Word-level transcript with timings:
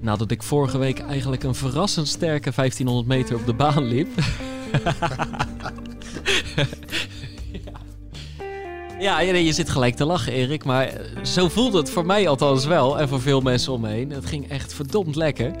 Nadat 0.00 0.30
ik 0.30 0.42
vorige 0.42 0.78
week 0.78 0.98
eigenlijk 0.98 1.42
een 1.42 1.54
verrassend 1.54 2.08
sterke 2.08 2.52
1500 2.54 3.06
meter 3.06 3.36
op 3.36 3.46
de 3.46 3.54
baan 3.54 3.84
liep. 3.84 4.08
ja, 9.00 9.20
je, 9.20 9.52
zit 9.52 9.70
gelijk 9.70 9.94
te 9.94 10.04
lachen, 10.04 10.32
Erik. 10.32 10.64
Maar 10.64 10.92
zo 11.22 11.48
voelde 11.48 11.78
het 11.78 11.90
voor 11.90 12.06
mij 12.06 12.28
althans 12.28 12.64
wel. 12.66 12.98
En 12.98 13.08
voor 13.08 13.20
veel 13.20 13.40
mensen 13.40 13.72
om 13.72 13.80
me 13.80 13.88
heen. 13.88 14.10
Het 14.10 14.26
ging 14.26 14.48
echt 14.48 14.74
verdomd 14.74 15.16
lekker. 15.16 15.52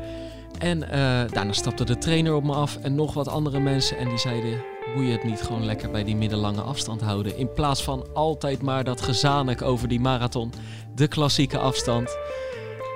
En 0.58 0.82
uh, 0.82 0.88
daarna 1.32 1.52
stapte 1.52 1.84
de 1.84 1.98
trainer 1.98 2.34
op 2.34 2.44
me 2.44 2.52
af 2.52 2.76
en 2.76 2.94
nog 2.94 3.14
wat 3.14 3.28
andere 3.28 3.60
mensen. 3.60 3.98
En 3.98 4.08
die 4.08 4.18
zeiden, 4.18 4.64
moet 4.94 5.06
je 5.06 5.12
het 5.12 5.24
niet 5.24 5.42
gewoon 5.42 5.64
lekker 5.64 5.90
bij 5.90 6.04
die 6.04 6.16
middellange 6.16 6.60
afstand 6.60 7.00
houden? 7.00 7.36
In 7.36 7.52
plaats 7.52 7.82
van 7.82 8.06
altijd 8.14 8.62
maar 8.62 8.84
dat 8.84 9.00
gezanik 9.00 9.62
over 9.62 9.88
die 9.88 10.00
marathon. 10.00 10.52
De 10.94 11.08
klassieke 11.08 11.58
afstand. 11.58 12.16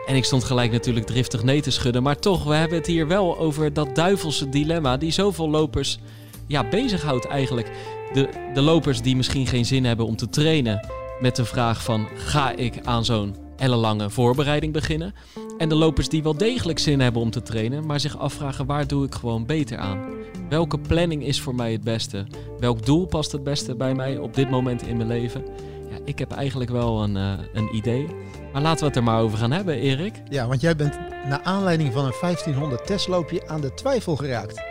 En 0.06 0.16
ik 0.16 0.24
stond 0.24 0.45
gelijk 0.45 0.73
natuurlijk 0.73 1.06
driftig 1.06 1.42
nee 1.42 1.62
te 1.62 1.70
schudden. 1.70 2.02
Maar 2.02 2.19
toch, 2.19 2.45
we 2.45 2.55
hebben 2.55 2.78
het 2.78 2.86
hier 2.86 3.06
wel 3.06 3.38
over 3.38 3.73
dat 3.73 3.95
duivelse 3.95 4.48
dilemma 4.48 4.97
die 4.97 5.10
zoveel 5.10 5.50
lopers 5.50 5.98
ja, 6.47 6.69
bezighoudt 6.69 7.27
eigenlijk. 7.27 7.70
De, 8.12 8.28
de 8.55 8.61
lopers 8.61 9.00
die 9.00 9.16
misschien 9.16 9.47
geen 9.47 9.66
zin 9.66 9.84
hebben 9.84 10.06
om 10.06 10.16
te 10.16 10.28
trainen 10.28 10.88
met 11.20 11.36
de 11.36 11.45
vraag 11.45 11.83
van 11.83 12.09
ga 12.14 12.56
ik 12.56 12.80
aan 12.84 13.05
zo'n 13.05 13.41
ellenlange 13.62 14.11
voorbereiding 14.11 14.73
beginnen? 14.73 15.15
En 15.59 15.69
de 15.69 15.75
lopers 15.75 16.09
die 16.09 16.23
wel 16.23 16.37
degelijk 16.37 16.79
zin 16.79 17.01
hebben 17.01 17.23
om 17.23 17.30
te 17.30 17.43
trainen, 17.43 17.87
maar 17.87 18.01
zich 18.01 18.19
afvragen 18.19 18.66
waar 18.66 18.87
doe 18.87 19.07
ik 19.07 19.15
gewoon 19.15 19.47
beter 19.47 19.79
aan? 19.79 20.01
Welke 20.48 20.79
planning 20.79 21.25
is 21.25 21.41
voor 21.41 21.55
mij 21.55 21.73
het 21.73 21.84
beste? 21.84 22.27
Welk 22.59 22.87
doel 22.87 23.06
past 23.06 23.33
het 23.33 23.45
beste 23.45 23.75
bij 23.75 23.95
mij 23.95 24.19
op 24.19 24.34
dit 24.34 24.51
moment 24.51 24.87
in 24.87 24.97
mijn 24.97 25.09
leven? 25.09 25.45
Ja, 25.91 25.98
ik 26.05 26.19
heb 26.19 26.31
eigenlijk 26.31 26.70
wel 26.70 27.03
een, 27.03 27.17
uh, 27.17 27.33
een 27.53 27.75
idee. 27.75 28.06
Maar 28.53 28.62
laten 28.62 28.81
we 28.81 28.86
het 28.86 28.97
er 28.97 29.03
maar 29.03 29.20
over 29.20 29.39
gaan 29.39 29.53
hebben, 29.53 29.75
Erik. 29.75 30.23
Ja, 30.29 30.47
want 30.47 30.61
jij 30.61 30.77
bent 30.77 30.98
naar 31.29 31.41
aanleiding 31.42 31.92
van 31.92 32.05
een 32.05 32.14
1500 32.20 32.86
testloopje 32.86 33.48
aan 33.48 33.61
de 33.61 33.75
twijfel 33.75 34.17
geraakt. 34.17 34.62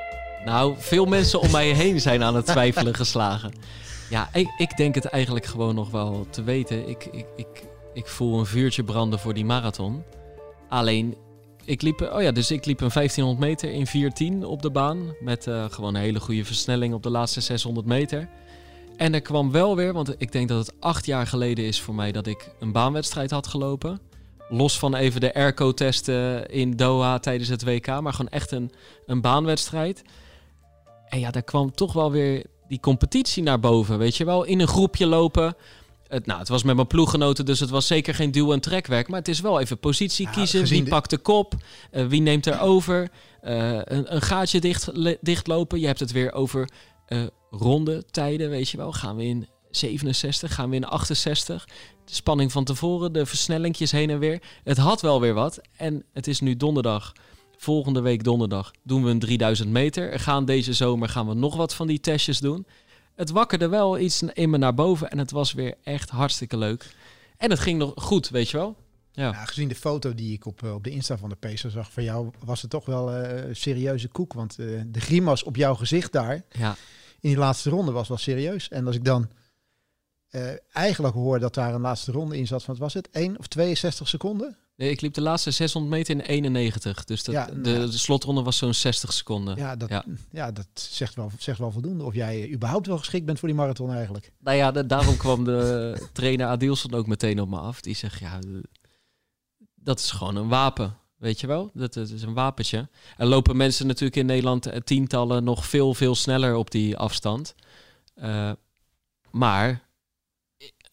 Nou, 0.46 0.76
veel 0.78 1.06
mensen 1.06 1.40
om 1.40 1.52
mij 1.52 1.68
heen 1.68 2.02
zijn 2.02 2.24
aan 2.24 2.36
het 2.36 2.46
twijfelen 2.46 2.96
geslagen. 2.96 3.52
Ja, 4.10 4.30
ik, 4.34 4.48
ik 4.58 4.78
denk 4.78 4.96
het 4.96 5.06
eigenlijk 5.06 5.46
gewoon 5.46 5.76
nog 5.76 5.90
wel 5.90 6.26
te 6.30 6.44
weten. 6.44 6.90
Ik, 6.90 7.08
ik, 7.12 7.26
ik, 7.36 7.64
ik 7.94 8.08
voel 8.08 8.40
een 8.40 8.46
vuurtje 8.46 8.84
branden 8.84 9.20
voor 9.20 9.34
die 9.34 9.46
marathon. 9.46 10.04
Alleen, 10.70 11.16
ik 11.66 11.82
liep, 11.82 12.02
oh 12.14 12.22
ja, 12.22 12.32
dus 12.32 12.52
ik 12.52 12.66
liep 12.66 12.82
een 12.82 12.92
1500 12.94 13.50
meter 13.50 13.72
in 13.72 14.40
4.10 14.42 14.46
op 14.46 14.62
de 14.62 14.72
baan. 14.72 15.16
Met 15.20 15.48
uh, 15.48 15.66
gewoon 15.70 15.96
een 15.96 16.02
hele 16.02 16.20
goede 16.20 16.46
versnelling 16.46 16.94
op 16.94 17.04
de 17.04 17.10
laatste 17.10 17.42
600 17.42 17.86
meter. 17.86 18.30
En 18.98 19.14
er 19.14 19.22
kwam 19.22 19.52
wel 19.52 19.76
weer, 19.76 19.94
want 19.94 20.16
ik 20.18 20.32
denk 20.32 20.48
dat 20.48 20.66
het 20.66 20.76
acht 20.80 21.06
jaar 21.06 21.28
geleden 21.28 21.66
is 21.66 21.82
voor 21.82 21.96
mij 21.96 22.12
dat 22.12 22.28
ik 22.28 22.52
een 22.60 22.72
baanwedstrijd 22.72 23.32
had 23.32 23.48
gelopen. 23.48 24.00
Los 24.50 24.80
van 24.80 24.96
even 24.96 25.22
de 25.22 25.34
airco-testen 25.34 26.50
in 26.50 26.76
Doha 26.76 27.20
tijdens 27.20 27.50
het 27.50 27.64
WK, 27.64 28.02
maar 28.02 28.14
gewoon 28.14 28.32
echt 28.32 28.52
een, 28.52 28.72
een 29.06 29.22
baanwedstrijd. 29.22 30.04
En 31.08 31.20
ja, 31.20 31.32
daar 31.32 31.44
kwam 31.44 31.72
toch 31.72 31.94
wel 31.94 32.12
weer 32.12 32.46
die 32.68 32.80
competitie 32.80 33.44
naar 33.44 33.60
boven, 33.60 33.98
weet 33.98 34.18
je 34.18 34.26
wel. 34.26 34.44
In 34.44 34.60
een 34.60 34.68
groepje 34.68 35.06
lopen. 35.06 35.56
Het, 36.12 36.26
nou, 36.26 36.40
het 36.40 36.50
was 36.50 36.64
met 36.64 36.76
mijn 36.76 36.88
ploeggenoten, 36.88 37.46
dus 37.46 37.60
het 37.60 37.70
was 37.70 37.88
zeker 37.88 38.16
geen 38.16 38.32
duw- 38.32 38.52
en 38.54 38.60
trekwerk. 38.60 39.08
Maar 39.08 39.20
het 39.20 39.28
is 39.28 39.40
wel 39.40 39.60
even 39.60 39.78
positie 39.78 40.30
kiezen. 40.30 40.66
Wie 40.66 40.84
pakt 40.84 41.10
de 41.10 41.18
kop? 41.18 41.54
Uh, 41.92 42.06
wie 42.06 42.22
neemt 42.22 42.46
er 42.46 42.62
over? 42.62 43.10
Uh, 43.44 43.80
een, 43.84 44.16
een, 44.16 44.22
gaatje 44.22 44.60
dicht, 44.60 44.90
dichtlopen. 45.22 45.80
Je 45.80 45.86
hebt 45.86 46.00
het 46.00 46.12
weer 46.12 46.34
over 46.34 46.70
uh, 47.08 47.24
ronde 47.50 48.06
tijden, 48.12 48.50
weet 48.50 48.70
je 48.70 48.78
wel. 48.78 48.92
Gaan 48.92 49.16
we 49.16 49.26
in 49.26 49.48
67, 49.70 50.54
gaan 50.54 50.70
we 50.70 50.76
in 50.76 50.86
68. 50.86 51.66
De 52.06 52.14
spanning 52.14 52.52
van 52.52 52.64
tevoren, 52.64 53.14
de 53.14 53.26
versnellingjes 53.26 53.92
heen 53.92 54.10
en 54.10 54.20
weer. 54.20 54.42
Het 54.64 54.78
had 54.78 55.02
wel 55.02 55.22
weer 55.22 55.34
wat. 55.34 55.62
En 55.78 56.04
het 56.14 56.28
is 56.28 56.40
nu 56.40 56.58
donderdag. 56.58 57.14
Volgende 57.58 58.02
week 58.02 58.24
donderdag 58.24 58.72
doen 58.84 59.04
we 59.04 59.10
een 59.10 59.20
3000 59.20 59.70
meter. 59.70 60.12
Er 60.12 60.20
gaan 60.20 60.46
deze 60.46 60.74
zomer 60.74 61.10
gaan 61.10 61.28
we 61.28 61.34
nog 61.34 61.56
wat 61.56 61.76
van 61.76 61.88
die 61.88 62.00
testjes 62.00 62.40
doen. 62.40 62.66
Het 63.22 63.30
wakkerde 63.30 63.68
wel 63.68 64.00
iets 64.00 64.22
in 64.22 64.50
me 64.50 64.58
naar 64.58 64.74
boven 64.74 65.10
en 65.10 65.18
het 65.18 65.32
was 65.32 65.54
weer 65.54 65.76
echt 65.84 66.10
hartstikke 66.10 66.58
leuk. 66.58 66.96
En 67.38 67.50
het 67.50 67.60
ging 67.60 67.80
nog 67.80 67.94
goed, 67.96 68.30
weet 68.30 68.50
je 68.50 68.58
wel. 68.58 68.76
Ja. 69.12 69.34
gezien 69.34 69.68
de 69.68 69.76
foto 69.76 70.16
die 70.16 70.34
ik 70.34 70.46
op, 70.46 70.64
op 70.64 70.84
de 70.84 70.90
Insta 70.90 71.18
van 71.18 71.30
de 71.30 71.36
Pacer 71.36 71.72
zag 71.72 71.92
van 71.92 72.04
jou, 72.04 72.30
was 72.46 72.62
het 72.62 72.72
toch 72.72 72.86
wel 72.86 73.24
uh, 73.24 73.42
serieuze 73.52 74.08
koek. 74.08 74.34
Want 74.34 74.60
uh, 74.60 74.82
de 74.86 75.02
grimas 75.02 75.44
op 75.44 75.56
jouw 75.56 75.76
gezicht 75.76 76.12
daar, 76.12 76.44
ja. 76.52 76.70
in 77.20 77.30
die 77.30 77.38
laatste 77.38 77.70
ronde, 77.70 77.92
was 77.92 78.08
wel 78.08 78.18
serieus. 78.18 78.70
En 78.70 78.88
als 78.88 78.96
ik 78.96 79.06
dan 79.06 79.30
uh, 80.32 80.52
eigenlijk 80.72 81.16
hoor 81.16 81.40
dat 81.40 81.54
daar 81.54 81.74
een 81.74 81.82
laatste 81.82 82.12
ronde 82.12 82.38
in 82.38 82.48
zat 82.48 82.64
van, 82.64 82.74
wat 82.74 82.84
was 82.84 82.94
het, 82.94 83.10
1 83.10 83.40
of 83.40 83.48
62 83.48 84.08
seconden? 84.08 84.58
Nee, 84.82 84.90
ik 84.90 85.02
liep 85.02 85.14
de 85.14 85.22
laatste 85.22 85.52
600 85.52 85.94
meter 85.94 86.16
in 86.16 86.22
91. 86.22 87.04
Dus 87.04 87.24
dat, 87.24 87.36
ja, 87.36 87.46
de, 87.46 87.62
de, 87.62 87.92
slotronde 87.92 88.42
was 88.42 88.58
zo'n 88.58 88.74
60 88.74 89.14
seconden. 89.14 89.56
Ja, 89.56 89.76
dat, 89.76 89.90
ja. 89.90 90.06
ja, 90.32 90.52
dat 90.52 90.68
zegt, 90.74 91.16
wel, 91.16 91.32
zegt 91.40 91.60
wel 91.60 91.72
voldoende. 91.72 92.04
Of 92.04 92.14
jij 92.14 92.52
überhaupt 92.52 92.88
wel 92.88 92.98
geschikt 92.98 93.26
bent 93.26 93.40
voor 93.40 93.48
die 93.48 93.58
marathon 93.58 93.92
eigenlijk. 93.92 94.32
Nou 94.40 94.58
ja, 94.58 94.72
de, 94.72 94.86
daarom 94.86 95.18
kwam 95.18 95.44
de 95.44 95.94
trainer 96.14 96.48
Adilson 96.48 96.94
ook 96.94 97.08
meteen 97.08 97.42
op 97.42 97.50
me 97.50 97.58
af. 97.58 97.82
Die 97.82 97.96
zegt, 97.96 98.20
ja, 98.20 98.40
dat 99.76 100.00
is 100.00 100.12
gewoon 100.12 100.36
een 100.36 100.48
wapen. 100.48 100.98
Weet 101.18 101.40
je 101.40 101.48
wel? 101.48 101.72
Dat, 101.74 101.94
dat 101.94 102.10
is 102.10 102.22
een 102.22 102.34
wapentje. 102.34 102.90
Er 103.18 103.28
lopen 103.28 103.58
mensen 103.58 103.88
natuurlijk 103.88 104.16
in 104.16 104.26
Nederland 104.26 104.66
eh, 104.66 104.80
tientallen 104.80 105.44
nog 105.44 105.66
veel, 105.66 105.94
veel 105.94 106.16
sneller 106.16 106.56
op 106.56 106.72
die 106.72 106.98
afstand. 106.98 107.56
Uh, 108.16 108.52
maar 109.32 109.90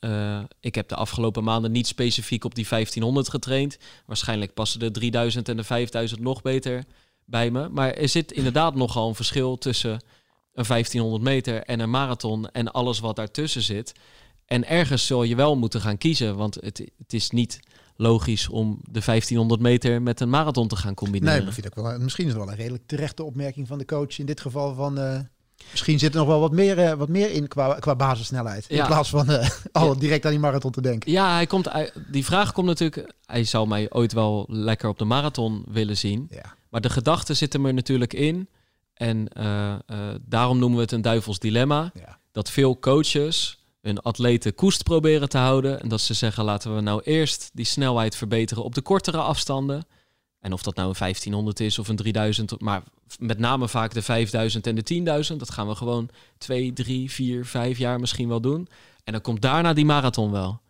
uh, 0.01 0.41
ik 0.61 0.75
heb 0.75 0.89
de 0.89 0.95
afgelopen 0.95 1.45
maanden 1.45 1.73
niet 1.73 1.87
specifiek 1.87 2.45
op 2.45 2.55
die 2.55 2.67
1500 2.69 3.29
getraind. 3.29 3.79
Waarschijnlijk 4.07 4.55
passen 4.55 4.81
de 4.81 4.91
3000 4.91 5.49
en 5.49 5.57
de 5.57 5.65
5000 5.65 6.21
nog 6.21 6.43
beter 6.43 6.85
bij 7.25 7.51
me. 7.51 7.69
Maar 7.69 7.91
er 7.93 8.09
zit 8.09 8.33
inderdaad 8.33 8.75
nogal 8.75 9.09
een 9.09 9.15
verschil 9.15 9.59
tussen 9.59 9.93
een 10.53 10.65
1500 10.67 11.23
meter 11.23 11.63
en 11.63 11.81
een 11.81 11.91
marathon 11.91 12.51
en 12.51 12.73
alles 12.73 12.99
wat 12.99 13.17
daartussen 13.17 13.63
zit. 13.63 13.93
En 14.47 14.69
ergens 14.69 15.07
zul 15.07 15.23
je 15.23 15.37
wel 15.37 15.57
moeten 15.57 15.81
gaan 15.81 15.99
kiezen, 15.99 16.37
want 16.37 16.55
het, 16.55 16.79
het 16.99 17.13
is 17.13 17.31
niet 17.31 17.61
logisch 17.97 18.49
om 18.49 18.79
de 18.83 19.01
1500 19.05 19.61
meter 19.61 20.03
met 20.03 20.21
een 20.21 20.31
marathon 20.31 20.69
te 20.69 20.77
gaan 20.77 20.95
combineren. 20.95 21.45
Nee, 21.45 21.53
vind 21.53 21.75
wel. 21.75 21.99
Misschien 21.99 22.27
is 22.27 22.33
het 22.33 22.41
wel 22.41 22.51
een 22.51 22.59
redelijk 22.59 22.87
terechte 22.87 23.23
opmerking 23.23 23.67
van 23.67 23.79
de 23.79 23.85
coach 23.85 24.19
in 24.19 24.27
dit 24.27 24.41
geval 24.41 24.75
van. 24.75 24.99
Uh 24.99 25.19
Misschien 25.71 25.99
zit 25.99 26.13
er 26.13 26.19
nog 26.19 26.29
wel 26.29 26.41
wat 26.41 26.53
meer, 26.53 26.79
uh, 26.79 26.93
wat 26.93 27.09
meer 27.09 27.31
in 27.31 27.49
qua, 27.49 27.75
qua 27.75 27.97
basissnelheid. 27.97 28.65
In 28.69 28.87
plaats 28.87 29.09
van 29.11 29.31
uh, 29.31 29.49
al 29.73 29.93
ja. 29.93 29.99
direct 29.99 30.25
aan 30.25 30.31
die 30.31 30.41
marathon 30.41 30.71
te 30.71 30.81
denken. 30.81 31.13
Ja, 31.13 31.35
hij 31.35 31.47
komt, 31.47 31.69
die 32.11 32.25
vraag 32.25 32.53
komt 32.53 32.67
natuurlijk... 32.67 33.13
Hij 33.27 33.45
zou 33.45 33.69
mij 33.69 33.91
ooit 33.91 34.13
wel 34.13 34.47
lekker 34.49 34.89
op 34.89 34.99
de 34.99 35.05
marathon 35.05 35.65
willen 35.69 35.97
zien. 35.97 36.27
Ja. 36.31 36.57
Maar 36.71 36.81
de 36.81 36.91
gedachten 36.91 37.37
zitten 37.37 37.65
er 37.65 37.75
natuurlijk 37.75 38.13
in. 38.13 38.49
En 38.95 39.29
uh, 39.41 39.75
daarom 40.21 40.59
noemen 40.59 40.77
we 40.77 40.83
het 40.83 40.93
een 40.93 41.03
duivels 41.03 41.39
dilemma. 41.39 41.93
Dat 42.33 42.51
veel 42.51 42.79
coaches 42.79 43.59
hun 43.81 44.01
atleten 44.01 44.55
koest 44.55 44.83
proberen 44.83 45.29
te 45.29 45.39
houden. 45.39 45.81
En 45.81 45.89
dat 45.89 46.01
ze 46.01 46.15
zeggen, 46.15 46.45
laten 46.45 46.75
we 46.75 46.81
nou 46.81 47.03
eerst 47.05 47.51
die 47.53 47.65
snelheid 47.65 48.17
verbeteren 48.17 48.65
op 48.65 48.75
de 48.75 48.81
kortere 48.81 49.19
afstanden. 49.19 49.87
En 50.41 50.53
of 50.53 50.63
dat 50.63 50.77
nou 50.77 50.89
een 50.89 50.95
1500 50.99 51.61
is 51.61 51.79
of 51.79 51.89
een 51.89 51.97
3000, 51.97 52.61
maar 52.61 52.83
met 53.19 53.39
name 53.39 53.69
vaak 53.69 53.95
de 53.95 54.03
5000 54.03 54.67
en 54.67 54.75
de 54.75 55.29
10.000. 55.31 55.37
Dat 55.37 55.51
gaan 55.51 55.69
we 55.69 55.75
gewoon 55.75 56.09
2, 56.39 56.73
3, 56.73 57.11
4, 57.11 57.47
5 57.47 57.79
jaar 57.79 58.01
misschien 58.01 58.29
wel 58.29 58.41
doen. 58.41 58.69
En 59.05 59.13
dan 59.13 59.23
komt 59.23 59.43
daarna 59.43 59.73
die 59.73 59.85
marathon 59.85 60.31
wel. 60.31 60.61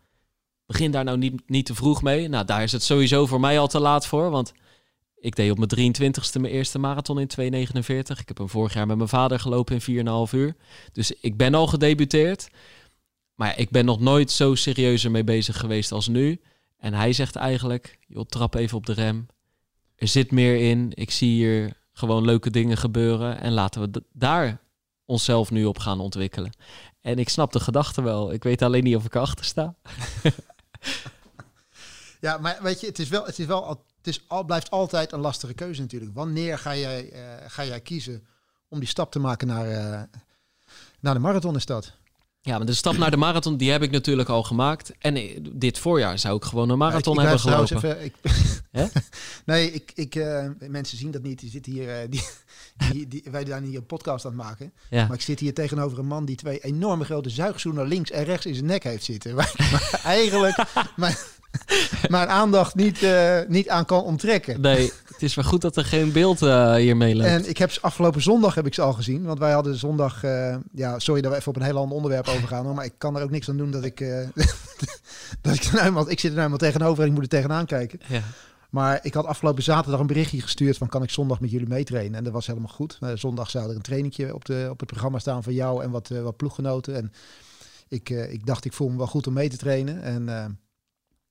Begin 0.67 0.91
daar 0.91 1.05
nou 1.05 1.19
niet, 1.19 1.43
niet 1.47 1.67
te 1.67 1.75
vroeg 1.75 2.03
mee. 2.03 2.29
Nou, 2.29 2.45
daar 2.45 2.62
is 2.62 2.73
het 2.73 2.83
sowieso 2.83 3.27
voor 3.27 3.41
mij 3.41 3.59
al 3.59 3.69
te 3.69 3.81
laat 3.81 4.06
voor. 4.06 4.31
Want 4.31 4.53
ik 5.17 5.37
deed 5.37 5.51
op 5.51 5.59
mijn 5.59 5.95
23ste 5.95 6.41
mijn 6.41 6.53
eerste 6.53 6.79
marathon 6.79 7.21
in 7.21 7.31
2,49. 7.41 8.19
Ik 8.19 8.29
heb 8.29 8.39
hem 8.39 8.49
vorig 8.49 8.75
jaar 8.75 8.87
met 8.87 8.97
mijn 8.97 9.09
vader 9.09 9.41
gelopen 9.41 9.81
in 9.81 10.27
4,5 10.29 10.33
uur. 10.33 10.56
Dus 10.93 11.12
ik 11.12 11.37
ben 11.37 11.55
al 11.55 11.67
gedebuteerd. 11.67 12.49
Maar 13.35 13.59
ik 13.59 13.70
ben 13.70 13.85
nog 13.85 14.00
nooit 14.00 14.31
zo 14.31 14.55
serieus 14.55 15.05
ermee 15.05 15.25
bezig 15.25 15.59
geweest 15.59 15.93
als 15.93 16.09
nu. 16.09 16.41
En 16.79 16.94
hij 16.94 17.12
zegt 17.12 17.37
eigenlijk, 17.37 17.99
joh, 18.06 18.25
trap 18.25 18.55
even 18.55 18.76
op 18.76 18.87
de 18.87 18.93
rem 18.93 19.26
er 19.99 20.09
zit 20.09 20.31
meer 20.31 20.71
in. 20.71 20.93
Ik 20.95 21.11
zie 21.11 21.31
hier 21.31 21.77
gewoon 21.93 22.25
leuke 22.25 22.50
dingen 22.50 22.77
gebeuren. 22.77 23.41
En 23.41 23.53
laten 23.53 23.81
we 23.81 24.03
daar 24.12 24.61
onszelf 25.05 25.50
nu 25.50 25.65
op 25.65 25.79
gaan 25.79 26.00
ontwikkelen. 26.00 26.53
En 27.00 27.19
ik 27.19 27.29
snap 27.29 27.53
de 27.53 27.61
gedachte 27.61 28.03
wel. 28.03 28.33
Ik 28.33 28.43
weet 28.43 28.62
alleen 28.62 28.85
niet 28.85 28.97
of 28.97 29.05
ik 29.05 29.15
erachter 29.15 29.45
sta. 29.45 29.75
ja, 32.21 32.39
maar 32.39 32.59
weet 32.62 32.81
je, 32.81 32.87
het 32.87 32.99
is 32.99 33.09
wel, 33.09 33.25
het 33.25 33.39
is 33.39 33.47
wel, 33.47 33.69
het 33.69 34.06
is 34.06 34.25
al, 34.27 34.45
blijft 34.45 34.71
altijd 34.71 35.12
een 35.12 35.21
lastige 35.21 35.55
keuze 35.55 35.81
natuurlijk. 35.81 36.15
Wanneer 36.15 36.59
ga 36.59 36.77
jij, 36.77 37.12
uh, 37.12 37.21
ga 37.47 37.65
jij 37.65 37.81
kiezen 37.81 38.27
om 38.69 38.79
die 38.79 38.89
stap 38.89 39.12
te 39.12 39.19
maken 39.19 39.47
naar, 39.47 39.71
uh, 39.71 40.03
naar 41.01 41.15
de 41.15 41.21
marathon 41.21 41.56
is 41.56 41.67
dat? 41.67 41.93
Ja, 42.41 42.56
maar 42.56 42.67
de 42.67 42.75
stap 42.75 42.97
naar 42.97 43.11
de 43.11 43.17
marathon, 43.17 43.56
die 43.56 43.71
heb 43.71 43.83
ik 43.83 43.91
natuurlijk 43.91 44.29
al 44.29 44.43
gemaakt. 44.43 44.93
En 44.99 45.43
dit 45.53 45.79
voorjaar 45.79 46.19
zou 46.19 46.37
ik 46.37 46.44
gewoon 46.44 46.69
een 46.71 46.79
marathon 46.79 47.21
hebben 47.21 47.41
gelopen. 47.41 47.77
Even, 47.77 48.05
ik, 48.05 48.15
nee, 49.47 49.73
ik, 49.73 49.93
ik, 49.94 50.15
uh, 50.15 50.44
mensen 50.69 50.99
zien 50.99 51.11
dat 51.11 51.23
niet. 51.23 51.41
Die 51.41 51.50
zitten 51.50 51.73
hier, 51.73 51.88
uh, 51.88 52.11
die, 52.11 52.25
die, 52.93 53.09
die, 53.09 53.25
wij 53.31 53.47
zijn 53.47 53.65
hier 53.65 53.76
een 53.76 53.87
podcast 53.87 54.25
aan 54.25 54.32
het 54.32 54.41
maken. 54.41 54.73
Ja. 54.91 55.06
Maar 55.06 55.17
ik 55.17 55.23
zit 55.23 55.41
hier 55.41 55.55
tegenover 55.55 55.99
een 55.99 56.06
man 56.06 56.25
die 56.25 56.37
twee 56.37 56.59
enorme 56.61 57.05
grote 57.05 57.31
zuigzoenen 57.31 57.87
links 57.87 58.11
en 58.11 58.25
rechts 58.25 58.47
in 58.47 58.55
zijn 58.55 58.67
nek 58.67 58.82
heeft 58.82 59.05
zitten. 59.05 59.35
maar 59.35 60.00
eigenlijk 60.05 60.65
mijn, 60.97 61.17
mijn 62.09 62.29
aandacht 62.29 62.75
niet, 62.75 63.03
uh, 63.03 63.38
niet 63.49 63.69
aan 63.69 63.85
kan 63.85 64.03
onttrekken. 64.03 64.61
Nee, 64.61 64.93
het 65.05 65.23
is 65.23 65.35
wel 65.35 65.44
goed 65.44 65.61
dat 65.61 65.76
er 65.76 65.85
geen 65.85 66.12
beeld 66.12 66.41
hier 66.41 66.97
meeloopt. 66.97 67.29
En 67.29 67.49
ik 67.49 67.59
heb 67.59 67.79
afgelopen 67.81 68.23
zondag 68.23 68.55
heb 68.55 68.67
ik 68.67 68.75
ze 68.75 68.82
al 68.82 68.93
gezien. 68.93 69.25
Want 69.25 69.38
wij 69.38 69.53
hadden 69.53 69.76
zondag... 69.76 70.23
Ja, 70.75 70.99
sorry 70.99 71.20
dat 71.20 71.31
we 71.31 71.37
even 71.37 71.49
op 71.49 71.56
een 71.56 71.62
heel 71.62 71.79
ander 71.79 71.97
onderwerp 71.97 72.29
overgaan. 72.29 72.65
Hoor, 72.65 72.75
maar 72.75 72.85
ik 72.85 72.94
kan 72.99 73.17
er 73.17 73.23
ook 73.23 73.31
niks 73.31 73.49
aan 73.49 73.56
doen 73.56 73.70
dat 73.70 73.85
ik... 73.85 73.99
dat 75.41 75.55
ik, 75.55 75.73
nou 75.73 76.11
ik 76.11 76.20
zit 76.20 76.31
er 76.31 76.37
nou 76.37 76.43
iemand 76.43 76.61
tegenover 76.61 77.03
en 77.03 77.09
ik 77.09 77.15
moet 77.15 77.23
er 77.23 77.29
tegenaan 77.29 77.67
kijken. 77.67 78.00
Ja. 78.06 78.23
Maar 78.70 79.00
ik 79.03 79.15
had 79.15 79.25
afgelopen 79.25 79.62
zaterdag 79.62 80.00
een 80.00 80.06
berichtje 80.06 80.41
gestuurd 80.41 80.79
van 80.79 80.88
kan 80.88 81.03
ik 81.03 81.11
zondag 81.11 81.41
met 81.41 81.50
jullie 81.50 81.69
meetrainen? 81.69 82.19
En 82.19 82.25
dat 82.25 82.32
was 82.32 82.47
helemaal 82.47 82.69
goed. 82.69 82.99
zondag 83.15 83.50
zou 83.50 83.70
er 83.70 83.76
een 83.76 83.82
trainingje 83.82 84.35
op, 84.35 84.44
de, 84.44 84.67
op 84.70 84.79
het 84.81 84.88
programma 84.88 85.19
staan 85.19 85.43
van 85.43 85.55
jou 85.55 85.82
en 85.82 85.91
wat, 85.91 86.09
wat 86.09 86.37
ploeggenoten. 86.37 86.94
En 86.94 87.12
ik, 87.88 88.11
ik 88.11 88.47
dacht, 88.47 88.65
ik 88.65 88.73
voel 88.73 88.88
me 88.88 88.97
wel 88.97 89.06
goed 89.06 89.26
om 89.26 89.32
mee 89.32 89.49
te 89.49 89.56
trainen. 89.56 90.03
En 90.03 90.25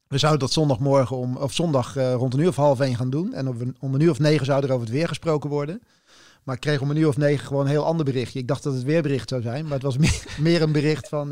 we 0.07 0.17
zouden 0.17 0.41
dat 0.41 0.51
zondagmorgen 0.51 1.17
om, 1.17 1.37
of 1.37 1.53
zondag 1.53 1.93
rond 1.93 2.33
een 2.33 2.39
uur 2.39 2.47
of 2.47 2.55
half 2.55 2.79
één 2.79 2.95
gaan 2.95 3.09
doen. 3.09 3.33
En 3.33 3.47
om, 3.47 3.75
om 3.79 3.93
een 3.93 4.01
uur 4.01 4.11
of 4.11 4.19
negen 4.19 4.45
zou 4.45 4.63
er 4.63 4.71
over 4.71 4.85
het 4.85 4.95
weer 4.95 5.07
gesproken 5.07 5.49
worden. 5.49 5.81
Maar 6.43 6.55
ik 6.55 6.61
kreeg 6.61 6.81
om 6.81 6.89
een 6.89 6.97
uur 6.97 7.07
of 7.07 7.17
negen 7.17 7.47
gewoon 7.47 7.63
een 7.63 7.71
heel 7.71 7.85
ander 7.85 8.05
berichtje. 8.05 8.39
Ik 8.39 8.47
dacht 8.47 8.63
dat 8.63 8.73
het 8.73 8.83
weerbericht 8.83 9.29
zou 9.29 9.41
zijn, 9.41 9.63
maar 9.63 9.73
het 9.73 9.81
was 9.81 9.97
meer, 10.37 10.61
een 10.61 10.71
bericht 10.71 11.07
van... 11.07 11.31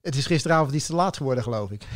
Het 0.00 0.16
is 0.16 0.26
gisteravond 0.26 0.74
iets 0.74 0.86
te 0.86 0.94
laat 0.94 1.16
geworden, 1.16 1.42
geloof 1.42 1.70
ik. 1.70 1.86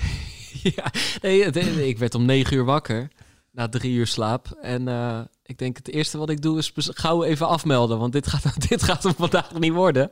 ja, 0.76 0.93
nee, 1.23 1.88
ik 1.88 1.99
werd 1.99 2.14
om 2.14 2.25
negen 2.25 2.56
uur 2.56 2.64
wakker. 2.64 3.08
Na 3.52 3.69
drie 3.69 3.93
uur 3.93 4.06
slaap. 4.06 4.50
En 4.61 4.88
uh, 4.88 5.20
ik 5.43 5.58
denk 5.58 5.76
het 5.76 5.88
eerste 5.88 6.19
wat 6.19 6.31
ik 6.31 6.43
doe 6.43 6.58
is 6.58 6.73
gauw 6.75 7.25
even 7.25 7.49
afmelden. 7.49 7.99
Want 7.99 8.12
dit 8.12 8.26
gaat, 8.26 8.61
dit 8.69 8.82
gaat 8.82 9.02
hem 9.02 9.14
vandaag 9.14 9.58
niet 9.58 9.73
worden. 9.73 10.11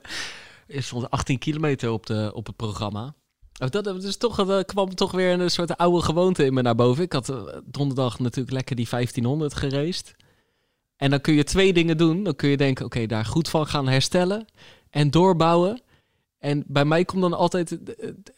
Er 0.66 0.82
stond 0.82 1.10
18 1.10 1.38
kilometer 1.38 1.90
op, 1.90 2.06
de, 2.06 2.30
op 2.34 2.46
het 2.46 2.56
programma. 2.56 3.14
Dat, 3.52 3.72
dat 3.72 4.04
is 4.04 4.16
toch, 4.16 4.46
dat 4.46 4.66
kwam 4.66 4.94
toch 4.94 5.12
weer 5.12 5.40
een 5.40 5.50
soort 5.50 5.76
oude 5.76 6.02
gewoonte 6.02 6.44
in 6.44 6.54
me 6.54 6.62
naar 6.62 6.74
boven. 6.74 7.04
Ik 7.04 7.12
had 7.12 7.30
uh, 7.30 7.42
donderdag 7.64 8.18
natuurlijk 8.18 8.54
lekker 8.54 8.76
die 8.76 8.86
1500 8.90 9.54
gereest. 9.54 10.14
En 10.96 11.10
dan 11.10 11.20
kun 11.20 11.34
je 11.34 11.44
twee 11.44 11.72
dingen 11.72 11.96
doen. 11.96 12.22
Dan 12.22 12.36
kun 12.36 12.48
je 12.48 12.56
denken, 12.56 12.84
oké, 12.84 13.06
daar 13.06 13.24
goed 13.24 13.48
van 13.48 13.66
gaan 13.66 13.88
herstellen 13.88 14.46
en 14.90 15.10
doorbouwen. 15.10 15.82
En 16.38 16.64
bij 16.66 16.84
mij 16.84 17.04
komt 17.04 17.22
dan 17.22 17.34
altijd 17.34 17.78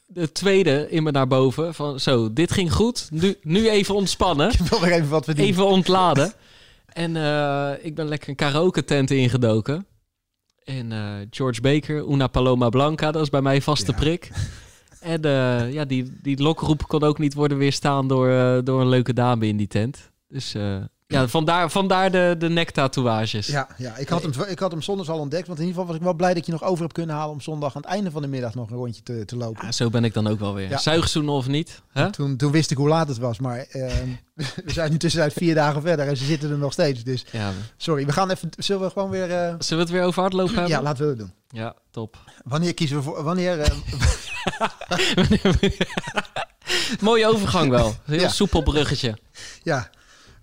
de, 0.07 0.33
tweede 0.33 0.87
in 0.91 1.03
me 1.03 1.11
naar 1.11 1.27
boven. 1.27 1.75
Van 1.75 2.01
zo, 2.01 2.33
dit 2.33 2.53
ging 2.53 2.73
goed. 2.73 3.09
Nu, 3.11 3.37
nu 3.43 3.69
even 3.69 3.95
ontspannen. 3.95 4.51
Ik 4.51 4.59
wil 4.59 4.85
even 4.85 5.09
wat 5.09 5.25
verdienen. 5.25 5.53
Even 5.53 5.67
ontladen. 5.67 6.33
en 6.87 7.15
uh, 7.15 7.73
ik 7.83 7.95
ben 7.95 8.09
lekker 8.09 8.29
een 8.29 8.35
karaoke 8.35 8.85
tent 8.85 9.11
ingedoken. 9.11 9.87
En 10.65 10.91
uh, 10.91 11.15
George 11.31 11.61
Baker, 11.61 12.11
Una 12.11 12.27
Paloma 12.27 12.69
Blanca, 12.69 13.11
dat 13.11 13.23
is 13.23 13.31
bij 13.31 13.43
mij 13.43 13.63
vaste 13.63 13.93
ja. 13.93 13.99
prik. 13.99 14.31
En 15.01 15.27
uh, 15.27 15.73
ja, 15.73 15.85
die, 15.85 16.19
die 16.23 16.43
lokroep 16.43 16.89
kon 16.89 17.03
ook 17.03 17.19
niet 17.19 17.35
worden 17.35 17.59
weerstaan 17.59 18.09
door, 18.09 18.65
door 18.65 18.81
een 18.81 18.89
leuke 18.89 19.13
dame 19.13 19.47
in 19.47 19.57
die 19.57 19.67
tent. 19.67 20.11
Dus 20.29 20.55
ja, 21.11 21.29
vandaar, 21.29 21.71
vandaar 21.71 22.11
de, 22.11 22.35
de 22.39 22.49
nektatoeages. 22.49 23.47
Ja, 23.47 23.69
ja 23.77 23.97
ik, 23.97 24.09
had 24.09 24.23
hem, 24.23 24.33
ik 24.49 24.59
had 24.59 24.71
hem 24.71 24.83
zondags 24.83 25.09
al 25.09 25.19
ontdekt. 25.19 25.47
Want 25.47 25.59
in 25.59 25.67
ieder 25.67 25.81
geval 25.81 25.87
was 25.87 26.01
ik 26.01 26.09
wel 26.09 26.17
blij 26.17 26.35
dat 26.35 26.47
je 26.47 26.53
nog 26.53 26.65
over 26.65 26.81
hebt 26.81 26.93
kunnen 26.93 27.17
halen... 27.17 27.33
om 27.33 27.41
zondag 27.41 27.77
aan 27.77 27.83
het 27.83 27.91
einde 27.91 28.11
van 28.11 28.23
de 28.23 28.29
middag 28.29 28.55
nog 28.55 28.71
een 28.71 28.77
rondje 28.77 29.03
te, 29.03 29.25
te 29.25 29.37
lopen. 29.37 29.67
Ja, 29.67 29.73
zo 29.73 29.91
ben 29.91 30.05
ik 30.05 30.15
dan 30.15 30.27
ook 30.27 30.39
wel 30.39 30.55
weer. 30.55 30.69
Ja. 30.69 30.79
Zuigzoenen 30.79 31.35
of 31.35 31.47
niet? 31.47 31.83
Huh? 31.93 32.07
Toen, 32.07 32.37
toen 32.37 32.53
wist 32.53 32.71
ik 32.71 32.77
hoe 32.77 32.89
laat 32.89 33.09
het 33.09 33.19
was. 33.19 33.39
Maar 33.39 33.59
ehm, 33.59 34.09
we 34.65 34.73
zijn 34.73 34.91
nu 34.91 34.97
tussenuit 34.97 35.33
vier 35.33 35.55
dagen 35.55 35.83
verder 35.83 36.09
en 36.09 36.17
ze 36.17 36.25
zitten 36.25 36.51
er 36.51 36.59
nog 36.59 36.73
steeds. 36.73 37.05
Dus 37.05 37.25
ja. 37.31 37.53
sorry, 37.77 38.07
we 38.07 38.13
gaan 38.13 38.31
even... 38.31 38.51
Zullen 38.57 38.83
we 38.83 38.91
gewoon 38.91 39.11
weer... 39.11 39.29
Zullen 39.29 39.59
we 39.69 39.77
het 39.77 39.91
weer 39.91 40.03
over 40.03 40.21
hardlopen 40.21 40.55
hebben? 40.55 40.73
Ja, 40.73 40.83
laten 40.83 41.03
we 41.05 41.09
het 41.09 41.19
doen. 41.19 41.33
Ja, 41.49 41.75
top. 41.91 42.17
Wanneer 42.45 42.75
kiezen 42.75 42.97
we 42.97 43.03
voor... 43.03 43.23
Wanneer... 43.23 43.59
Mooie 47.01 47.27
overgang 47.27 47.71
wel. 47.71 47.95
Heel 48.05 48.29
soepel 48.29 48.63
bruggetje. 48.63 49.19
Ja. 49.63 49.91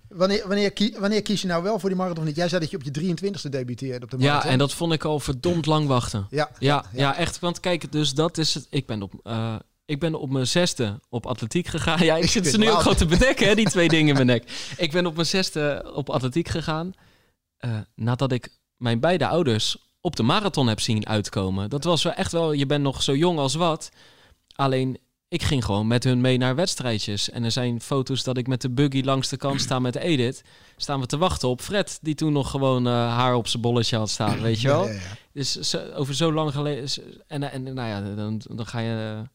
Wanneer, 0.08 0.48
wanneer, 0.48 0.72
wanneer 0.98 1.22
kies 1.22 1.40
je 1.40 1.46
nou 1.46 1.62
wel 1.62 1.78
voor 1.78 1.88
die 1.88 1.98
marathon 1.98 2.24
niet? 2.24 2.36
Jij 2.36 2.48
zei 2.48 2.60
dat 2.60 2.70
je 2.70 2.76
op 2.76 2.82
je 2.82 3.14
23e 3.16 3.50
debuteerde 3.50 4.04
op 4.04 4.10
de 4.10 4.18
marathon. 4.18 4.46
Ja, 4.46 4.52
en 4.52 4.58
dat 4.58 4.74
vond 4.74 4.92
ik 4.92 5.04
al 5.04 5.20
verdomd 5.20 5.66
lang 5.66 5.86
wachten. 5.86 6.26
Ja, 6.30 6.50
ja, 6.58 6.84
ja, 6.92 7.16
echt. 7.16 7.38
Want 7.38 7.60
kijk, 7.60 7.92
dus 7.92 8.14
dat 8.14 8.38
is 8.38 8.54
het. 8.54 8.66
Ik 8.70 8.86
ben 8.86 9.02
op, 9.02 9.12
uh, 9.24 9.54
ik 9.84 10.00
ben 10.00 10.14
op 10.14 10.30
mijn 10.30 10.46
zesde 10.46 11.00
op 11.08 11.26
atletiek 11.26 11.66
gegaan. 11.66 12.04
Ja, 12.04 12.16
ik 12.16 12.30
zit 12.30 12.46
ze 12.46 12.58
nu 12.58 12.70
ook 12.70 12.80
gewoon 12.80 12.96
te 12.96 13.06
bedekken, 13.06 13.46
hè, 13.46 13.54
die 13.54 13.68
twee 13.68 13.88
dingen 13.88 14.08
in 14.08 14.14
mijn 14.14 14.26
nek. 14.26 14.72
Ik 14.76 14.90
ben 14.92 15.06
op 15.06 15.14
mijn 15.14 15.26
zesde 15.26 15.90
op 15.94 16.10
atletiek 16.10 16.48
gegaan. 16.48 16.92
Uh, 17.60 17.78
nadat 17.94 18.32
ik 18.32 18.48
mijn 18.76 19.00
beide 19.00 19.26
ouders 19.26 19.88
op 20.00 20.16
de 20.16 20.22
marathon 20.22 20.66
heb 20.66 20.80
zien 20.80 21.08
uitkomen. 21.08 21.70
Dat 21.70 21.84
was 21.84 22.02
wel 22.02 22.12
echt 22.12 22.32
wel, 22.32 22.52
je 22.52 22.66
bent 22.66 22.82
nog 22.82 23.02
zo 23.02 23.16
jong 23.16 23.38
als 23.38 23.54
wat. 23.54 23.90
Alleen 24.54 24.98
ik 25.28 25.42
ging 25.42 25.64
gewoon 25.64 25.86
met 25.86 26.04
hun 26.04 26.20
mee 26.20 26.38
naar 26.38 26.54
wedstrijdjes. 26.54 27.30
En 27.30 27.44
er 27.44 27.50
zijn 27.50 27.80
foto's 27.80 28.22
dat 28.22 28.36
ik 28.36 28.46
met 28.46 28.60
de 28.60 28.70
buggy 28.70 29.02
langs 29.02 29.28
de 29.28 29.36
kant 29.36 29.60
sta 29.60 29.78
met 29.78 29.96
Edith. 29.96 30.42
Staan 30.76 31.00
we 31.00 31.06
te 31.06 31.18
wachten 31.18 31.48
op 31.48 31.60
Fred, 31.60 31.98
die 32.02 32.14
toen 32.14 32.32
nog 32.32 32.50
gewoon 32.50 32.86
uh, 32.86 32.92
haar 32.92 33.34
op 33.34 33.48
zijn 33.48 33.62
bolletje 33.62 33.96
had 33.96 34.10
staan, 34.10 34.40
weet 34.48 34.60
je 34.60 34.68
wel. 34.68 34.84
Ja, 34.84 34.92
ja, 34.92 35.00
ja. 35.00 35.16
Dus 35.32 35.52
zo, 35.52 35.92
over 35.92 36.14
zo 36.14 36.32
lang 36.32 36.52
geleden. 36.52 36.88
En, 37.26 37.42
en 37.52 37.62
nou 37.62 37.88
ja, 37.88 38.14
dan, 38.14 38.40
dan 38.48 38.66
ga 38.66 38.78
je 38.78 39.14
uh, 39.16 39.26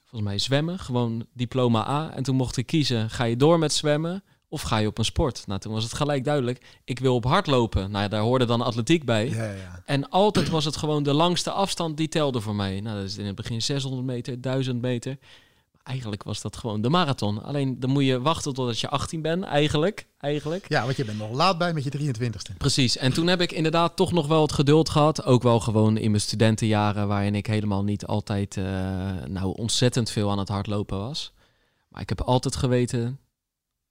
volgens 0.00 0.30
mij 0.30 0.38
zwemmen, 0.38 0.78
gewoon 0.78 1.26
diploma 1.34 1.88
A. 1.88 2.14
En 2.14 2.22
toen 2.22 2.36
mocht 2.36 2.56
ik 2.56 2.66
kiezen, 2.66 3.10
ga 3.10 3.24
je 3.24 3.36
door 3.36 3.58
met 3.58 3.72
zwemmen 3.72 4.22
of 4.50 4.62
ga 4.62 4.76
je 4.76 4.86
op 4.86 4.98
een 4.98 5.04
sport? 5.04 5.46
Nou, 5.46 5.60
toen 5.60 5.72
was 5.72 5.82
het 5.82 5.94
gelijk 5.94 6.24
duidelijk. 6.24 6.64
Ik 6.84 6.98
wil 6.98 7.14
op 7.14 7.24
hardlopen. 7.24 7.90
Nou 7.90 8.08
daar 8.08 8.20
hoorde 8.20 8.44
dan 8.44 8.60
atletiek 8.60 9.04
bij. 9.04 9.28
Ja, 9.28 9.44
ja. 9.44 9.82
En 9.84 10.08
altijd 10.08 10.48
was 10.48 10.64
het 10.64 10.76
gewoon 10.76 11.02
de 11.02 11.14
langste 11.14 11.50
afstand 11.50 11.96
die 11.96 12.08
telde 12.08 12.40
voor 12.40 12.54
mij. 12.54 12.80
Nou, 12.80 12.96
dat 12.96 13.04
is 13.04 13.18
in 13.18 13.26
het 13.26 13.34
begin 13.34 13.62
600 13.62 14.04
meter, 14.06 14.40
1000 14.40 14.80
meter. 14.80 15.18
Eigenlijk 15.82 16.22
was 16.22 16.40
dat 16.40 16.56
gewoon 16.56 16.80
de 16.80 16.88
marathon. 16.88 17.42
Alleen 17.42 17.80
dan 17.80 17.90
moet 17.90 18.04
je 18.04 18.20
wachten 18.20 18.54
totdat 18.54 18.80
je 18.80 18.88
18 18.88 19.22
bent, 19.22 19.44
eigenlijk. 19.44 20.06
eigenlijk. 20.18 20.68
Ja, 20.68 20.84
want 20.84 20.96
je 20.96 21.04
bent 21.04 21.18
nog 21.18 21.30
laat 21.30 21.58
bij 21.58 21.72
met 21.72 21.84
je 21.84 22.14
23ste. 22.14 22.56
Precies. 22.58 22.96
En 22.96 23.12
toen 23.12 23.26
heb 23.26 23.40
ik 23.40 23.52
inderdaad 23.52 23.96
toch 23.96 24.12
nog 24.12 24.26
wel 24.26 24.42
het 24.42 24.52
geduld 24.52 24.88
gehad. 24.88 25.24
Ook 25.24 25.42
wel 25.42 25.60
gewoon 25.60 25.96
in 25.96 26.10
mijn 26.10 26.22
studentenjaren, 26.22 27.08
waarin 27.08 27.34
ik 27.34 27.46
helemaal 27.46 27.84
niet 27.84 28.06
altijd 28.06 28.56
uh, 28.56 28.64
nou 29.26 29.54
ontzettend 29.56 30.10
veel 30.10 30.30
aan 30.30 30.38
het 30.38 30.48
hardlopen 30.48 30.98
was. 30.98 31.32
Maar 31.88 32.02
ik 32.02 32.08
heb 32.08 32.20
altijd 32.20 32.56
geweten, 32.56 33.18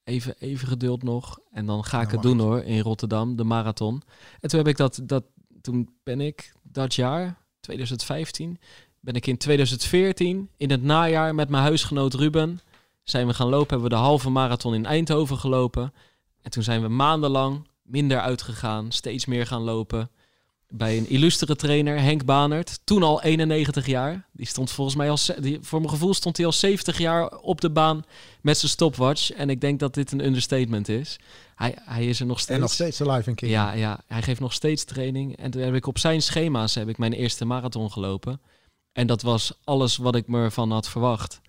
even, 0.10 0.36
even 0.40 0.68
geduld 0.68 1.04
nog. 1.04 1.40
En 1.52 1.66
dan 1.66 1.84
ga 1.84 2.02
ik 2.02 2.12
het 2.12 2.22
doen 2.22 2.40
hoor, 2.40 2.64
in 2.64 2.80
Rotterdam, 2.80 3.36
de 3.36 3.44
marathon. 3.44 4.02
En 4.40 4.50
toen 4.50 4.60
heb 4.60 4.68
ik 4.68 4.78
dat, 4.78 5.00
dat 5.04 5.24
toen 5.62 5.90
ben 6.04 6.22
ik 6.22 6.54
dat 6.64 6.96
jaar, 6.96 7.38
2015, 7.60 8.60
ben 9.00 9.14
ik 9.14 9.28
in 9.28 9.38
2014, 9.38 10.50
in 10.58 10.72
het 10.72 10.84
najaar 10.84 11.36
met 11.36 11.50
mijn 11.50 11.64
huisgenoot 11.64 12.14
Ruben, 12.14 12.60
zijn 13.04 13.28
we 13.28 13.34
gaan 13.34 13.50
lopen, 13.50 13.70
hebben 13.70 13.90
we 13.90 13.96
de 13.96 14.02
halve 14.02 14.30
marathon 14.30 14.74
in 14.74 14.86
Eindhoven 14.86 15.38
gelopen. 15.38 15.94
En 16.42 16.52
toen 16.52 16.64
zijn 16.64 16.82
we 16.82 16.88
maandenlang 16.88 17.68
minder 17.82 18.20
uitgegaan, 18.20 18.92
steeds 18.92 19.26
meer 19.26 19.48
gaan 19.48 19.62
lopen 19.62 20.10
bij 20.70 20.98
een 20.98 21.10
illustere 21.10 21.56
trainer, 21.56 22.02
Henk 22.02 22.26
Banert. 22.26 22.80
Toen 22.84 23.04
al 23.04 23.22
91 23.22 23.86
jaar. 23.86 24.28
Die 24.32 24.48
stond 24.48 24.72
volgens 24.72 24.96
mij 24.96 25.10
al, 25.10 25.18
die, 25.40 25.60
voor 25.62 25.80
mijn 25.80 25.92
gevoel 25.92 26.14
stond 26.14 26.38
hij 26.38 26.46
al 26.46 26.52
70 26.52 26.98
jaar 26.98 27.38
op 27.38 27.62
de 27.62 27.70
baan 27.70 28.04
met 28.42 28.58
zijn 28.58 28.72
stopwatch. 28.72 29.32
En 29.32 29.50
ik 29.50 29.62
denk 29.62 29.80
dat 29.80 29.94
dit 29.94 30.12
een 30.12 30.26
understatement 30.26 30.90
is. 30.90 31.20
Hij, 31.56 31.76
hij 31.82 32.06
is 32.06 32.20
er 32.20 32.26
nog 32.26 32.40
steeds. 32.40 32.56
En 32.56 32.62
nog 32.62 32.74
steeds 32.74 33.00
live 33.00 33.30
in 33.30 33.36
King. 33.36 33.52
Ja, 33.52 33.72
ja, 33.74 34.00
hij 34.08 34.22
geeft 34.22 34.40
nog 34.40 34.54
steeds 34.54 34.84
training. 34.84 35.38
En 35.38 35.52
toen 35.52 35.62
heb 35.62 35.74
ik 35.74 35.88
op 35.88 35.98
zijn 35.98 36.22
schema's 36.22 36.76
heb 36.76 36.90
ik 36.90 36.98
mijn 36.98 37.14
eerste 37.14 37.46
marathon 37.46 37.92
gelopen. 37.92 38.42
En 38.92 39.08
dat 39.08 39.22
was 39.22 39.54
alles 39.64 39.98
wat 39.98 40.16
ik 40.16 40.28
me 40.28 40.38
ervan 40.40 40.72
had 40.72 40.90
verwacht. 40.90 41.42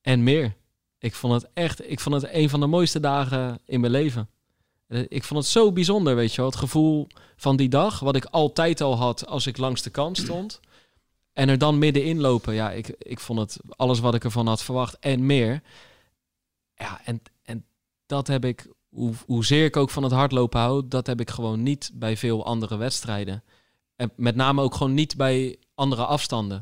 En 0.00 0.22
meer. 0.22 0.54
Ik 0.98 1.14
vond 1.14 1.32
het 1.32 1.50
echt, 1.54 1.90
ik 1.90 2.00
vond 2.00 2.22
het 2.22 2.32
een 2.32 2.48
van 2.48 2.60
de 2.60 2.66
mooiste 2.66 3.00
dagen 3.00 3.58
in 3.64 3.80
mijn 3.80 3.92
leven. 3.92 4.28
Eh, 4.88 5.04
ik 5.08 5.24
vond 5.24 5.40
het 5.40 5.52
zo 5.52 5.72
bijzonder, 5.72 6.16
weet 6.16 6.30
je 6.30 6.36
wel. 6.36 6.50
Het 6.50 6.58
gevoel 6.58 7.06
van 7.36 7.56
die 7.56 7.68
dag, 7.68 8.00
wat 8.00 8.16
ik 8.16 8.24
altijd 8.24 8.80
al 8.80 8.96
had 8.96 9.26
als 9.26 9.46
ik 9.46 9.56
langs 9.56 9.82
de 9.82 9.90
kant 9.90 10.16
stond. 10.16 10.60
En 11.32 11.48
er 11.48 11.58
dan 11.58 11.78
middenin 11.78 12.20
lopen. 12.20 12.54
Ja, 12.54 12.70
ik, 12.70 12.88
ik 12.98 13.20
vond 13.20 13.38
het 13.38 13.58
alles 13.68 13.98
wat 13.98 14.14
ik 14.14 14.24
ervan 14.24 14.46
had 14.46 14.62
verwacht 14.62 14.98
en 14.98 15.26
meer. 15.26 15.62
Ja, 16.74 17.00
en, 17.04 17.22
en 17.42 17.64
dat 18.06 18.26
heb 18.26 18.44
ik, 18.44 18.66
hoe, 18.88 19.14
hoezeer 19.26 19.64
ik 19.64 19.76
ook 19.76 19.90
van 19.90 20.02
het 20.02 20.12
hardlopen 20.12 20.60
hou, 20.60 20.88
dat 20.88 21.06
heb 21.06 21.20
ik 21.20 21.30
gewoon 21.30 21.62
niet 21.62 21.90
bij 21.94 22.16
veel 22.16 22.44
andere 22.44 22.76
wedstrijden. 22.76 23.44
En 23.96 24.12
met 24.16 24.36
name 24.36 24.62
ook 24.62 24.74
gewoon 24.74 24.94
niet 24.94 25.16
bij 25.16 25.58
andere 25.74 26.04
afstanden. 26.04 26.58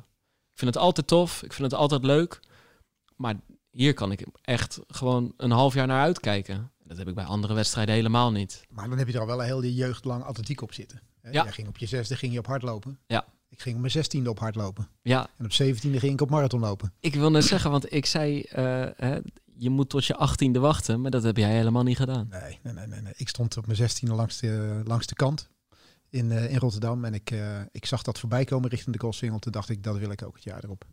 Ik 0.53 0.59
vind 0.59 0.75
het 0.75 0.83
altijd 0.83 1.07
tof, 1.07 1.43
ik 1.43 1.53
vind 1.53 1.71
het 1.71 1.81
altijd 1.81 2.05
leuk. 2.05 2.41
Maar 3.17 3.35
hier 3.71 3.95
kan 3.95 4.13
ik 4.13 4.27
echt 4.43 4.81
gewoon 4.89 5.33
een 5.37 5.51
half 5.51 5.75
jaar 5.75 5.87
naar 5.87 6.03
uitkijken. 6.03 6.71
Dat 6.87 6.97
heb 6.97 7.09
ik 7.09 7.15
bij 7.15 7.25
andere 7.25 7.55
wedstrijden 7.55 7.95
helemaal 7.95 8.33
niet. 8.33 8.67
Maar 8.71 8.89
dan 8.89 8.99
heb 8.99 9.07
je 9.07 9.13
er 9.13 9.21
al 9.21 9.27
wel 9.27 9.41
een 9.41 9.47
hele 9.47 9.75
jeugd 9.75 10.05
lang 10.05 10.25
atletiek 10.25 10.63
op 10.63 10.73
zitten. 10.73 11.01
Hè? 11.21 11.31
Ja. 11.31 11.43
Jij 11.43 11.53
ging 11.53 11.69
op 11.69 11.79
je 11.79 11.87
zesde 11.87 12.17
ging 12.17 12.33
je 12.33 12.39
op 12.39 12.47
hardlopen. 12.47 12.99
Ja. 13.07 13.27
Ik 13.49 13.61
ging 13.63 13.75
op 13.75 13.81
mijn 13.81 13.93
zestiende 13.93 14.31
op 14.31 14.39
hardlopen. 14.39 14.89
Ja. 15.03 15.29
En 15.37 15.45
op 15.45 15.53
zeventiende 15.53 15.99
ging 15.99 16.13
ik 16.13 16.21
op 16.21 16.31
marathon 16.31 16.61
lopen. 16.61 16.93
Ik 17.01 17.15
wil 17.15 17.31
net 17.31 17.45
zeggen, 17.45 17.71
want 17.71 17.93
ik 17.93 18.07
zei, 18.07 18.39
uh, 18.39 18.87
hè, 18.97 19.19
je 19.57 19.71
moet 19.71 19.89
tot 19.89 20.05
je 20.05 20.17
achttiende 20.17 20.59
wachten, 20.59 21.01
maar 21.01 21.11
dat 21.11 21.23
heb 21.23 21.37
jij 21.37 21.57
helemaal 21.57 21.83
niet 21.83 21.97
gedaan. 21.97 22.29
Nee, 22.31 22.59
nee, 22.63 22.73
nee. 22.73 22.87
nee, 22.87 23.01
nee. 23.01 23.13
Ik 23.17 23.29
stond 23.29 23.57
op 23.57 23.67
mijn 23.67 23.79
zestiende 23.79 24.15
langs 24.15 24.39
de, 24.39 24.83
langs 24.85 25.07
de 25.07 25.15
kant 25.15 25.49
in, 26.11 26.31
uh, 26.31 26.51
in 26.51 26.59
Rotterdam 26.59 27.05
en 27.05 27.15
ik, 27.15 27.31
uh, 27.31 27.61
ik 27.71 27.87
zag 27.87 28.03
dat 28.03 28.19
voorbij 28.19 28.45
komen 28.45 28.71
richting 28.71 28.93
de 28.93 29.01
Koolsingel. 29.03 29.39
Toen 29.39 29.53
dacht 29.53 29.69
ik, 29.69 29.83
dat 29.83 29.99
wil 29.99 30.11
ik 30.11 30.23
ook 30.23 30.35
het 30.35 30.45
jaar 30.45 30.65
erop. 30.65 30.85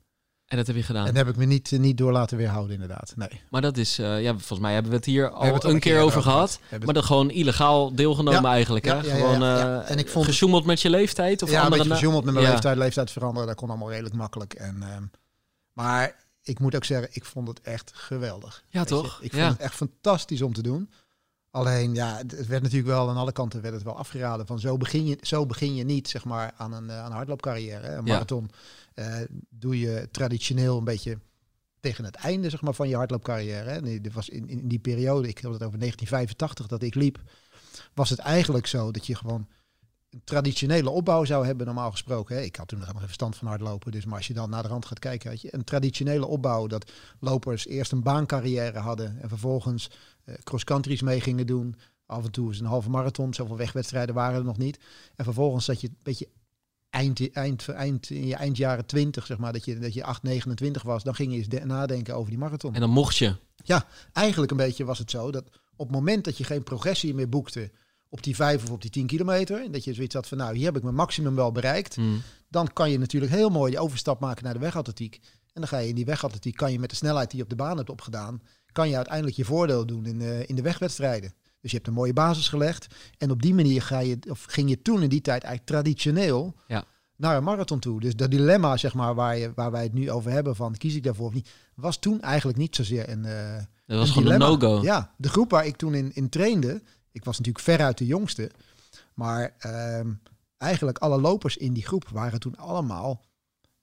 En 0.45 0.57
dat 0.57 0.67
heb 0.67 0.75
je 0.75 0.83
gedaan? 0.83 1.07
En 1.07 1.15
heb 1.15 1.27
ik 1.27 1.35
me 1.35 1.45
niet, 1.45 1.71
niet 1.71 1.97
door 1.97 2.11
laten 2.11 2.37
weerhouden, 2.37 2.73
inderdaad. 2.73 3.13
Nee. 3.15 3.41
Maar 3.49 3.61
dat 3.61 3.77
is, 3.77 3.99
uh, 3.99 4.21
ja, 4.21 4.31
volgens 4.31 4.59
mij 4.59 4.73
hebben 4.73 4.91
we 4.91 4.97
het 4.97 5.05
hier 5.05 5.29
al 5.29 5.53
het 5.53 5.63
een, 5.63 5.79
keer, 5.79 5.99
over 5.99 6.21
gehad. 6.21 6.59
Maar 6.85 6.93
dat 6.93 7.05
gewoon 7.05 7.31
illegaal 7.31 7.95
deelgenomen 7.95 8.41
ja, 8.41 8.51
eigenlijk. 8.51 8.85
Ja, 8.85 8.97
hè? 8.97 9.07
Ja, 9.07 9.15
gewoon 9.15 9.41
uh, 9.43 9.91
en 9.91 9.97
ik 9.97 10.09
vond 10.09 10.25
gesjoemeld 10.25 10.65
met 10.65 10.81
je 10.81 10.89
leeftijd? 10.89 11.41
Of 11.41 11.49
ja, 11.49 11.61
andere 11.61 11.83
een 11.83 11.89
gesjoemeld 11.89 12.23
met 12.23 12.33
mijn 12.33 12.45
leeftijd, 12.45 12.77
leeftijd 12.77 13.11
veranderen. 13.11 13.47
Dat 13.47 13.57
kon 13.57 13.69
allemaal 13.69 13.89
redelijk 13.89 14.15
makkelijk. 14.15 14.53
En, 14.53 14.75
uh, 14.79 14.87
maar 15.73 16.15
ik 16.43 16.59
moet 16.59 16.75
ook 16.75 16.85
zeggen, 16.85 17.09
ik 17.11 17.25
vond 17.25 17.47
het 17.47 17.61
echt 17.61 17.91
geweldig. 17.95 18.63
Ja, 18.69 18.83
toch? 18.83 19.17
Je? 19.19 19.25
Ik 19.25 19.33
vond 19.33 19.47
het 19.51 19.59
echt 19.59 19.75
fantastisch 19.75 20.41
om 20.41 20.53
te 20.53 20.61
doen. 20.61 20.89
Alleen, 21.51 21.93
ja, 21.93 22.17
het 22.17 22.47
werd 22.47 22.61
natuurlijk 22.61 22.89
wel 22.89 23.09
aan 23.09 23.17
alle 23.17 23.31
kanten 23.31 23.61
werd 23.61 23.73
het 23.73 23.83
wel 23.83 23.97
afgeraden 23.97 24.45
van 24.45 24.59
zo 24.59 24.77
begin 24.77 25.05
je, 25.05 25.17
zo 25.21 25.45
begin 25.45 25.75
je 25.75 25.83
niet, 25.83 26.09
zeg 26.09 26.25
maar, 26.25 26.51
aan 26.57 26.73
een, 26.73 26.91
aan 26.91 27.05
een 27.05 27.17
hardloopcarrière. 27.17 27.87
Een 27.87 28.03
marathon 28.03 28.49
uh, 28.95 29.17
doe 29.49 29.79
je 29.79 30.07
traditioneel 30.11 30.77
een 30.77 30.83
beetje 30.83 31.17
tegen 31.79 32.03
het 32.05 32.15
einde, 32.15 32.49
zeg 32.49 32.61
maar, 32.61 32.73
van 32.73 32.89
je 32.89 32.95
hardloopcarrière. 32.95 33.69
Hè. 33.69 34.01
Dat 34.01 34.13
was 34.13 34.29
in, 34.29 34.49
in 34.49 34.67
die 34.67 34.79
periode, 34.79 35.27
ik 35.27 35.37
heb 35.37 35.51
het 35.51 35.63
over 35.63 35.79
1985 35.79 36.67
dat 36.67 36.83
ik 36.83 36.95
liep, 36.95 37.21
was 37.93 38.09
het 38.09 38.19
eigenlijk 38.19 38.67
zo 38.67 38.91
dat 38.91 39.05
je 39.05 39.15
gewoon 39.15 39.47
een 40.09 40.21
traditionele 40.23 40.89
opbouw 40.89 41.23
zou 41.23 41.45
hebben, 41.45 41.65
normaal 41.65 41.91
gesproken. 41.91 42.35
Hè. 42.35 42.41
Ik 42.41 42.55
had 42.55 42.67
toen 42.67 42.77
nog 42.77 42.87
helemaal 42.87 43.07
verstand 43.07 43.35
van 43.35 43.47
hardlopen, 43.47 43.91
dus 43.91 44.05
maar 44.05 44.17
als 44.17 44.27
je 44.27 44.33
dan 44.33 44.49
naar 44.49 44.61
de 44.61 44.67
rand 44.67 44.85
gaat 44.85 44.99
kijken, 44.99 45.29
had 45.29 45.41
je 45.41 45.53
een 45.53 45.63
traditionele 45.63 46.25
opbouw 46.25 46.67
dat 46.67 46.91
lopers 47.19 47.67
eerst 47.67 47.91
een 47.91 48.03
baancarrière 48.03 48.79
hadden 48.79 49.21
en 49.21 49.29
vervolgens 49.29 49.89
uh, 50.25 50.35
cross-countries 50.43 51.01
mee 51.01 51.21
gingen 51.21 51.47
doen. 51.47 51.75
Af 52.05 52.25
en 52.25 52.31
toe 52.31 52.51
is 52.51 52.59
een 52.59 52.65
halve 52.65 52.89
marathon, 52.89 53.33
zoveel 53.33 53.57
wegwedstrijden 53.57 54.15
waren 54.15 54.37
er 54.37 54.45
nog 54.45 54.57
niet. 54.57 54.79
En 55.15 55.23
vervolgens 55.23 55.65
dat 55.65 55.81
je 55.81 55.87
een 55.87 55.97
beetje 56.03 56.29
eind, 57.03 57.31
eind, 57.31 57.69
eind, 57.69 58.09
in 58.09 58.27
je 58.27 58.35
eind 58.35 58.57
jaren 58.57 58.85
20, 58.85 59.25
zeg 59.25 59.37
maar, 59.37 59.53
dat 59.53 59.65
je, 59.65 59.79
dat 59.79 59.93
je 59.93 60.03
8, 60.03 60.23
29 60.23 60.83
was, 60.83 61.03
dan 61.03 61.15
ging 61.15 61.31
je 61.31 61.37
eens 61.37 61.65
nadenken 61.65 62.15
over 62.15 62.29
die 62.29 62.39
marathon. 62.39 62.73
En 62.73 62.79
dan 62.79 62.89
mocht 62.89 63.17
je. 63.17 63.35
Ja, 63.63 63.85
eigenlijk 64.13 64.51
een 64.51 64.57
beetje 64.57 64.85
was 64.85 64.99
het 64.99 65.11
zo 65.11 65.31
dat 65.31 65.43
op 65.75 65.87
het 65.87 65.95
moment 65.95 66.23
dat 66.23 66.37
je 66.37 66.43
geen 66.43 66.63
progressie 66.63 67.13
meer 67.13 67.29
boekte 67.29 67.71
op 68.09 68.23
die 68.23 68.35
5 68.35 68.63
of 68.63 68.69
op 68.69 68.81
die 68.81 68.91
10 68.91 69.07
kilometer, 69.07 69.63
en 69.63 69.71
dat 69.71 69.83
je 69.83 69.93
zoiets 69.93 70.15
had 70.15 70.27
van, 70.27 70.37
nou, 70.37 70.55
hier 70.55 70.65
heb 70.65 70.75
ik 70.77 70.83
mijn 70.83 70.95
maximum 70.95 71.35
wel 71.35 71.51
bereikt, 71.51 71.95
hmm. 71.95 72.21
dan 72.49 72.73
kan 72.73 72.91
je 72.91 72.99
natuurlijk 72.99 73.31
heel 73.31 73.49
mooi 73.49 73.71
die 73.71 73.79
overstap 73.79 74.19
maken 74.19 74.43
naar 74.43 74.53
de 74.53 74.59
wegatletiek. 74.59 75.19
En 75.53 75.61
dan 75.61 75.67
ga 75.67 75.77
je 75.77 75.87
in 75.87 75.95
die 75.95 76.05
wegatletiek, 76.05 76.55
kan 76.55 76.71
je 76.71 76.79
met 76.79 76.89
de 76.89 76.95
snelheid 76.95 77.29
die 77.29 77.37
je 77.37 77.43
op 77.43 77.49
de 77.49 77.55
baan 77.55 77.77
hebt 77.77 77.89
opgedaan, 77.89 78.41
kan 78.71 78.89
je 78.89 78.95
uiteindelijk 78.95 79.35
je 79.35 79.45
voordeel 79.45 79.85
doen 79.85 80.05
in, 80.05 80.19
uh, 80.19 80.49
in 80.49 80.55
de 80.55 80.61
wegwedstrijden. 80.61 81.33
Dus 81.61 81.71
je 81.71 81.77
hebt 81.77 81.87
een 81.87 81.93
mooie 81.93 82.13
basis 82.13 82.47
gelegd. 82.47 82.87
En 83.17 83.31
op 83.31 83.41
die 83.41 83.53
manier 83.53 83.81
ga 83.81 83.99
je, 83.99 84.17
of 84.29 84.43
ging 84.43 84.69
je 84.69 84.81
toen 84.81 85.03
in 85.03 85.09
die 85.09 85.21
tijd 85.21 85.43
eigenlijk 85.43 85.71
traditioneel 85.71 86.55
ja. 86.67 86.85
Naar 87.23 87.37
een 87.37 87.43
marathon 87.43 87.79
toe. 87.79 87.99
Dus 87.99 88.15
dat 88.15 88.31
dilemma, 88.31 88.77
zeg 88.77 88.93
maar, 88.93 89.15
waar, 89.15 89.37
je, 89.37 89.51
waar 89.55 89.71
wij 89.71 89.83
het 89.83 89.93
nu 89.93 90.11
over 90.11 90.31
hebben 90.31 90.55
van 90.55 90.77
kies 90.77 90.95
ik 90.95 91.03
daarvoor 91.03 91.27
of 91.27 91.33
niet, 91.33 91.49
was 91.75 91.97
toen 91.97 92.21
eigenlijk 92.21 92.57
niet 92.57 92.75
zozeer 92.75 93.09
een. 93.09 93.23
Uh, 93.23 93.57
dat 93.85 93.97
was 93.97 94.11
gewoon 94.11 94.31
een 94.31 94.39
no-go. 94.39 94.81
Ja, 94.81 95.13
de 95.17 95.29
groep 95.29 95.51
waar 95.51 95.65
ik 95.65 95.75
toen 95.75 95.93
in, 95.93 96.11
in 96.13 96.29
trainde, 96.29 96.81
ik 97.11 97.23
was 97.23 97.37
natuurlijk 97.37 97.65
veruit 97.65 97.97
de 97.97 98.05
jongste. 98.05 98.51
Maar 99.13 99.55
uh, 99.65 99.99
eigenlijk 100.57 100.97
alle 100.97 101.21
lopers 101.21 101.57
in 101.57 101.73
die 101.73 101.85
groep 101.85 102.09
waren 102.09 102.39
toen 102.39 102.57
allemaal 102.57 103.25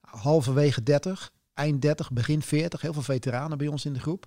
halverwege 0.00 0.82
30, 0.82 1.32
eind 1.54 1.82
30, 1.82 2.10
begin 2.10 2.42
40. 2.42 2.80
Heel 2.80 2.92
veel 2.92 3.02
veteranen 3.02 3.58
bij 3.58 3.66
ons 3.66 3.84
in 3.84 3.92
de 3.92 4.00
groep. 4.00 4.26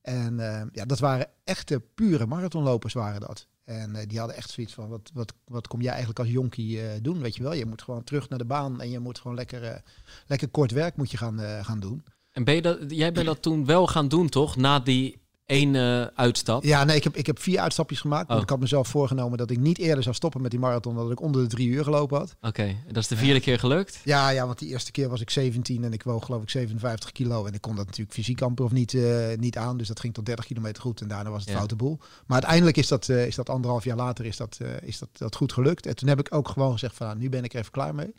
En 0.00 0.38
uh, 0.38 0.62
ja, 0.72 0.84
dat 0.84 0.98
waren 0.98 1.26
echte 1.44 1.80
pure 1.94 2.26
marathonlopers 2.26 2.94
waren 2.94 3.20
dat. 3.20 3.46
En 3.68 3.94
uh, 3.94 4.02
die 4.06 4.18
hadden 4.18 4.36
echt 4.36 4.50
zoiets 4.50 4.74
van, 4.74 4.88
wat, 4.88 5.10
wat, 5.14 5.34
wat 5.44 5.66
kom 5.66 5.80
jij 5.80 5.90
eigenlijk 5.90 6.18
als 6.18 6.28
jonkie 6.28 6.76
uh, 6.76 6.90
doen, 7.02 7.20
weet 7.20 7.36
je 7.36 7.42
wel? 7.42 7.52
Je 7.52 7.66
moet 7.66 7.82
gewoon 7.82 8.04
terug 8.04 8.28
naar 8.28 8.38
de 8.38 8.44
baan 8.44 8.80
en 8.80 8.90
je 8.90 8.98
moet 8.98 9.18
gewoon 9.18 9.36
lekker, 9.36 9.82
lekker 10.26 10.48
kort 10.48 10.70
werk 10.70 10.96
moet 10.96 11.10
je 11.10 11.16
gaan, 11.16 11.64
gaan 11.64 11.80
doen. 11.80 12.04
En 12.32 12.44
ben 12.44 12.54
je 12.54 12.62
dat, 12.62 12.78
jij 12.88 13.12
bent 13.12 13.26
dat 13.26 13.42
toen 13.42 13.66
wel 13.66 13.86
gaan 13.86 14.08
doen, 14.08 14.28
toch? 14.28 14.56
Na 14.56 14.80
die 14.80 15.18
één 15.48 15.74
uh, 15.74 16.06
uitstap? 16.14 16.64
Ja, 16.64 16.84
nee, 16.84 16.96
ik 16.96 17.04
heb, 17.04 17.16
ik 17.16 17.26
heb 17.26 17.38
vier 17.38 17.60
uitstapjes 17.60 18.00
gemaakt. 18.00 18.30
Oh. 18.30 18.40
Ik 18.40 18.48
had 18.48 18.60
mezelf 18.60 18.88
voorgenomen 18.88 19.38
dat 19.38 19.50
ik 19.50 19.58
niet 19.58 19.78
eerder 19.78 20.02
zou 20.02 20.14
stoppen 20.14 20.42
met 20.42 20.50
die 20.50 20.60
marathon 20.60 20.94
dat 20.94 21.10
ik 21.10 21.20
onder 21.20 21.42
de 21.42 21.48
drie 21.48 21.68
uur 21.68 21.84
gelopen 21.84 22.18
had. 22.18 22.36
Oké, 22.40 22.76
dat 22.86 22.96
is 22.96 23.08
de 23.08 23.16
vierde 23.16 23.40
keer 23.40 23.58
gelukt? 23.58 24.00
Ja, 24.04 24.28
ja, 24.28 24.46
want 24.46 24.58
die 24.58 24.68
eerste 24.68 24.90
keer 24.90 25.08
was 25.08 25.20
ik 25.20 25.30
17 25.30 25.84
en 25.84 25.92
ik 25.92 26.02
woog 26.02 26.24
geloof 26.24 26.42
ik 26.42 26.50
57 26.50 27.12
kilo. 27.12 27.46
En 27.46 27.54
ik 27.54 27.60
kon 27.60 27.76
dat 27.76 27.86
natuurlijk 27.86 28.14
fysiek 28.14 28.42
amper 28.42 28.64
of 28.64 28.72
niet, 28.72 28.92
uh, 28.92 29.36
niet 29.36 29.56
aan. 29.56 29.76
Dus 29.76 29.88
dat 29.88 30.00
ging 30.00 30.14
tot 30.14 30.26
30 30.26 30.46
kilometer 30.46 30.82
goed 30.82 31.00
en 31.00 31.08
daarna 31.08 31.30
was 31.30 31.40
het 31.40 31.50
ja. 31.50 31.56
foute 31.56 31.76
boel. 31.76 31.98
Maar 31.98 32.36
uiteindelijk 32.36 32.76
is 32.76 32.88
dat, 32.88 33.08
uh, 33.08 33.26
is 33.26 33.34
dat 33.34 33.48
anderhalf 33.48 33.84
jaar 33.84 33.96
later 33.96 34.24
is 34.24 34.36
dat, 34.36 34.58
is 34.82 34.98
dat, 34.98 35.08
dat 35.12 35.36
goed 35.36 35.52
gelukt. 35.52 35.86
En 35.86 35.96
toen 35.96 36.08
heb 36.08 36.18
ik 36.18 36.34
ook 36.34 36.48
gewoon 36.48 36.72
gezegd 36.72 36.94
van 36.94 37.06
nou, 37.06 37.18
nu 37.18 37.28
ben 37.28 37.44
ik 37.44 37.52
er 37.52 37.58
even 37.58 37.72
klaar 37.72 37.94
mee. 37.94 38.14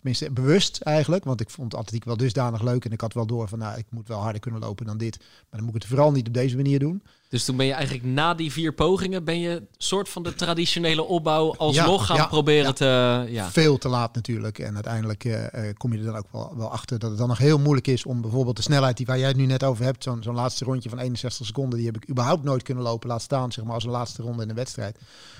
Tenminste, 0.00 0.30
bewust 0.30 0.80
eigenlijk. 0.80 1.24
Want 1.24 1.40
ik 1.40 1.50
vond 1.50 1.74
atletiek 1.74 2.04
wel 2.04 2.16
dusdanig 2.16 2.62
leuk. 2.62 2.84
En 2.84 2.92
ik 2.92 3.00
had 3.00 3.14
wel 3.14 3.26
door 3.26 3.48
van, 3.48 3.58
nou, 3.58 3.78
ik 3.78 3.86
moet 3.90 4.08
wel 4.08 4.20
harder 4.20 4.40
kunnen 4.40 4.60
lopen 4.60 4.86
dan 4.86 4.98
dit. 4.98 5.18
Maar 5.18 5.28
dan 5.50 5.62
moet 5.62 5.74
ik 5.74 5.80
het 5.80 5.90
vooral 5.90 6.12
niet 6.12 6.26
op 6.26 6.34
deze 6.34 6.56
manier 6.56 6.78
doen. 6.78 7.02
Dus 7.30 7.44
toen 7.44 7.56
ben 7.56 7.66
je 7.66 7.72
eigenlijk 7.72 8.04
na 8.04 8.34
die 8.34 8.52
vier 8.52 8.74
pogingen, 8.74 9.24
ben 9.24 9.40
je 9.40 9.62
soort 9.76 10.08
van 10.08 10.22
de 10.22 10.34
traditionele 10.34 11.02
opbouw 11.02 11.56
alsnog 11.56 12.06
gaan 12.06 12.28
proberen 12.28 12.64
ja. 12.64 12.72
te... 12.72 13.24
Ja. 13.32 13.50
Veel 13.50 13.78
te 13.78 13.88
laat 13.88 14.14
natuurlijk. 14.14 14.58
En 14.58 14.74
uiteindelijk 14.74 15.24
uh, 15.24 15.44
kom 15.76 15.92
je 15.92 15.98
er 15.98 16.04
dan 16.04 16.16
ook 16.16 16.32
wel, 16.32 16.56
wel 16.56 16.70
achter 16.70 16.98
dat 16.98 17.10
het 17.10 17.18
dan 17.18 17.28
nog 17.28 17.38
heel 17.38 17.58
moeilijk 17.58 17.86
is 17.86 18.04
om 18.04 18.20
bijvoorbeeld 18.20 18.56
de 18.56 18.62
snelheid 18.62 18.96
die 18.96 19.06
waar 19.06 19.18
jij 19.18 19.28
het 19.28 19.36
nu 19.36 19.46
net 19.46 19.64
over 19.64 19.84
hebt, 19.84 20.02
zo'n 20.02 20.22
zo'n 20.22 20.34
laatste 20.34 20.64
rondje 20.64 20.88
van 20.88 20.98
61 20.98 21.46
seconden, 21.46 21.78
die 21.78 21.86
heb 21.86 21.96
ik 21.96 22.10
überhaupt 22.10 22.42
nooit 22.42 22.62
kunnen 22.62 22.84
lopen. 22.84 23.08
Laat 23.08 23.22
staan, 23.22 23.52
zeg 23.52 23.64
maar, 23.64 23.74
als 23.74 23.84
een 23.84 23.90
laatste 23.90 24.22
ronde 24.22 24.42
in 24.42 24.48
de 24.48 24.54
wedstrijd. 24.54 24.98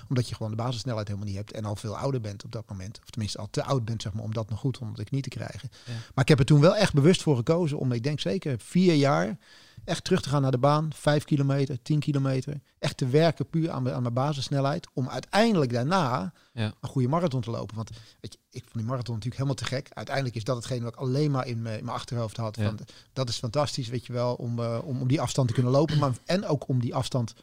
Omdat 0.09 0.29
je 0.29 0.35
gewoon 0.35 0.51
de 0.51 0.63
basissnelheid 0.63 1.07
helemaal 1.09 1.29
niet 1.29 1.39
hebt 1.39 1.53
en 1.53 1.65
al 1.65 1.77
veel 1.77 1.97
ouder 1.97 2.21
bent 2.21 2.45
op 2.45 2.53
dat 2.53 2.65
moment. 2.69 2.99
Of 3.03 3.11
tenminste 3.11 3.39
al 3.39 3.49
te 3.51 3.65
oud 3.65 3.85
bent, 3.85 4.03
zeg 4.03 4.13
maar, 4.13 4.25
om 4.25 4.33
dat 4.33 4.51
nog 4.51 4.59
goed 4.59 4.79
onder 4.79 4.97
de 4.97 5.05
knie 5.05 5.23
te 5.23 5.29
krijgen. 5.29 5.71
Maar 6.15 6.25
ik 6.25 6.29
heb 6.29 6.39
er 6.39 6.45
toen 6.45 6.61
wel 6.61 6.77
echt 6.77 6.95
bewust 6.95 7.23
voor 7.23 7.37
gekozen 7.37 7.79
om, 7.79 7.93
ik 7.93 8.03
denk 8.03 8.21
zeker 8.21 8.57
vier 8.59 8.95
jaar 8.95 9.39
echt 9.85 10.05
terug 10.05 10.21
te 10.21 10.29
gaan 10.29 10.43
naar 10.43 10.51
de 10.51 10.59
baan, 10.59 10.91
5 10.95 11.25
kilometer, 11.25 11.83
10 11.83 12.01
kilometer. 12.01 12.61
Echt 12.79 12.97
te 12.97 13.07
werken 13.07 13.49
puur 13.49 13.71
aan, 13.71 13.91
aan 13.91 14.03
mijn 14.03 14.15
basissnelheid. 14.15 14.89
Om 14.93 15.09
uiteindelijk 15.09 15.73
daarna 15.73 16.33
ja. 16.53 16.73
een 16.81 16.89
goede 16.89 17.09
marathon 17.09 17.41
te 17.41 17.51
lopen. 17.51 17.77
Want 17.77 17.91
weet 18.21 18.33
je, 18.33 18.39
ik 18.51 18.63
vond 18.63 18.75
die 18.75 18.85
marathon 18.85 19.15
natuurlijk 19.15 19.43
helemaal 19.43 19.55
te 19.55 19.65
gek. 19.65 19.89
Uiteindelijk 19.93 20.37
is 20.37 20.45
dat 20.45 20.57
hetgeen 20.57 20.83
wat 20.83 20.93
ik 20.93 20.99
alleen 20.99 21.31
maar 21.31 21.47
in 21.47 21.63
mijn, 21.63 21.89
achterhoofd 21.89 22.37
had. 22.37 22.57
Ja. 22.57 22.65
Van, 22.65 22.79
dat 23.13 23.29
is 23.29 23.39
fantastisch, 23.39 23.89
weet 23.89 24.07
je 24.07 24.13
wel, 24.13 24.35
om, 24.35 24.59
uh, 24.59 24.79
om, 24.85 25.01
om 25.01 25.09
die 25.09 25.21
afstand 25.21 25.49
te 25.49 25.55
kunnen 25.55 25.73
lopen. 25.73 25.99
Maar, 25.99 26.13
en 26.25 26.47
ook 26.47 26.69
om 26.69 26.81
die 26.81 26.95
afstand 26.95 27.35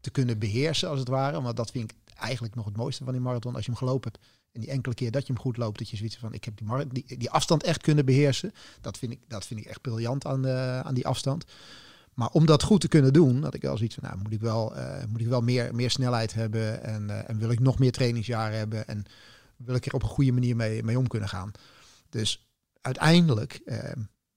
te 0.00 0.10
kunnen 0.10 0.38
beheersen, 0.38 0.88
als 0.88 0.98
het 0.98 1.08
ware. 1.08 1.42
Want 1.42 1.56
dat 1.56 1.70
vind 1.70 1.90
ik 1.90 1.96
eigenlijk 2.14 2.54
nog 2.54 2.64
het 2.64 2.76
mooiste 2.76 3.04
van 3.04 3.12
die 3.12 3.22
marathon. 3.22 3.54
Als 3.54 3.64
je 3.64 3.70
hem 3.70 3.80
gelopen 3.80 4.12
hebt, 4.12 4.24
en 4.54 4.60
die 4.60 4.70
enkele 4.70 4.94
keer 4.94 5.10
dat 5.10 5.26
je 5.26 5.32
hem 5.32 5.42
goed 5.42 5.56
loopt, 5.56 5.78
dat 5.78 5.90
je 5.90 5.96
zoiets 5.96 6.16
van 6.16 6.32
ik 6.32 6.44
heb 6.44 6.56
die, 6.56 6.86
die, 6.88 7.18
die 7.18 7.30
afstand 7.30 7.62
echt 7.62 7.82
kunnen 7.82 8.04
beheersen. 8.04 8.52
Dat 8.80 8.98
vind 8.98 9.12
ik, 9.12 9.20
dat 9.28 9.46
vind 9.46 9.60
ik 9.60 9.66
echt 9.66 9.80
briljant 9.80 10.26
aan, 10.26 10.46
uh, 10.46 10.80
aan 10.80 10.94
die 10.94 11.06
afstand. 11.06 11.44
Maar 12.14 12.28
om 12.28 12.46
dat 12.46 12.62
goed 12.62 12.80
te 12.80 12.88
kunnen 12.88 13.12
doen, 13.12 13.42
had 13.42 13.54
ik 13.54 13.62
wel 13.62 13.76
zoiets 13.76 13.94
van, 13.94 14.04
nou 14.04 14.18
moet 14.18 14.32
ik 14.32 14.40
wel, 14.40 14.76
uh, 14.76 15.04
moet 15.08 15.20
ik 15.20 15.26
wel 15.26 15.40
meer, 15.40 15.74
meer 15.74 15.90
snelheid 15.90 16.34
hebben 16.34 16.82
en, 16.82 17.08
uh, 17.08 17.30
en 17.30 17.38
wil 17.38 17.50
ik 17.50 17.60
nog 17.60 17.78
meer 17.78 17.92
trainingsjaren 17.92 18.58
hebben 18.58 18.86
en 18.86 19.04
wil 19.56 19.74
ik 19.74 19.86
er 19.86 19.94
op 19.94 20.02
een 20.02 20.08
goede 20.08 20.32
manier 20.32 20.56
mee, 20.56 20.82
mee 20.82 20.98
om 20.98 21.06
kunnen 21.06 21.28
gaan. 21.28 21.50
Dus 22.08 22.48
uiteindelijk 22.80 23.60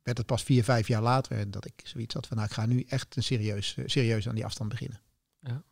werd 0.03 0.17
het 0.17 0.25
pas 0.25 0.43
vier, 0.43 0.63
vijf 0.63 0.87
jaar 0.87 1.01
later 1.01 1.51
dat 1.51 1.65
ik 1.65 1.81
zoiets 1.83 2.13
had 2.13 2.27
van, 2.27 2.37
nou 2.37 2.49
ik 2.49 2.55
ga 2.55 2.65
nu 2.65 2.81
echt 2.81 3.15
een 3.15 3.23
serieus, 3.23 3.77
serieus 3.85 4.27
aan 4.27 4.35
die 4.35 4.45
afstand 4.45 4.69
beginnen. 4.69 5.01
Ja. 5.39 5.63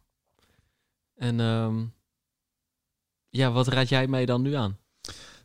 En 1.16 1.40
um, 1.40 1.94
ja, 3.36 3.51
wat 3.51 3.68
raad 3.68 3.89
jij 3.89 4.08
mij 4.08 4.25
dan 4.25 4.42
nu 4.42 4.54
aan? 4.54 4.77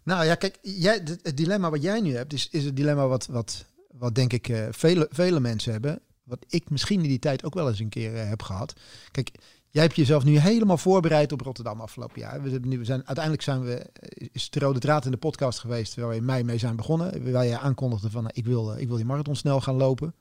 Nou 0.03 0.25
ja, 0.25 0.35
kijk, 0.35 0.59
jij, 0.63 1.01
het 1.23 1.37
dilemma 1.37 1.71
wat 1.71 1.83
jij 1.83 2.01
nu 2.01 2.17
hebt, 2.17 2.33
is, 2.33 2.49
is 2.51 2.65
het 2.65 2.77
dilemma 2.77 3.07
wat, 3.07 3.27
wat, 3.27 3.65
wat 3.91 4.15
denk 4.15 4.33
ik 4.33 4.49
uh, 4.49 4.67
vele, 4.71 5.09
vele 5.11 5.41
mensen 5.41 5.73
hebben. 5.73 6.01
Wat 6.23 6.45
ik 6.49 6.71
misschien 6.71 7.03
in 7.03 7.09
die 7.09 7.19
tijd 7.19 7.45
ook 7.45 7.55
wel 7.55 7.69
eens 7.69 7.79
een 7.79 7.89
keer 7.89 8.13
uh, 8.13 8.29
heb 8.29 8.43
gehad. 8.43 8.73
Kijk, 9.11 9.31
jij 9.69 9.83
hebt 9.83 9.97
jezelf 9.97 10.25
nu 10.25 10.39
helemaal 10.39 10.79
voorbereid 10.79 11.33
op 11.33 11.41
Rotterdam 11.41 11.81
afgelopen 11.81 12.21
jaar. 12.21 12.43
We, 12.43 12.59
nu, 12.63 12.79
we 12.79 12.85
zijn, 12.85 13.07
uiteindelijk 13.07 13.45
zijn 13.45 13.65
we, 13.65 13.75
eh, 13.75 14.29
is 14.33 14.51
de 14.51 14.61
rode 14.61 14.79
draad 14.79 15.05
in 15.05 15.11
de 15.11 15.17
podcast 15.17 15.59
geweest 15.59 15.95
waar 15.95 16.09
we 16.09 16.15
in 16.15 16.25
mei 16.25 16.45
mee 16.45 16.59
zijn 16.59 16.77
begonnen. 16.77 17.33
Waar 17.33 17.47
je 17.47 17.59
aankondigde 17.59 18.11
van, 18.11 18.31
ik, 18.33 18.45
wil, 18.45 18.77
ik 18.77 18.89
wil 18.89 18.97
die 18.97 19.07
marathon 19.07 19.37
snel 19.37 19.61
gaan 19.61 19.77
lopen. 19.77 20.15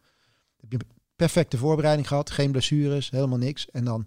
Heb 0.59 0.71
je 0.71 0.79
perfecte 1.15 1.57
voorbereiding 1.57 2.07
gehad, 2.07 2.29
geen 2.29 2.51
blessures, 2.51 3.09
helemaal 3.09 3.38
niks. 3.38 3.71
En 3.71 3.85
dan 3.85 4.05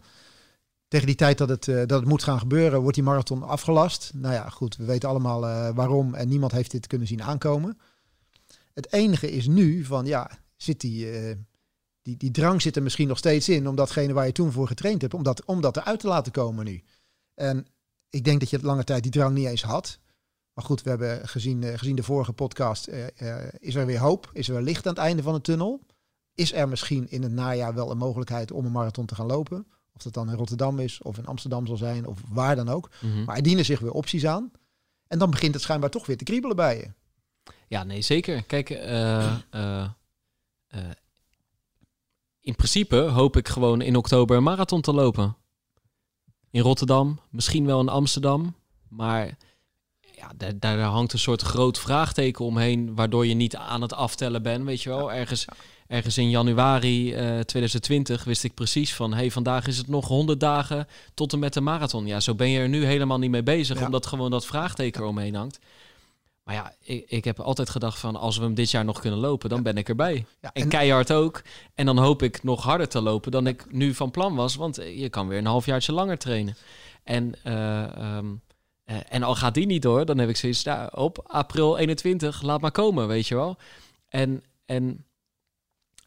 tegen 0.92 1.06
die 1.06 1.16
tijd 1.16 1.38
dat 1.38 1.48
het, 1.48 1.66
uh, 1.66 1.76
dat 1.76 2.00
het 2.00 2.08
moet 2.08 2.22
gaan 2.22 2.38
gebeuren, 2.38 2.80
wordt 2.80 2.94
die 2.94 3.04
marathon 3.04 3.42
afgelast. 3.42 4.10
Nou 4.14 4.34
ja, 4.34 4.48
goed, 4.48 4.76
we 4.76 4.84
weten 4.84 5.08
allemaal 5.08 5.44
uh, 5.44 5.70
waarom 5.74 6.14
en 6.14 6.28
niemand 6.28 6.52
heeft 6.52 6.70
dit 6.70 6.86
kunnen 6.86 7.06
zien 7.06 7.22
aankomen. 7.22 7.78
Het 8.74 8.92
enige 8.92 9.30
is 9.30 9.46
nu 9.46 9.84
van, 9.84 10.06
ja, 10.06 10.30
zit 10.56 10.80
die, 10.80 11.22
uh, 11.22 11.34
die, 12.02 12.16
die 12.16 12.30
drang 12.30 12.62
zit 12.62 12.76
er 12.76 12.82
misschien 12.82 13.08
nog 13.08 13.18
steeds 13.18 13.48
in, 13.48 13.68
om 13.68 13.76
datgene 13.76 14.12
waar 14.12 14.26
je 14.26 14.32
toen 14.32 14.52
voor 14.52 14.66
getraind 14.66 15.00
hebt, 15.00 15.14
om 15.14 15.22
dat, 15.22 15.44
om 15.44 15.60
dat 15.60 15.76
eruit 15.76 16.00
te 16.00 16.06
laten 16.06 16.32
komen 16.32 16.64
nu. 16.64 16.82
En 17.34 17.66
ik 18.10 18.24
denk 18.24 18.40
dat 18.40 18.50
je 18.50 18.56
het 18.56 18.64
lange 18.64 18.84
tijd 18.84 19.02
die 19.02 19.12
drang 19.12 19.34
niet 19.34 19.46
eens 19.46 19.62
had. 19.62 19.98
Maar 20.54 20.64
goed, 20.64 20.82
we 20.82 20.88
hebben 20.88 21.28
gezien, 21.28 21.78
gezien 21.78 21.96
de 21.96 22.02
vorige 22.02 22.32
podcast, 22.32 22.88
is 23.58 23.74
er 23.74 23.86
weer 23.86 23.98
hoop, 23.98 24.30
is 24.32 24.48
er 24.48 24.54
weer 24.54 24.64
licht 24.64 24.86
aan 24.86 24.94
het 24.94 25.02
einde 25.02 25.22
van 25.22 25.34
de 25.34 25.40
tunnel. 25.40 25.80
is 26.34 26.52
er 26.52 26.68
misschien 26.68 27.10
in 27.10 27.22
het 27.22 27.32
najaar 27.32 27.74
wel 27.74 27.90
een 27.90 27.98
mogelijkheid 27.98 28.52
om 28.52 28.64
een 28.64 28.72
marathon 28.72 29.06
te 29.06 29.14
gaan 29.14 29.26
lopen. 29.26 29.66
Of 29.94 30.02
dat 30.02 30.14
dan 30.14 30.30
in 30.30 30.36
Rotterdam 30.36 30.78
is, 30.78 31.02
of 31.02 31.18
in 31.18 31.26
Amsterdam 31.26 31.66
zal 31.66 31.76
zijn, 31.76 32.06
of 32.06 32.20
waar 32.28 32.56
dan 32.56 32.68
ook. 32.68 32.90
Mhm. 33.00 33.24
Maar 33.24 33.36
er 33.36 33.42
dienen 33.42 33.64
zich 33.64 33.80
weer 33.80 33.92
opties 33.92 34.26
aan. 34.26 34.50
En 35.06 35.18
dan 35.18 35.30
begint 35.30 35.54
het 35.54 35.62
schijnbaar 35.62 35.90
toch 35.90 36.06
weer 36.06 36.16
te 36.16 36.24
kriebelen 36.24 36.56
bij 36.56 36.76
je. 36.76 36.90
Ja, 37.68 37.84
nee, 37.84 38.02
zeker. 38.02 38.42
Kijk, 38.42 38.70
uh, 38.70 39.34
in 42.40 42.54
principe 42.54 42.96
hoop 42.96 43.36
ik 43.36 43.48
gewoon 43.48 43.80
in 43.80 43.96
oktober 43.96 44.36
een 44.36 44.42
marathon 44.42 44.80
te 44.80 44.92
lopen. 44.92 45.36
In 46.50 46.62
Rotterdam, 46.62 47.20
misschien 47.30 47.66
wel 47.66 47.80
in 47.80 47.88
Amsterdam. 47.88 48.54
Maar 48.88 49.36
ja, 50.00 50.32
daar, 50.36 50.58
daar, 50.58 50.78
hangt 50.78 51.12
een 51.12 51.18
soort 51.18 51.42
groot 51.42 51.78
vraagteken 51.78 52.44
omheen, 52.44 52.94
waardoor 52.94 53.26
je 53.26 53.34
niet 53.34 53.56
aan 53.56 53.82
het 53.82 53.92
aftellen 53.92 54.42
bent, 54.42 54.64
weet 54.64 54.82
je 54.82 54.88
wel. 54.88 55.12
Ergens, 55.12 55.44
ergens 55.92 56.18
in 56.18 56.30
januari 56.30 57.10
2020 57.44 58.20
eh, 58.20 58.26
wist 58.26 58.44
ik 58.44 58.54
precies 58.54 58.94
van, 58.94 59.14
hey, 59.14 59.30
vandaag 59.30 59.66
is 59.66 59.78
het 59.78 59.88
nog 59.88 60.08
100 60.08 60.40
dagen 60.40 60.86
tot 61.14 61.32
en 61.32 61.38
met 61.38 61.52
de 61.52 61.60
marathon. 61.60 62.06
Ja, 62.06 62.20
zo 62.20 62.34
ben 62.34 62.48
je 62.48 62.58
er 62.58 62.68
nu 62.68 62.84
helemaal 62.84 63.18
niet 63.18 63.30
mee 63.30 63.42
bezig, 63.42 63.84
omdat 63.84 64.06
gewoon 64.06 64.30
dat 64.30 64.46
vraagteken 64.46 65.06
omheen 65.06 65.34
hangt. 65.34 65.58
Maar 66.44 66.54
ja, 66.54 66.74
ik, 66.80 67.04
ik 67.10 67.24
heb 67.24 67.40
altijd 67.40 67.70
gedacht 67.70 67.98
van 67.98 68.16
als 68.16 68.36
we 68.36 68.44
hem 68.44 68.54
dit 68.54 68.70
jaar 68.70 68.84
nog 68.84 69.00
kunnen 69.00 69.18
lopen, 69.18 69.48
dan 69.48 69.62
ben 69.62 69.76
ik 69.76 69.88
erbij. 69.88 70.26
En, 70.52 70.68
keihard 70.68 71.12
ook. 71.12 71.42
En 71.74 71.86
dan 71.86 71.98
hoop 71.98 72.22
ik 72.22 72.42
nog 72.42 72.62
harder 72.62 72.88
te 72.88 73.00
lopen 73.00 73.30
dan 73.30 73.46
ik 73.46 73.72
nu 73.72 73.94
van 73.94 74.10
plan 74.10 74.34
was. 74.34 74.54
Want 74.54 74.76
je 74.76 75.08
kan 75.08 75.28
weer 75.28 75.38
een 75.38 75.46
halfjaartje 75.46 75.92
langer 75.92 76.18
trainen. 76.18 76.56
En, 77.02 77.34
uh, 77.46 78.16
um, 78.16 78.40
en 79.08 79.22
al 79.22 79.34
gaat 79.34 79.54
die 79.54 79.66
niet 79.66 79.82
door, 79.82 80.04
dan 80.04 80.18
heb 80.18 80.28
ik 80.28 80.36
zoiets 80.36 80.62
ja, 80.62 80.90
op 80.94 81.22
april 81.26 81.78
21, 81.78 82.42
laat 82.42 82.60
maar 82.60 82.70
komen, 82.70 83.08
weet 83.08 83.26
je 83.26 83.34
wel. 83.34 83.56
En, 84.08 84.42
en 84.66 85.04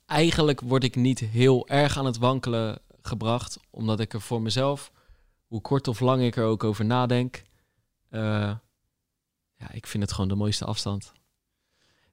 eigenlijk 0.05 0.61
word 0.61 0.83
ik 0.83 0.95
niet 0.95 1.19
heel 1.19 1.67
erg 1.67 1.97
aan 1.97 2.05
het 2.05 2.17
wankelen 2.17 2.79
gebracht, 3.01 3.59
omdat 3.69 3.99
ik 3.99 4.13
er 4.13 4.21
voor 4.21 4.41
mezelf, 4.41 4.91
hoe 5.47 5.61
kort 5.61 5.87
of 5.87 5.99
lang 5.99 6.21
ik 6.21 6.35
er 6.35 6.43
ook 6.43 6.63
over 6.63 6.85
nadenk, 6.85 7.43
uh, 8.11 8.21
ja, 9.55 9.71
ik 9.71 9.87
vind 9.87 10.03
het 10.03 10.11
gewoon 10.11 10.29
de 10.29 10.35
mooiste 10.35 10.65
afstand. 10.65 11.11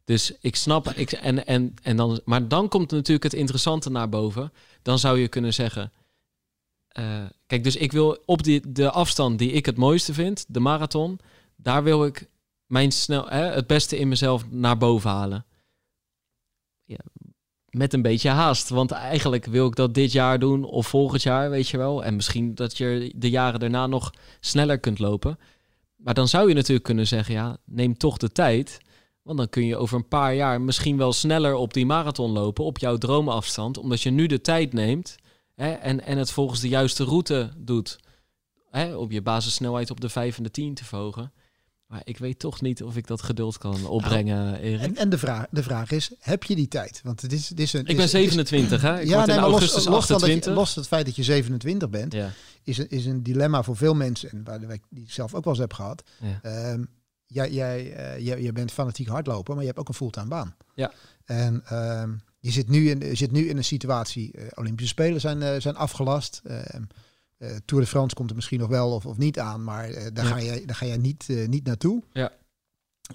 Dus 0.04 0.32
ik 0.40 0.56
snap, 0.56 0.88
ik, 0.88 1.12
en, 1.12 1.46
en, 1.46 1.75
en 1.82 1.96
dan, 1.96 2.20
maar 2.25 2.49
dan 2.49 2.68
komt 2.68 2.90
natuurlijk 2.90 3.22
het 3.22 3.34
interessante 3.34 3.90
naar 3.90 4.08
boven. 4.08 4.52
Dan 4.82 4.99
zou 4.99 5.18
je 5.18 5.28
kunnen 5.28 5.54
zeggen, 5.54 5.92
uh, 6.99 7.25
kijk, 7.46 7.64
dus 7.64 7.76
ik 7.76 7.92
wil 7.92 8.22
op 8.25 8.42
de 8.68 8.90
afstand 8.90 9.38
die 9.38 9.52
ik 9.52 9.66
het 9.66 9.76
mooiste 9.76 10.14
vind, 10.14 10.44
de 10.49 10.61
marathon, 10.61 11.20
daar 11.56 11.82
wil 11.82 12.04
ik 12.04 12.28
mijn 12.66 12.92
snel, 12.92 13.28
het 13.28 13.66
beste 13.66 13.99
in 13.99 14.08
mezelf 14.08 14.50
naar 14.50 14.78
boven 14.78 15.11
halen. 15.11 15.44
Met 17.76 17.92
een 17.92 18.02
beetje 18.02 18.28
haast, 18.28 18.68
want 18.68 18.90
eigenlijk 18.90 19.44
wil 19.44 19.66
ik 19.66 19.76
dat 19.76 19.94
dit 19.94 20.12
jaar 20.12 20.38
doen 20.38 20.64
of 20.64 20.86
volgend 20.86 21.22
jaar, 21.22 21.50
weet 21.50 21.68
je 21.68 21.76
wel. 21.76 22.04
En 22.04 22.16
misschien 22.16 22.54
dat 22.54 22.76
je 22.76 23.12
de 23.16 23.30
jaren 23.30 23.60
daarna 23.60 23.86
nog 23.86 24.12
sneller 24.40 24.78
kunt 24.78 24.98
lopen. 24.98 25.38
Maar 25.96 26.14
dan 26.14 26.28
zou 26.28 26.48
je 26.48 26.54
natuurlijk 26.54 26.84
kunnen 26.84 27.06
zeggen, 27.06 27.34
ja, 27.34 27.56
neem 27.64 27.96
toch 27.96 28.16
de 28.16 28.32
tijd. 28.32 28.80
Want 29.22 29.38
dan 29.38 29.48
kun 29.48 29.66
je 29.66 29.76
over 29.76 29.96
een 29.96 30.08
paar 30.08 30.34
jaar 30.34 30.60
misschien 30.60 30.96
wel 30.96 31.12
sneller 31.12 31.54
op 31.54 31.74
die 31.74 31.86
marathon 31.86 32.30
lopen, 32.30 32.64
op 32.64 32.78
jouw 32.78 32.98
droomafstand. 32.98 33.78
Omdat 33.78 34.02
je 34.02 34.10
nu 34.10 34.26
de 34.26 34.40
tijd 34.40 34.72
neemt 34.72 35.16
hè, 35.54 35.72
en, 35.72 36.04
en 36.04 36.18
het 36.18 36.30
volgens 36.30 36.60
de 36.60 36.68
juiste 36.68 37.04
route 37.04 37.50
doet. 37.56 37.98
Hè, 38.70 38.94
op 38.94 39.10
je 39.10 39.22
basissnelheid 39.22 39.90
op 39.90 40.00
de 40.00 40.08
5 40.08 40.36
en 40.36 40.42
de 40.42 40.50
10 40.50 40.74
te 40.74 40.84
verhogen. 40.84 41.32
Maar 41.92 42.02
ik 42.04 42.18
weet 42.18 42.38
toch 42.38 42.61
niet 42.61 42.82
of 42.82 42.96
ik 42.96 43.06
dat 43.06 43.22
geduld 43.22 43.58
kan 43.58 43.87
opbrengen, 43.87 44.44
nou, 44.44 44.56
Erik. 44.56 44.80
En, 44.80 44.96
en, 44.96 45.08
de, 45.11 45.18
vraag, 45.18 45.46
de 45.50 45.62
vraag 45.62 45.90
is, 45.90 46.11
heb 46.18 46.44
je 46.44 46.54
die 46.54 46.68
tijd? 46.68 47.00
Want 47.04 47.20
het 47.20 47.32
is, 47.32 47.49
het 47.49 47.61
is 47.61 47.72
een... 47.72 47.87
Ik 47.87 47.96
ben 47.96 48.08
27, 48.08 48.82
hè? 48.82 49.00
Ik 49.00 49.08
ja, 49.08 49.26
nee, 49.26 49.40
maar 49.40 49.50
los, 49.50 49.61
los, 49.87 50.08
het, 50.08 50.46
los 50.46 50.75
het 50.75 50.87
feit 50.87 51.06
dat 51.06 51.16
je 51.16 51.22
27 51.22 51.90
bent, 51.90 52.12
ja. 52.12 52.30
is, 52.62 52.78
een, 52.78 52.88
is 52.88 53.06
een 53.06 53.22
dilemma 53.22 53.62
voor 53.62 53.76
veel 53.76 53.94
mensen. 53.94 54.30
En 54.30 54.44
waar 54.44 54.72
ik 54.72 54.82
die 54.90 55.04
ik 55.04 55.12
zelf 55.12 55.34
ook 55.34 55.44
wel 55.44 55.52
eens 55.52 55.62
heb 55.62 55.72
gehad. 55.72 56.02
Ja. 56.20 56.70
Um, 56.72 56.88
jij, 57.26 57.50
jij, 57.50 57.84
uh, 57.84 58.26
jij, 58.26 58.42
jij, 58.42 58.52
bent 58.52 58.72
fanatiek 58.72 59.08
hardloper, 59.08 59.52
maar 59.54 59.62
je 59.62 59.68
hebt 59.68 59.80
ook 59.80 59.88
een 59.88 59.94
fulltime 59.94 60.28
baan. 60.28 60.56
Ja. 60.75 60.92
En 61.25 61.64
um, 61.72 62.20
je, 62.38 62.50
zit 62.50 62.68
nu 62.68 62.90
in, 62.90 63.00
je 63.00 63.14
zit 63.14 63.33
nu 63.33 63.48
in 63.48 63.57
een 63.57 63.64
situatie, 63.64 64.31
uh, 64.35 64.44
Olympische 64.55 64.92
Spelen 64.92 65.20
zijn, 65.20 65.40
uh, 65.40 65.55
zijn 65.59 65.76
afgelast. 65.76 66.42
Uh, 66.44 66.59
uh, 67.42 67.50
Tour 67.64 67.83
de 67.83 67.88
France 67.88 68.14
komt 68.14 68.31
er 68.31 68.37
misschien 68.37 68.59
nog 68.59 68.68
wel 68.68 68.90
of, 68.90 69.07
of 69.07 69.16
niet 69.16 69.38
aan, 69.38 69.64
maar 69.64 69.90
uh, 69.90 70.07
daar, 70.12 70.24
ga 70.24 70.37
je, 70.37 70.62
daar 70.66 70.76
ga 70.76 70.87
je 70.87 70.96
niet, 70.96 71.24
uh, 71.28 71.48
niet 71.48 71.64
naartoe. 71.64 72.02
Ja. 72.12 72.33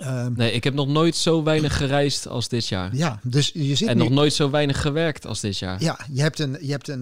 Um, 0.01 0.33
nee, 0.35 0.51
ik 0.51 0.63
heb 0.63 0.73
nog 0.73 0.87
nooit 0.87 1.15
zo 1.15 1.43
weinig 1.43 1.77
gereisd 1.77 2.27
als 2.27 2.47
dit 2.47 2.67
jaar. 2.67 2.95
Ja, 2.95 3.19
dus 3.23 3.51
je 3.53 3.75
zit 3.75 3.87
en 3.87 3.97
nu... 3.97 4.03
nog 4.03 4.11
nooit 4.11 4.33
zo 4.33 4.49
weinig 4.49 4.81
gewerkt 4.81 5.25
als 5.25 5.39
dit 5.39 5.57
jaar. 5.57 5.83
Ja, 5.83 5.99
je, 6.11 6.21
hebt 6.21 6.39
een, 6.39 6.57
je, 6.61 6.71
hebt 6.71 6.87
een, 6.87 7.01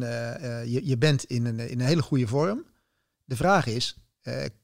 je, 0.69 0.81
je 0.83 0.97
bent 0.97 1.23
in 1.23 1.45
een, 1.45 1.59
in 1.59 1.79
een 1.79 1.85
hele 1.85 2.01
goede 2.01 2.27
vorm. 2.27 2.63
De 3.23 3.35
vraag 3.35 3.67
is, 3.67 3.97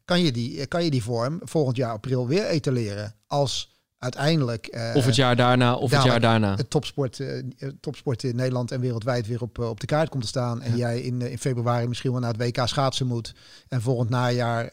kan, 0.06 0.21
je 0.21 0.32
die, 0.32 0.65
kan 0.65 0.84
je 0.84 0.91
die 0.91 1.04
vorm 1.04 1.39
volgend 1.43 1.78
jaar 1.78 1.91
april 1.91 2.28
weer 2.28 2.45
etaleren 2.45 3.15
als 3.28 3.81
uiteindelijk... 4.02 4.76
Uh, 4.76 4.96
of 4.96 5.06
het 5.06 5.16
jaar 5.16 5.36
daarna, 5.36 5.76
of 5.76 5.92
het 5.92 6.04
jaar 6.04 6.20
daarna. 6.20 6.56
Het 6.56 6.70
topsport, 6.70 7.20
uh, 7.20 7.44
topsport 7.80 8.24
in 8.24 8.36
Nederland 8.36 8.72
en 8.72 8.80
wereldwijd 8.80 9.28
weer 9.28 9.42
op, 9.42 9.58
uh, 9.58 9.70
op 9.70 9.80
de 9.80 9.86
kaart 9.86 10.10
komt 10.10 10.24
te 10.24 10.30
staan. 10.30 10.62
En 10.62 10.78
jij 10.78 11.02
in, 11.02 11.22
in 11.22 11.38
februari 11.38 11.88
misschien 11.88 12.12
wel 12.12 12.20
naar 12.20 12.34
het 12.34 12.42
WK 12.42 12.68
schaatsen 12.68 13.08
moet. 13.08 13.34
En 13.68 13.82
volgend 13.82 14.10
najaar, 14.10 14.66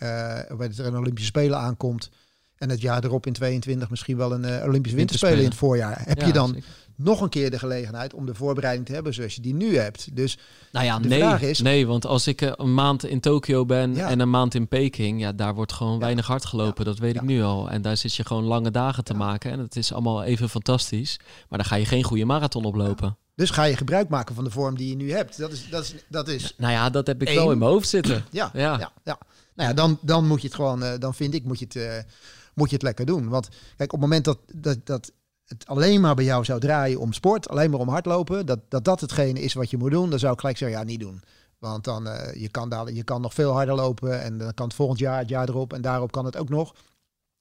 er 0.79 0.87
een 0.87 0.97
Olympische 0.97 1.29
Spelen 1.29 1.59
aankomt. 1.59 2.11
En 2.57 2.71
het 2.71 2.81
jaar 2.81 3.05
erop 3.05 3.27
in 3.27 3.33
22 3.33 3.91
misschien 3.91 4.17
wel 4.17 4.33
een 4.33 4.63
Olympische 4.63 4.97
Winterspelen 4.97 5.39
in 5.39 5.45
het 5.45 5.55
voorjaar. 5.55 6.03
Heb 6.05 6.23
je 6.23 6.33
dan 6.33 6.63
nog 6.99 7.21
een 7.21 7.29
keer 7.29 7.51
de 7.51 7.59
gelegenheid 7.59 8.15
om 8.15 8.27
de 8.27 8.35
voorbereiding 8.35 8.87
te 8.87 8.93
hebben 8.93 9.15
zoals 9.15 9.35
je 9.35 9.41
die 9.41 9.55
nu 9.55 9.77
hebt. 9.77 10.17
Dus 10.17 10.39
nou 10.73 10.85
ja, 10.85 10.99
de 10.99 11.09
nee, 11.09 11.19
vraag 11.19 11.43
is... 11.43 11.61
Nee, 11.61 11.87
want 11.87 12.07
als 12.07 12.27
ik 12.27 12.43
eh, 12.43 12.53
een 12.57 12.75
maand 12.75 13.05
in 13.05 13.21
Tokio 13.21 13.67
ben 13.67 13.97
en 13.97 14.21
een 14.21 14.31
maand 14.31 14.55
in 14.55 14.69
Peking, 14.69 15.21
ja, 15.21 15.33
daar 15.33 15.55
wordt 15.55 15.73
gewoon 15.73 15.99
weinig 15.99 16.27
hard 16.27 16.45
gelopen. 16.45 16.85
Dat 16.85 16.99
weet 16.99 17.15
ik 17.15 17.23
nu 17.23 17.43
al. 17.43 17.71
En 17.71 17.83
daar 17.83 17.97
zit 17.97 18.15
je 18.15 18.25
gewoon 18.25 18.45
lange 18.45 18.71
dagen 18.71 19.05
te 19.05 19.15
maken. 19.15 19.51
En 19.51 19.59
het 19.59 19.77
is 19.77 19.93
allemaal 19.93 20.23
even 20.25 20.49
fantastisch. 20.49 21.19
Maar 21.49 21.59
dan 21.59 21.69
ga 21.69 21.77
je 21.77 21.85
geen 21.85 22.05
goede 22.05 22.25
marathon 22.25 22.65
oplopen. 22.65 23.17
Dus 23.35 23.51
ga 23.51 23.65
je 23.65 23.77
gebruik 23.77 24.09
maken 24.09 24.35
van 24.35 24.45
de 24.45 24.51
vorm 24.51 24.77
die 24.77 24.89
je 24.89 24.97
nu 24.97 25.13
hebt. 25.13 25.39
Dat 25.39 25.53
is, 25.53 25.69
dat 25.71 25.83
is, 25.83 25.95
dat 26.09 26.29
is 26.29 26.55
nou 26.57 26.73
ja, 26.73 26.91
dat 26.91 27.07
heb 27.07 27.23
ik 27.23 27.29
wel 27.29 27.53
in 27.53 27.59
mijn 27.59 27.71
hoofd 27.71 27.89
zitten. 27.89 28.25
ja, 28.31 28.51
ja. 28.53 28.79
ja, 28.79 28.93
ja. 29.05 29.19
Nou 29.55 29.69
ja, 29.69 29.75
dan, 29.75 29.99
dan 30.01 30.27
moet 30.27 30.41
je 30.41 30.47
het 30.47 30.57
gewoon, 30.57 30.83
uh, 30.83 30.93
dan 30.99 31.15
vind 31.15 31.35
ik, 31.35 31.45
moet 31.45 31.59
je 31.59 31.65
het, 31.65 31.75
uh, 31.75 32.13
moet 32.55 32.69
je 32.69 32.75
het 32.75 32.85
lekker 32.85 33.07
doen. 33.07 33.29
Want 33.29 33.49
kijk, 33.77 33.93
op 33.93 34.01
het 34.01 34.09
moment 34.09 34.25
dat, 34.25 34.39
dat, 34.55 34.79
dat 34.87 35.13
het 35.49 35.67
alleen 35.67 36.01
maar 36.01 36.15
bij 36.15 36.25
jou 36.25 36.45
zou 36.45 36.61
draaien 36.61 37.01
om 37.01 37.13
sport, 37.13 37.49
alleen 37.49 37.71
maar 37.71 37.81
om 37.81 37.89
hardlopen, 37.89 38.47
dat 38.47 38.61
dat, 38.69 38.85
dat 38.85 39.01
hetgene 39.01 39.41
is 39.41 39.55
wat 39.55 39.71
je 39.71 39.77
moet 39.77 39.91
doen, 39.91 40.11
dan 40.11 40.19
zou 40.19 40.33
ik 40.33 40.41
gelijk 40.41 40.59
zeggen, 40.59 40.79
ja, 40.79 40.85
niet 40.85 41.01
doen. 41.01 41.23
Want 41.59 41.85
dan 41.85 42.07
uh, 42.07 42.35
je 42.35 42.49
kan 42.49 42.69
daar, 42.69 42.93
je 42.93 43.03
kan 43.03 43.21
nog 43.21 43.35
veel 43.35 43.53
harder 43.53 43.75
lopen 43.75 44.23
en 44.23 44.39
dan 44.39 44.55
kan 44.55 44.67
het 44.67 44.77
volgend 44.77 44.99
jaar, 44.99 45.19
het 45.19 45.29
jaar 45.29 45.49
erop 45.49 45.73
en 45.73 45.81
daarop 45.81 46.13
kan 46.13 46.25
het 46.25 46.37
ook 46.37 46.49
nog. 46.49 46.75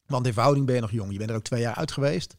Want 0.06 0.26
in 0.26 0.34
verhouding 0.34 0.66
ben 0.66 0.76
je 0.76 0.82
nog 0.82 0.92
jong. 0.92 1.12
Je 1.12 1.18
bent 1.18 1.30
er 1.30 1.36
ook 1.36 1.44
twee 1.44 1.62
jaar 1.62 1.76
uit 1.76 1.92
geweest. 1.92 2.36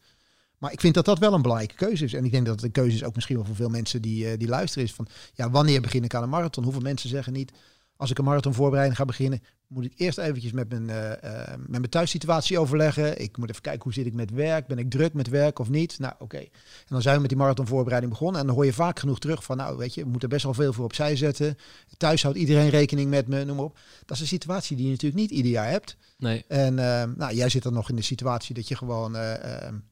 Maar 0.57 0.71
ik 0.71 0.79
vind 0.79 0.93
dat 0.93 1.05
dat 1.05 1.19
wel 1.19 1.33
een 1.33 1.41
belangrijke 1.41 1.75
keuze 1.75 2.03
is. 2.03 2.13
En 2.13 2.25
ik 2.25 2.31
denk 2.31 2.45
dat 2.45 2.55
het 2.55 2.63
een 2.63 2.71
keuze 2.71 2.95
is 2.95 3.03
ook 3.03 3.15
misschien 3.15 3.35
wel 3.35 3.45
voor 3.45 3.55
veel 3.55 3.69
mensen 3.69 4.01
die, 4.01 4.31
uh, 4.31 4.37
die 4.37 4.47
luisteren. 4.47 4.87
Is 4.87 4.93
van 4.93 5.07
ja, 5.33 5.49
wanneer 5.49 5.81
begin 5.81 6.03
ik 6.03 6.13
aan 6.13 6.23
een 6.23 6.29
marathon? 6.29 6.63
Hoeveel 6.63 6.81
mensen 6.81 7.09
zeggen 7.09 7.33
niet 7.33 7.51
als 7.95 8.09
ik 8.09 8.17
een 8.17 8.23
marathon 8.23 8.53
voorbereiding 8.53 8.97
ga 8.97 9.05
beginnen, 9.05 9.41
moet 9.69 9.85
ik 9.85 9.93
eerst 9.95 10.17
eventjes 10.17 10.51
met 10.51 10.69
mijn, 10.69 10.83
uh, 10.83 11.47
met 11.57 11.69
mijn 11.69 11.89
thuissituatie 11.89 12.59
overleggen. 12.59 13.21
Ik 13.21 13.37
moet 13.37 13.49
even 13.49 13.61
kijken 13.61 13.83
hoe 13.83 13.93
zit 13.93 14.05
ik 14.05 14.13
met 14.13 14.31
werk. 14.31 14.67
Ben 14.67 14.77
ik 14.77 14.89
druk 14.89 15.13
met 15.13 15.27
werk 15.27 15.59
of 15.59 15.69
niet? 15.69 15.99
Nou, 15.99 16.13
oké. 16.19 16.37
En 16.37 16.49
dan 16.87 17.01
zijn 17.01 17.15
we 17.15 17.21
met 17.21 17.29
die 17.29 17.39
marathonvoorbereiding 17.39 18.11
begonnen. 18.11 18.41
En 18.41 18.47
dan 18.47 18.55
hoor 18.55 18.65
je 18.65 18.73
vaak 18.73 18.99
genoeg 18.99 19.19
terug 19.19 19.43
van, 19.43 19.57
nou, 19.57 19.77
weet 19.77 19.93
je, 19.93 20.03
we 20.03 20.09
moeten 20.09 20.29
best 20.29 20.43
wel 20.43 20.53
veel 20.53 20.73
voor 20.73 20.85
opzij 20.85 21.15
zetten. 21.15 21.57
Thuis 21.97 22.23
houdt 22.23 22.37
iedereen 22.37 22.69
rekening 22.69 23.09
met 23.09 23.27
me, 23.27 23.43
noem 23.43 23.55
maar 23.55 23.65
op. 23.65 23.79
Dat 24.05 24.15
is 24.15 24.21
een 24.21 24.27
situatie 24.27 24.75
die 24.75 24.85
je 24.85 24.91
natuurlijk 24.91 25.21
niet 25.21 25.31
ieder 25.31 25.51
jaar 25.51 25.69
hebt. 25.69 25.97
Nee. 26.17 26.45
En 26.47 26.73
uh, 26.73 27.03
nou, 27.15 27.33
jij 27.33 27.49
zit 27.49 27.63
dan 27.63 27.73
nog 27.73 27.89
in 27.89 27.95
de 27.95 28.01
situatie 28.01 28.55
dat 28.55 28.67
je 28.67 28.75
gewoon 28.75 29.13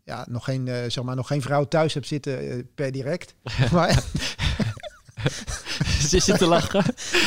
ja, 0.04 0.26
nog, 0.30 0.44
geen, 0.44 0.68
zeg 0.88 1.04
maar, 1.04 1.16
nog 1.16 1.28
geen 1.28 1.42
vrouw 1.42 1.68
thuis 1.68 1.94
hebt 1.94 2.08
zitten 2.08 2.68
per 2.76 2.92
direct. 2.92 3.36
maar, 3.72 4.04
Zit 6.00 6.38
te 6.38 6.46
lachen. 6.46 6.84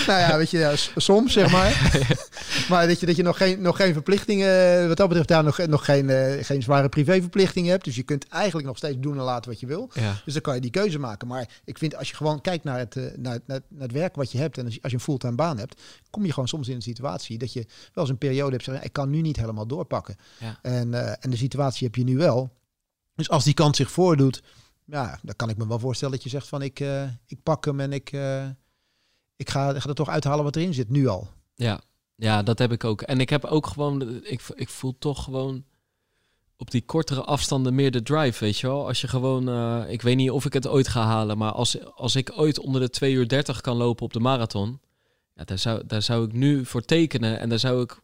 nou 0.06 0.20
ja, 0.20 0.36
weet 0.36 0.50
je, 0.50 0.58
ja, 0.58 0.72
soms 0.96 1.32
zeg 1.32 1.50
maar. 1.50 1.90
maar 2.70 2.88
dat 2.88 3.00
je, 3.00 3.06
dat 3.06 3.16
je 3.16 3.22
nog, 3.22 3.36
geen, 3.36 3.62
nog 3.62 3.76
geen 3.76 3.92
verplichtingen, 3.92 4.88
wat 4.88 4.96
dat 4.96 5.08
betreft 5.08 5.28
daar 5.28 5.44
nog, 5.44 5.66
nog 5.66 5.84
geen, 5.84 6.08
uh, 6.08 6.44
geen 6.44 6.62
zware 6.62 6.88
privéverplichtingen 6.88 7.70
hebt. 7.70 7.84
Dus 7.84 7.96
je 7.96 8.02
kunt 8.02 8.28
eigenlijk 8.28 8.66
nog 8.66 8.76
steeds 8.76 8.96
doen 9.00 9.18
en 9.18 9.24
laten 9.24 9.50
wat 9.50 9.60
je 9.60 9.66
wil. 9.66 9.90
Ja. 9.92 10.20
Dus 10.24 10.32
dan 10.32 10.42
kan 10.42 10.54
je 10.54 10.60
die 10.60 10.70
keuze 10.70 10.98
maken. 10.98 11.28
Maar 11.28 11.48
ik 11.64 11.78
vind 11.78 11.96
als 11.96 12.08
je 12.08 12.16
gewoon 12.16 12.40
kijkt 12.40 12.64
naar 12.64 12.78
het, 12.78 12.96
uh, 12.96 13.04
naar, 13.04 13.38
naar, 13.46 13.60
naar, 13.68 13.82
het 13.82 13.92
werk 13.92 14.16
wat 14.16 14.32
je 14.32 14.38
hebt 14.38 14.58
en 14.58 14.64
als 14.64 14.74
je, 14.74 14.82
als 14.82 14.92
je 14.92 14.98
een 14.98 15.04
fulltime 15.04 15.34
baan 15.34 15.58
hebt, 15.58 15.80
kom 16.10 16.24
je 16.24 16.32
gewoon 16.32 16.48
soms 16.48 16.68
in 16.68 16.74
een 16.74 16.82
situatie 16.82 17.38
dat 17.38 17.52
je 17.52 17.66
wel 17.66 18.04
eens 18.04 18.08
een 18.08 18.18
periode 18.18 18.50
hebt 18.50 18.64
zeggen, 18.64 18.84
ik 18.84 18.92
kan 18.92 19.10
nu 19.10 19.20
niet 19.20 19.36
helemaal 19.36 19.66
doorpakken. 19.66 20.16
Ja. 20.38 20.58
En, 20.62 20.88
uh, 20.88 21.08
en 21.08 21.30
de 21.30 21.36
situatie 21.36 21.86
heb 21.86 21.96
je 21.96 22.04
nu 22.04 22.16
wel. 22.16 22.52
Dus 23.14 23.30
als 23.30 23.44
die 23.44 23.54
kans 23.54 23.76
zich 23.76 23.90
voordoet, 23.90 24.42
ja, 24.90 25.18
dan 25.22 25.36
kan 25.36 25.48
ik 25.48 25.56
me 25.56 25.66
wel 25.66 25.78
voorstellen 25.78 26.14
dat 26.14 26.22
je 26.22 26.28
zegt 26.30 26.48
van 26.48 26.62
ik, 26.62 26.80
uh, 26.80 27.02
ik 27.26 27.42
pak 27.42 27.64
hem 27.64 27.80
en 27.80 27.92
ik, 27.92 28.12
uh, 28.12 28.48
ik 29.36 29.50
ga, 29.50 29.80
ga 29.80 29.88
er 29.88 29.94
toch 29.94 30.08
uithalen 30.08 30.44
wat 30.44 30.56
erin 30.56 30.74
zit, 30.74 30.90
nu 30.90 31.06
al. 31.06 31.28
Ja, 31.54 31.80
ja, 32.14 32.42
dat 32.42 32.58
heb 32.58 32.72
ik 32.72 32.84
ook. 32.84 33.02
En 33.02 33.20
ik 33.20 33.30
heb 33.30 33.44
ook 33.44 33.66
gewoon, 33.66 34.24
ik, 34.24 34.42
ik 34.54 34.68
voel 34.68 34.98
toch 34.98 35.24
gewoon 35.24 35.64
op 36.56 36.70
die 36.70 36.84
kortere 36.84 37.22
afstanden 37.22 37.74
meer 37.74 37.90
de 37.90 38.02
drive, 38.02 38.44
weet 38.44 38.58
je 38.58 38.66
wel. 38.66 38.86
Als 38.86 39.00
je 39.00 39.08
gewoon, 39.08 39.48
uh, 39.48 39.90
ik 39.90 40.02
weet 40.02 40.16
niet 40.16 40.30
of 40.30 40.44
ik 40.44 40.52
het 40.52 40.66
ooit 40.66 40.88
ga 40.88 41.04
halen, 41.04 41.38
maar 41.38 41.52
als, 41.52 41.94
als 41.94 42.16
ik 42.16 42.32
ooit 42.34 42.58
onder 42.58 42.80
de 42.80 42.90
2 42.90 43.12
uur 43.12 43.28
30 43.28 43.60
kan 43.60 43.76
lopen 43.76 44.04
op 44.04 44.12
de 44.12 44.20
marathon, 44.20 44.80
ja, 45.34 45.44
daar, 45.44 45.58
zou, 45.58 45.86
daar 45.86 46.02
zou 46.02 46.26
ik 46.26 46.32
nu 46.32 46.64
voor 46.64 46.82
tekenen 46.82 47.38
en 47.38 47.48
daar 47.48 47.58
zou 47.58 47.82
ik 47.82 48.00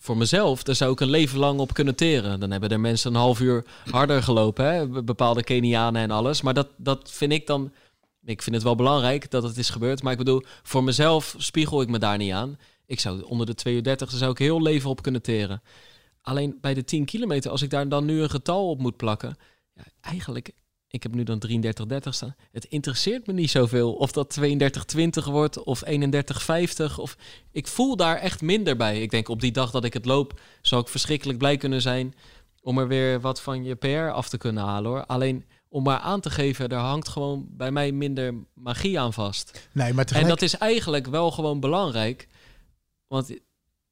voor 0.00 0.16
mezelf, 0.16 0.62
daar 0.62 0.74
zou 0.74 0.92
ik 0.92 1.00
een 1.00 1.10
leven 1.10 1.38
lang 1.38 1.60
op 1.60 1.72
kunnen 1.72 1.94
teren. 1.94 2.40
Dan 2.40 2.50
hebben 2.50 2.70
er 2.70 2.80
mensen 2.80 3.14
een 3.14 3.20
half 3.20 3.40
uur 3.40 3.64
harder 3.90 4.22
gelopen, 4.22 4.74
hè? 4.74 5.02
bepaalde 5.02 5.42
Kenianen 5.42 6.02
en 6.02 6.10
alles. 6.10 6.42
Maar 6.42 6.54
dat, 6.54 6.68
dat 6.76 7.10
vind 7.10 7.32
ik 7.32 7.46
dan, 7.46 7.72
ik 8.24 8.42
vind 8.42 8.54
het 8.54 8.64
wel 8.64 8.74
belangrijk 8.74 9.30
dat 9.30 9.42
het 9.42 9.56
is 9.56 9.70
gebeurd, 9.70 10.02
maar 10.02 10.12
ik 10.12 10.18
bedoel, 10.18 10.42
voor 10.62 10.84
mezelf 10.84 11.34
spiegel 11.38 11.80
ik 11.80 11.88
me 11.88 11.98
daar 11.98 12.16
niet 12.16 12.32
aan. 12.32 12.58
Ik 12.86 13.00
zou 13.00 13.22
onder 13.22 13.46
de 13.46 13.54
2 13.54 13.74
uur 13.74 13.82
30, 13.82 14.10
daar 14.10 14.18
zou 14.18 14.30
ik 14.30 14.38
heel 14.38 14.62
leven 14.62 14.90
op 14.90 15.02
kunnen 15.02 15.22
teren. 15.22 15.62
Alleen 16.22 16.58
bij 16.60 16.74
de 16.74 16.84
10 16.84 17.04
kilometer, 17.04 17.50
als 17.50 17.62
ik 17.62 17.70
daar 17.70 17.88
dan 17.88 18.04
nu 18.04 18.22
een 18.22 18.30
getal 18.30 18.70
op 18.70 18.78
moet 18.78 18.96
plakken, 18.96 19.36
ja, 19.74 19.82
eigenlijk, 20.00 20.50
ik 20.90 21.02
heb 21.02 21.14
nu 21.14 21.22
dan 21.22 21.42
33,30 21.48 22.08
staan. 22.08 22.34
Het 22.52 22.64
interesseert 22.64 23.26
me 23.26 23.32
niet 23.32 23.50
zoveel 23.50 23.92
of 23.94 24.12
dat 24.12 24.38
32,20 24.40 25.24
wordt 25.24 25.62
of 25.62 25.82
31,50. 25.86 26.94
Of 26.96 27.16
ik 27.50 27.66
voel 27.66 27.96
daar 27.96 28.16
echt 28.16 28.40
minder 28.40 28.76
bij. 28.76 29.02
Ik 29.02 29.10
denk 29.10 29.28
op 29.28 29.40
die 29.40 29.52
dag 29.52 29.70
dat 29.70 29.84
ik 29.84 29.92
het 29.92 30.04
loop, 30.04 30.40
zou 30.62 30.82
ik 30.82 30.88
verschrikkelijk 30.88 31.38
blij 31.38 31.56
kunnen 31.56 31.82
zijn 31.82 32.14
om 32.62 32.78
er 32.78 32.88
weer 32.88 33.20
wat 33.20 33.40
van 33.40 33.64
je 33.64 33.74
PR 33.74 34.12
af 34.12 34.28
te 34.28 34.38
kunnen 34.38 34.64
halen 34.64 34.90
hoor. 34.90 35.06
Alleen 35.06 35.44
om 35.68 35.82
maar 35.82 35.98
aan 35.98 36.20
te 36.20 36.30
geven, 36.30 36.68
daar 36.68 36.80
hangt 36.80 37.08
gewoon 37.08 37.46
bij 37.50 37.70
mij 37.70 37.92
minder 37.92 38.34
magie 38.54 39.00
aan 39.00 39.12
vast. 39.12 39.68
Nee, 39.72 39.92
maar 39.92 40.04
tegelijk... 40.04 40.28
En 40.30 40.34
dat 40.34 40.42
is 40.42 40.56
eigenlijk 40.56 41.06
wel 41.06 41.30
gewoon 41.30 41.60
belangrijk. 41.60 42.28
Want 43.06 43.38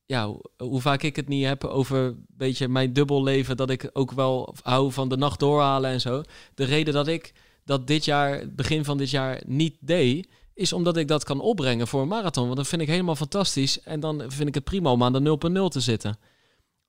ja, 0.06 0.34
hoe 0.56 0.80
vaak 0.80 1.02
ik 1.02 1.16
het 1.16 1.28
niet 1.28 1.44
heb 1.44 1.64
over 1.64 1.98
een 1.98 2.26
beetje 2.28 2.68
mijn 2.68 2.92
dubbel 2.92 3.22
leven, 3.22 3.56
dat 3.56 3.70
ik 3.70 3.90
ook 3.92 4.12
wel 4.12 4.54
hou 4.62 4.92
van 4.92 5.08
de 5.08 5.16
nacht 5.16 5.38
doorhalen 5.38 5.90
en 5.90 6.00
zo. 6.00 6.22
De 6.54 6.64
reden 6.64 6.94
dat 6.94 7.06
ik 7.08 7.32
dat 7.64 7.86
dit 7.86 8.04
jaar, 8.04 8.48
begin 8.52 8.84
van 8.84 8.98
dit 8.98 9.10
jaar, 9.10 9.42
niet 9.46 9.76
deed, 9.80 10.28
is 10.54 10.72
omdat 10.72 10.96
ik 10.96 11.08
dat 11.08 11.24
kan 11.24 11.40
opbrengen 11.40 11.86
voor 11.86 12.02
een 12.02 12.08
marathon. 12.08 12.44
Want 12.44 12.56
dat 12.56 12.68
vind 12.68 12.82
ik 12.82 12.88
helemaal 12.88 13.16
fantastisch. 13.16 13.80
En 13.82 14.00
dan 14.00 14.22
vind 14.28 14.48
ik 14.48 14.54
het 14.54 14.64
prima 14.64 14.90
om 14.90 15.02
aan 15.02 15.12
de 15.12 15.38
0.0 15.62 15.68
te 15.68 15.80
zitten. 15.80 16.18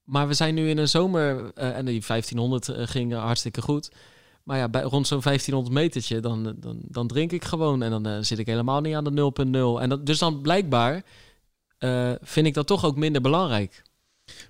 Maar 0.04 0.28
we 0.28 0.34
zijn 0.34 0.54
nu 0.54 0.70
in 0.70 0.78
een 0.78 0.90
zomer, 0.90 1.52
uh, 1.56 1.78
en 1.78 1.86
die 1.86 2.04
1500 2.08 2.68
uh, 2.68 2.76
ging 2.88 3.14
hartstikke 3.14 3.62
goed. 3.62 3.92
Maar 4.44 4.58
ja, 4.58 4.70
bij, 4.70 4.82
rond 4.82 5.08
zo'n 5.08 5.22
1500 5.22 5.76
metertje, 5.76 6.20
dan, 6.20 6.56
dan, 6.58 6.80
dan 6.82 7.08
drink 7.08 7.32
ik 7.32 7.46
gewoon. 7.46 7.84
En 7.84 7.90
dan 7.90 8.08
uh, 8.08 8.18
zit 8.22 8.40
ik 8.40 8.46
helemaal 8.46 8.82
niet 8.82 8.96
aan 8.96 9.04
de 9.04 9.32
0.0. 9.78 9.82
En 9.82 9.90
dat, 9.90 10.06
dus 10.06 10.20
dan 10.20 10.42
blijkbaar 10.42 11.04
uh, 11.80 12.12
vind 12.22 12.48
ik 12.48 12.54
dat 12.54 12.68
toch 12.68 12.86
ook 12.86 12.96
minder 12.96 13.22
belangrijk. 13.22 13.84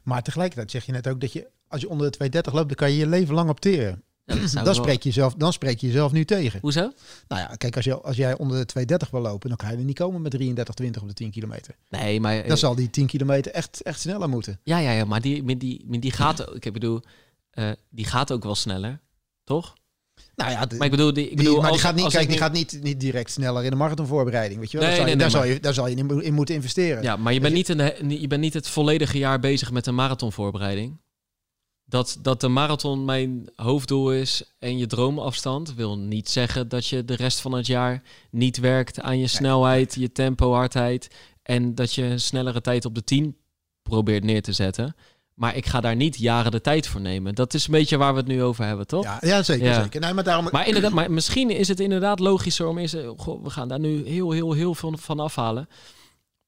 Maar 0.03 0.23
tegelijkertijd 0.23 0.71
zeg 0.71 0.85
je 0.85 0.91
net 0.91 1.07
ook 1.07 1.21
dat 1.21 1.33
je, 1.33 1.47
als 1.67 1.81
je 1.81 1.89
onder 1.89 2.05
de 2.05 2.11
230 2.11 2.53
loopt, 2.53 2.67
dan 2.67 2.77
kan 2.77 2.91
je 2.91 2.97
je 2.97 3.07
leven 3.07 3.35
lang 3.35 3.49
opteren. 3.49 4.03
Ja, 4.27 4.63
dan, 4.63 4.75
spreek 4.75 5.03
je 5.03 5.09
jezelf, 5.09 5.33
dan 5.33 5.53
spreek 5.53 5.79
je 5.79 5.87
jezelf 5.87 6.11
nu 6.11 6.25
tegen. 6.25 6.59
Hoezo? 6.59 6.91
Nou 7.27 7.41
ja, 7.41 7.55
kijk, 7.55 7.75
als, 7.75 7.85
je, 7.85 8.01
als 8.01 8.15
jij 8.15 8.37
onder 8.37 8.57
de 8.57 8.65
230 8.65 9.09
wil 9.09 9.21
lopen, 9.21 9.49
dan 9.49 9.57
kan 9.57 9.71
je 9.71 9.77
er 9.77 9.83
niet 9.83 9.97
komen 9.97 10.21
met 10.21 10.37
33,20 10.37 11.01
op 11.01 11.07
de 11.07 11.13
10 11.13 11.31
kilometer. 11.31 11.75
Nee, 11.89 12.19
maar... 12.19 12.47
Dan 12.47 12.57
zal 12.57 12.75
die 12.75 12.89
10 12.89 13.07
kilometer 13.07 13.51
echt, 13.51 13.81
echt 13.81 13.99
sneller 13.99 14.29
moeten. 14.29 14.59
Ja, 14.63 14.77
ja, 14.77 14.91
ja 14.91 15.05
maar 15.05 15.21
die, 15.21 15.57
die, 15.57 15.99
die 15.99 16.11
gaat... 16.11 16.55
Ik 16.65 16.73
bedoel, 16.73 17.01
uh, 17.53 17.71
die 17.89 18.05
gaat 18.05 18.31
ook 18.31 18.43
wel 18.43 18.55
sneller, 18.55 18.99
toch? 19.43 19.75
Nou 20.37 20.51
ja, 20.51 20.67
maar 20.77 20.85
ik 20.85 20.91
bedoel, 20.91 21.13
die, 21.13 21.29
ik 21.29 21.37
bedoel, 21.37 21.53
die, 21.53 21.61
maar 21.61 21.71
die 21.71 21.79
gaat 21.79 21.95
niet, 21.95 22.07
kijk, 22.07 22.29
die 22.29 22.37
gaat 22.37 22.51
niet, 22.51 22.79
niet 22.81 22.99
direct 22.99 23.31
sneller 23.31 23.63
in 23.63 23.69
de 23.69 23.75
marathonvoorbereiding. 23.75 24.59
Weet 24.59 24.71
je 24.71 24.77
wel? 24.77 24.87
Nee, 24.87 24.97
daar, 24.97 25.15
nee, 25.15 25.29
zal 25.29 25.43
je, 25.43 25.59
daar 25.59 25.73
zal 25.73 25.87
je 25.87 25.95
in 26.21 26.33
moeten 26.33 26.55
investeren. 26.55 27.03
Ja, 27.03 27.15
maar 27.15 27.33
je 27.33 27.39
bent, 27.39 27.53
niet 27.53 27.69
een, 27.69 28.09
je 28.19 28.27
bent 28.27 28.41
niet 28.41 28.53
het 28.53 28.67
volledige 28.67 29.17
jaar 29.17 29.39
bezig 29.39 29.71
met 29.71 29.87
een 29.87 29.95
marathonvoorbereiding. 29.95 30.97
Dat, 31.85 32.17
dat 32.21 32.41
de 32.41 32.47
marathon 32.47 33.05
mijn 33.05 33.49
hoofddoel 33.55 34.13
is 34.13 34.55
en 34.59 34.77
je 34.77 34.87
droomafstand 34.87 35.73
wil 35.75 35.97
niet 35.97 36.29
zeggen 36.29 36.67
dat 36.67 36.87
je 36.87 37.05
de 37.05 37.15
rest 37.15 37.39
van 37.39 37.51
het 37.51 37.65
jaar 37.65 38.03
niet 38.31 38.57
werkt 38.57 39.01
aan 39.01 39.19
je 39.19 39.27
snelheid, 39.27 39.95
je 39.95 40.11
tempo, 40.11 40.53
hardheid 40.53 41.07
en 41.43 41.75
dat 41.75 41.93
je 41.93 42.03
een 42.03 42.19
snellere 42.19 42.61
tijd 42.61 42.85
op 42.85 42.95
de 42.95 43.03
10 43.03 43.37
probeert 43.81 44.23
neer 44.23 44.41
te 44.41 44.53
zetten. 44.53 44.95
Maar 45.37 45.55
ik 45.55 45.65
ga 45.65 45.81
daar 45.81 45.95
niet 45.95 46.17
jaren 46.17 46.51
de 46.51 46.61
tijd 46.61 46.87
voor 46.87 47.01
nemen. 47.01 47.35
Dat 47.35 47.53
is 47.53 47.65
een 47.65 47.71
beetje 47.71 47.97
waar 47.97 48.13
we 48.13 48.19
het 48.19 48.27
nu 48.27 48.43
over 48.43 48.65
hebben, 48.65 48.87
toch? 48.87 49.03
Ja, 49.03 49.17
ja 49.21 49.43
zeker. 49.43 49.65
Ja. 49.65 49.81
zeker. 49.81 50.01
Nee, 50.01 50.13
maar, 50.13 50.23
daarom... 50.23 50.47
maar, 50.51 50.67
inderdaad, 50.67 50.91
maar 50.91 51.11
misschien 51.11 51.49
is 51.49 51.67
het 51.67 51.79
inderdaad 51.79 52.19
logischer 52.19 52.67
om 52.67 52.77
eens... 52.77 52.95
Goh, 53.17 53.43
we 53.43 53.49
gaan 53.49 53.67
daar 53.67 53.79
nu 53.79 54.07
heel, 54.07 54.31
heel, 54.31 54.53
heel 54.53 54.75
veel 54.75 54.97
van 54.97 55.19
afhalen. 55.19 55.69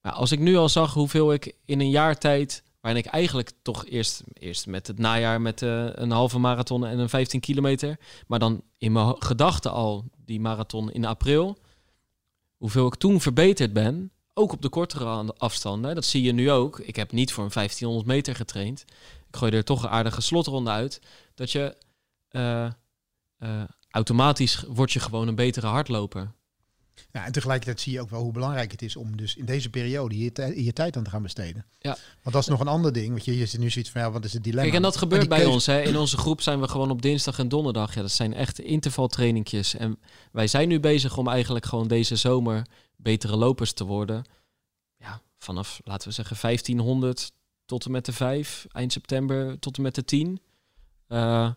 Maar 0.01 0.11
als 0.11 0.31
ik 0.31 0.39
nu 0.39 0.55
al 0.55 0.69
zag 0.69 0.93
hoeveel 0.93 1.33
ik 1.33 1.55
in 1.65 1.79
een 1.79 1.89
jaar 1.89 2.17
tijd... 2.17 2.63
waarin 2.81 3.03
ik 3.03 3.11
eigenlijk 3.11 3.51
toch 3.61 3.85
eerst, 3.85 4.23
eerst 4.33 4.67
met 4.67 4.87
het 4.87 4.99
najaar... 4.99 5.41
met 5.41 5.61
uh, 5.61 5.85
een 5.91 6.11
halve 6.11 6.39
marathon 6.39 6.85
en 6.85 6.99
een 6.99 7.09
15 7.09 7.39
kilometer... 7.39 7.97
maar 8.27 8.39
dan 8.39 8.61
in 8.77 8.91
mijn 8.91 9.15
gedachten 9.19 9.71
al 9.71 10.05
die 10.25 10.39
marathon 10.39 10.91
in 10.91 11.05
april... 11.05 11.57
hoeveel 12.57 12.87
ik 12.87 12.95
toen 12.95 13.21
verbeterd 13.21 13.73
ben 13.73 14.11
ook 14.39 14.51
op 14.51 14.61
de 14.61 14.69
kortere 14.69 15.33
afstanden. 15.37 15.95
Dat 15.95 16.05
zie 16.05 16.21
je 16.21 16.31
nu 16.31 16.51
ook. 16.51 16.79
Ik 16.79 16.95
heb 16.95 17.11
niet 17.11 17.31
voor 17.31 17.43
een 17.43 17.51
1500 17.53 18.07
meter 18.07 18.35
getraind. 18.35 18.85
Ik 19.27 19.35
gooi 19.35 19.51
er 19.51 19.63
toch 19.63 19.83
een 19.83 19.89
aardige 19.89 20.21
slotronde 20.21 20.69
uit. 20.69 21.01
Dat 21.35 21.51
je 21.51 21.75
uh, 22.31 22.69
uh, 23.39 23.63
automatisch 23.91 24.63
word 24.67 24.91
je 24.91 24.99
gewoon 24.99 25.27
een 25.27 25.35
betere 25.35 25.67
hardloper. 25.67 26.31
Ja, 27.11 27.25
en 27.25 27.31
tegelijkertijd 27.31 27.81
zie 27.81 27.93
je 27.93 28.01
ook 28.01 28.09
wel 28.09 28.21
hoe 28.21 28.31
belangrijk 28.31 28.71
het 28.71 28.81
is 28.81 28.95
om 28.95 29.17
dus 29.17 29.35
in 29.35 29.45
deze 29.45 29.69
periode 29.69 30.17
je, 30.17 30.63
je 30.63 30.73
tijd 30.73 30.97
aan 30.97 31.03
te 31.03 31.09
gaan 31.09 31.21
besteden. 31.21 31.65
Ja. 31.79 31.97
Want 32.21 32.35
dat 32.35 32.41
is 32.41 32.47
nog 32.47 32.59
een 32.59 32.67
ander 32.67 32.93
ding. 32.93 33.09
Want 33.09 33.25
je, 33.25 33.37
je 33.37 33.47
nu 33.59 33.69
ziet 33.69 33.89
van 33.89 34.01
ja, 34.01 34.11
wat 34.11 34.25
is 34.25 34.33
het 34.33 34.43
dilemma? 34.43 34.63
Kijk, 34.63 34.75
en 34.75 34.81
dat 34.81 34.97
gebeurt 34.97 35.29
bij 35.29 35.45
ons. 35.45 35.65
Hè. 35.65 35.81
In 35.81 35.97
onze 35.97 36.17
groep 36.17 36.41
zijn 36.41 36.59
we 36.59 36.67
gewoon 36.67 36.91
op 36.91 37.01
dinsdag 37.01 37.39
en 37.39 37.49
donderdag. 37.49 37.95
Ja, 37.95 38.01
dat 38.01 38.11
zijn 38.11 38.33
echt 38.33 38.59
intervaltrainingjes. 38.59 39.75
En 39.75 39.99
wij 40.31 40.47
zijn 40.47 40.67
nu 40.67 40.79
bezig 40.79 41.17
om 41.17 41.27
eigenlijk 41.27 41.65
gewoon 41.65 41.87
deze 41.87 42.15
zomer 42.15 42.65
betere 43.01 43.35
lopers 43.35 43.73
te 43.73 43.83
worden. 43.83 44.25
Ja, 44.97 45.21
vanaf, 45.37 45.81
laten 45.83 46.07
we 46.07 46.13
zeggen, 46.13 46.37
1500 46.41 47.31
tot 47.65 47.85
en 47.85 47.91
met 47.91 48.05
de 48.05 48.13
5, 48.13 48.65
eind 48.71 48.91
september 48.91 49.59
tot 49.59 49.77
en 49.77 49.83
met 49.83 49.95
de 49.95 50.03
10. 50.03 50.39
Uh, 51.07 51.49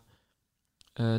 uh, 1.01 1.15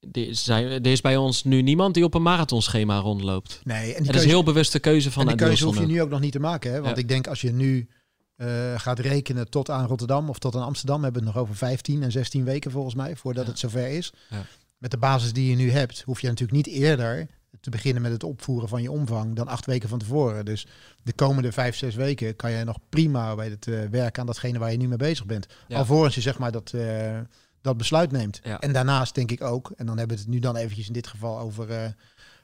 er 0.00 0.86
is 0.86 1.00
bij 1.00 1.16
ons 1.16 1.44
nu 1.44 1.62
niemand 1.62 1.94
die 1.94 2.04
op 2.04 2.14
een 2.14 2.22
marathonschema 2.22 2.98
rondloopt. 2.98 3.60
Nee, 3.64 3.94
en 3.94 4.02
die 4.02 4.12
dat 4.12 4.20
is 4.20 4.26
heel 4.26 4.42
bewuste 4.42 4.78
keuze 4.78 5.10
van 5.10 5.22
en 5.22 5.28
die 5.28 5.46
keuze 5.46 5.64
hoef 5.64 5.78
je 5.78 5.86
nu 5.86 6.02
ook 6.02 6.10
nog 6.10 6.20
niet 6.20 6.32
te 6.32 6.40
maken. 6.40 6.72
Hè? 6.72 6.80
Want 6.80 6.98
ik 6.98 7.08
denk 7.08 7.26
als 7.26 7.40
je 7.40 7.52
nu 7.52 7.88
uh, 8.36 8.78
gaat 8.78 8.98
rekenen 8.98 9.50
tot 9.50 9.70
aan 9.70 9.86
Rotterdam 9.86 10.28
of 10.28 10.38
tot 10.38 10.54
aan 10.54 10.62
Amsterdam, 10.62 11.02
hebben 11.02 11.20
we 11.20 11.26
het 11.26 11.34
nog 11.36 11.44
over 11.44 11.56
15 11.56 12.02
en 12.02 12.12
16 12.12 12.44
weken 12.44 12.70
volgens 12.70 12.94
mij, 12.94 13.16
voordat 13.16 13.46
het 13.46 13.58
zover 13.58 13.88
is. 13.88 14.12
Ja. 14.30 14.46
Met 14.78 14.90
de 14.90 14.98
basis 14.98 15.32
die 15.32 15.50
je 15.50 15.56
nu 15.56 15.70
hebt, 15.70 16.02
hoef 16.02 16.20
je 16.20 16.28
natuurlijk 16.28 16.66
niet 16.66 16.76
eerder 16.76 17.28
te 17.60 17.70
beginnen 17.70 18.02
met 18.02 18.12
het 18.12 18.24
opvoeren 18.24 18.68
van 18.68 18.82
je 18.82 18.90
omvang 18.90 19.34
dan 19.34 19.48
acht 19.48 19.66
weken 19.66 19.88
van 19.88 19.98
tevoren. 19.98 20.44
Dus 20.44 20.66
de 21.02 21.12
komende 21.12 21.52
vijf, 21.52 21.76
zes 21.76 21.94
weken 21.94 22.36
kan 22.36 22.50
je 22.50 22.64
nog 22.64 22.78
prima 22.88 23.34
bij 23.34 23.48
het 23.48 23.66
uh, 23.66 23.84
werken 23.90 24.20
aan 24.20 24.26
datgene 24.26 24.58
waar 24.58 24.70
je 24.70 24.76
nu 24.76 24.88
mee 24.88 24.96
bezig 24.96 25.26
bent. 25.26 25.46
Ja. 25.68 25.78
Alvorens 25.78 26.14
je 26.14 26.20
zeg 26.20 26.38
maar 26.38 26.52
dat, 26.52 26.72
uh, 26.74 27.18
dat 27.60 27.76
besluit 27.76 28.12
neemt. 28.12 28.40
Ja. 28.42 28.58
En 28.58 28.72
daarnaast 28.72 29.14
denk 29.14 29.30
ik 29.30 29.42
ook, 29.42 29.72
en 29.76 29.86
dan 29.86 29.98
hebben 29.98 30.16
we 30.16 30.22
het 30.22 30.32
nu 30.32 30.38
dan 30.38 30.56
eventjes 30.56 30.86
in 30.86 30.92
dit 30.92 31.06
geval 31.06 31.38
over, 31.38 31.70
uh, 31.70 31.84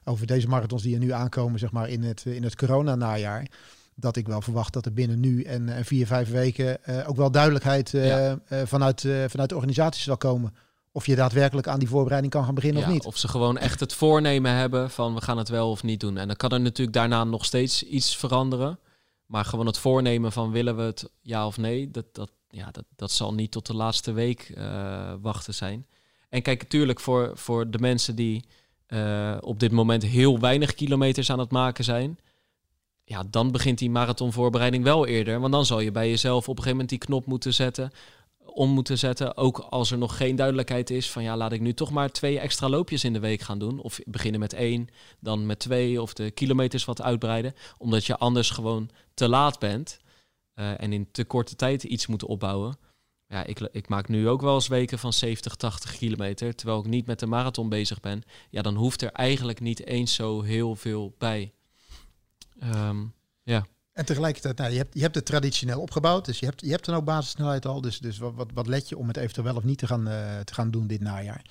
over 0.05 0.27
deze 0.27 0.49
marathons 0.49 0.83
die 0.83 0.95
er 0.95 1.01
nu 1.01 1.13
aankomen, 1.13 1.59
zeg 1.59 1.73
maar 1.73 1.89
in 1.89 2.03
het, 2.03 2.25
in 2.25 2.43
het 2.43 2.57
corona-najaar. 2.57 3.47
Dat 3.97 4.17
ik 4.17 4.27
wel 4.27 4.41
verwacht 4.41 4.73
dat 4.73 4.87
er 4.87 4.93
binnen 4.93 5.21
nu 5.21 5.43
en, 5.43 5.69
en 5.69 5.85
vier, 5.85 6.07
vijf 6.07 6.31
weken 6.31 6.79
ook 7.07 7.17
wel 7.17 7.31
duidelijkheid 7.31 7.91
ja. 7.91 8.39
vanuit, 8.49 9.01
vanuit 9.27 9.49
de 9.49 9.55
organisatie 9.55 10.03
zal 10.03 10.17
komen 10.17 10.55
of 10.95 11.07
je 11.07 11.15
daadwerkelijk 11.15 11.67
aan 11.67 11.79
die 11.79 11.89
voorbereiding 11.89 12.33
kan 12.33 12.45
gaan 12.45 12.55
beginnen 12.55 12.81
ja, 12.81 12.87
of 12.87 12.93
niet. 12.93 13.05
Of 13.05 13.17
ze 13.17 13.29
gewoon 13.29 13.59
echt 13.59 13.81
het 13.81 13.95
voornemen 13.95 14.53
hebben 14.53 14.91
van 14.91 15.15
we 15.15 15.21
gaan 15.21 15.39
het 15.39 15.49
wel 15.49 15.71
of 15.71 15.83
niet 15.83 16.01
doen. 16.01 16.17
En 16.17 16.27
dan 16.27 16.37
kan 16.37 16.51
er 16.51 16.61
natuurlijk 16.61 16.97
daarna 16.97 17.25
nog 17.25 17.45
steeds 17.45 17.83
iets 17.83 18.17
veranderen. 18.17 18.79
Maar 19.27 19.45
gewoon 19.45 19.67
het 19.67 19.79
voornemen 19.79 20.33
van 20.33 20.51
willen 20.51 20.77
we 20.77 20.83
het 20.83 21.11
ja 21.21 21.47
of 21.47 21.57
nee, 21.57 21.91
dat, 21.91 22.05
dat, 22.13 22.31
ja, 22.49 22.71
dat, 22.71 22.85
dat 22.97 23.11
zal 23.11 23.35
niet 23.35 23.51
tot 23.51 23.67
de 23.67 23.75
laatste 23.75 24.13
week 24.13 24.53
uh, 24.57 25.13
wachten 25.21 25.55
zijn. 25.55 25.87
En 26.29 26.43
kijk, 26.43 26.63
natuurlijk 26.63 27.01
voor, 27.01 27.31
voor 27.35 27.71
de 27.71 27.79
mensen 27.79 28.17
die 28.17 28.45
uh, 28.89 29.37
op 29.41 29.61
dit 29.61 29.73
moment 29.73 30.03
heel 30.03 30.39
weinig 30.39 30.75
kilometers 30.75 31.31
aan 31.31 31.39
het 31.39 31.51
maken 31.51 31.85
zijn. 31.85 32.19
Ja, 33.05 33.23
dan 33.31 33.51
begint 33.51 33.79
die 33.79 33.91
marathonvoorbereiding 33.91 34.85
wel 34.85 35.07
eerder. 35.07 35.41
Want 35.41 35.53
dan 35.53 35.67
zal 35.67 35.81
je 35.81 35.93
bij 35.93 36.09
jezelf 36.09 36.43
op 36.43 36.49
een 36.49 36.63
gegeven 36.63 36.71
moment 36.71 36.89
die 36.89 36.99
knop 36.99 37.27
moeten 37.27 37.55
zetten 37.55 37.93
om 38.47 38.71
moeten 38.71 38.99
zetten. 38.99 39.37
Ook 39.37 39.59
als 39.59 39.91
er 39.91 39.99
nog 39.99 40.17
geen 40.17 40.37
duidelijkheid 40.37 40.91
is 40.91 41.11
van 41.11 41.23
ja, 41.23 41.37
laat 41.37 41.53
ik 41.53 41.61
nu 41.61 41.75
toch 41.75 41.91
maar 41.91 42.11
twee 42.11 42.39
extra 42.39 42.69
loopjes 42.69 43.05
in 43.05 43.13
de 43.13 43.19
week 43.19 43.41
gaan 43.41 43.59
doen. 43.59 43.79
Of 43.79 43.99
beginnen 44.05 44.41
met 44.41 44.53
één, 44.53 44.89
dan 45.21 45.47
met 45.47 45.59
twee 45.59 46.03
of 46.03 46.15
de 46.15 46.31
kilometers 46.31 46.85
wat 46.85 47.03
uitbreiden. 47.03 47.55
Omdat 47.79 48.05
je 48.05 48.17
anders 48.17 48.51
gewoon 48.51 48.91
te 49.15 49.29
laat 49.29 49.59
bent 49.59 49.99
uh, 50.55 50.81
en 50.81 50.93
in 50.93 51.09
te 51.11 51.25
korte 51.25 51.57
tijd 51.57 51.83
iets 51.83 52.07
moet 52.07 52.25
opbouwen. 52.25 52.77
Ja, 53.29 53.45
ik, 53.45 53.61
ik 53.61 53.89
maak 53.89 54.09
nu 54.09 54.29
ook 54.29 54.41
wel 54.41 54.55
eens 54.55 54.69
weken 54.69 54.99
van 54.99 55.13
70, 55.13 55.55
80 55.57 55.97
kilometer, 55.97 56.55
terwijl 56.55 56.79
ik 56.79 56.87
niet 56.87 57.07
met 57.07 57.19
de 57.19 57.27
marathon 57.27 57.69
bezig 57.69 58.01
ben. 58.01 58.23
Ja, 58.51 58.63
dan 58.63 58.75
hoeft 58.75 59.03
er 59.03 59.13
eigenlijk 59.13 59.61
niet 59.61 59.87
eens 59.87 60.15
zo 60.15 60.43
heel 60.43 60.77
veel 60.77 61.15
bij. 61.19 61.53
Um, 62.63 63.15
ja. 63.43 63.67
En 63.95 64.05
tegelijkertijd, 64.05 64.59
nou, 64.59 64.71
je, 64.71 64.77
hebt, 64.77 64.95
je 64.95 65.01
hebt 65.01 65.15
het 65.15 65.27
traditioneel 65.27 65.81
opgebouwd, 65.81 66.25
dus 66.25 66.39
je 66.39 66.47
hebt, 66.47 66.61
je 66.61 66.71
hebt 66.71 66.85
dan 66.85 66.95
ook 66.95 67.05
basissnelheid 67.05 67.67
al. 67.67 67.81
Dus, 67.81 67.99
dus 67.99 68.19
wat, 68.19 68.35
wat, 68.35 68.51
wat 68.55 68.67
let 68.67 68.89
je 68.89 68.97
om 68.97 69.09
het 69.09 69.17
eventueel 69.17 69.47
wel 69.47 69.57
of 69.57 69.63
niet 69.63 69.79
te 69.79 69.87
gaan, 69.87 70.09
uh, 70.09 70.39
te 70.41 70.55
gaan 70.55 70.71
doen 70.71 70.87
dit 70.87 71.01
najaar? 71.01 71.45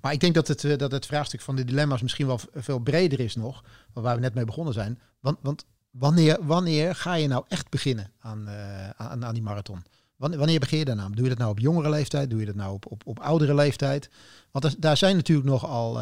Maar 0.00 0.12
ik 0.12 0.20
denk 0.20 0.34
dat 0.34 0.48
het, 0.48 0.62
uh, 0.62 0.76
dat 0.76 0.92
het 0.92 1.06
vraagstuk 1.06 1.40
van 1.40 1.56
de 1.56 1.64
dilemma's 1.64 2.02
misschien 2.02 2.26
wel 2.26 2.40
veel 2.54 2.78
breder 2.78 3.20
is 3.20 3.36
nog, 3.36 3.64
waar 3.92 4.14
we 4.14 4.20
net 4.20 4.34
mee 4.34 4.44
begonnen 4.44 4.74
zijn. 4.74 5.00
Want, 5.20 5.38
want 5.42 5.64
wanneer, 5.90 6.38
wanneer 6.40 6.94
ga 6.94 7.14
je 7.14 7.28
nou 7.28 7.44
echt 7.48 7.68
beginnen 7.68 8.12
aan, 8.18 8.48
uh, 8.48 8.88
aan, 8.90 9.24
aan 9.24 9.34
die 9.34 9.42
marathon? 9.42 9.84
Wanneer, 10.16 10.60
begin 10.60 10.78
je 10.78 10.84
daarna? 10.84 11.08
Doe 11.08 11.22
je 11.22 11.28
dat 11.28 11.38
nou 11.38 11.50
op 11.50 11.58
jongere 11.58 11.90
leeftijd? 11.90 12.30
Doe 12.30 12.40
je 12.40 12.46
dat 12.46 12.54
nou 12.54 12.72
op, 12.72 12.86
op, 12.90 13.02
op 13.06 13.20
oudere 13.20 13.54
leeftijd? 13.54 14.10
Want 14.50 14.82
daar 14.82 14.96
zijn 14.96 15.16
natuurlijk 15.16 15.48
nogal, 15.48 16.00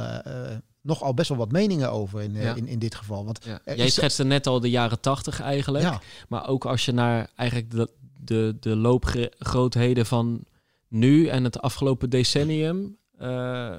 nogal 0.85 1.15
best 1.15 1.29
wel 1.29 1.39
wat 1.39 1.53
meningen 1.53 1.91
over 1.91 2.23
in, 2.23 2.33
ja. 2.33 2.55
in, 2.55 2.67
in 2.67 2.79
dit 2.79 2.95
geval. 2.95 3.25
Want 3.25 3.45
ja. 3.45 3.75
Jij 3.77 3.91
schetste 3.91 4.25
net 4.25 4.47
al 4.47 4.61
de 4.61 4.71
jaren 4.71 5.01
tachtig 5.01 5.41
eigenlijk. 5.41 5.85
Ja. 5.85 6.01
Maar 6.29 6.49
ook 6.49 6.65
als 6.65 6.85
je 6.85 6.93
naar 6.93 7.31
eigenlijk 7.37 7.71
de, 7.71 7.91
de, 8.21 8.57
de 8.61 8.77
loopgrootheden 8.77 10.07
van 10.07 10.45
nu 10.89 11.27
en 11.27 11.45
het 11.45 11.61
afgelopen 11.61 12.11
decennium, 12.11 12.99
uh, 13.21 13.77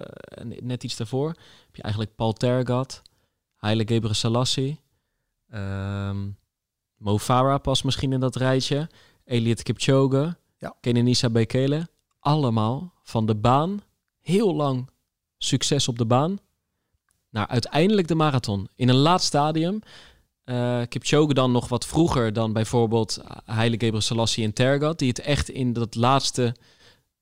net 0.60 0.84
iets 0.84 0.96
daarvoor, 0.96 1.28
heb 1.66 1.76
je 1.76 1.82
eigenlijk 1.82 2.16
Paul 2.16 2.34
Tergat, 2.34 3.02
Haile 3.56 3.88
Gebrselassie, 3.88 4.80
um, 5.54 6.38
Mo 6.98 7.18
Farah 7.18 7.62
pas 7.62 7.82
misschien 7.82 8.14
in 8.14 8.20
dat 8.20 8.36
rijtje. 8.36 8.90
Elliot 9.26 9.64
Kipchoge, 9.64 10.38
ja. 10.58 10.76
Kenenisa 10.82 11.30
Bekele. 11.30 11.88
Allemaal 12.20 12.94
van 13.04 13.26
de 13.26 13.36
baan, 13.36 13.82
heel 14.22 14.56
lang 14.56 14.90
succes 15.38 15.88
op 15.88 15.98
de 15.98 16.06
baan, 16.06 16.40
naar 17.36 17.48
uiteindelijk 17.48 18.08
de 18.08 18.16
marathon. 18.16 18.68
In 18.76 18.90
een 18.90 18.96
laat 18.96 19.24
stadium. 19.24 19.82
Uh, 20.46 20.82
Kipchoge 20.90 21.34
dan 21.34 21.52
nog 21.52 21.68
wat 21.68 21.86
vroeger 21.86 22.34
dan 22.34 22.54
bijvoorbeeld 22.54 23.22
Haile 23.46 23.80
Gebrselassie 23.80 24.44
en 24.44 24.54
Tergat, 24.54 25.00
die 25.00 25.08
het 25.08 25.20
echt 25.20 25.50
in 25.50 25.74
dat 25.74 25.96
laatste 25.96 26.56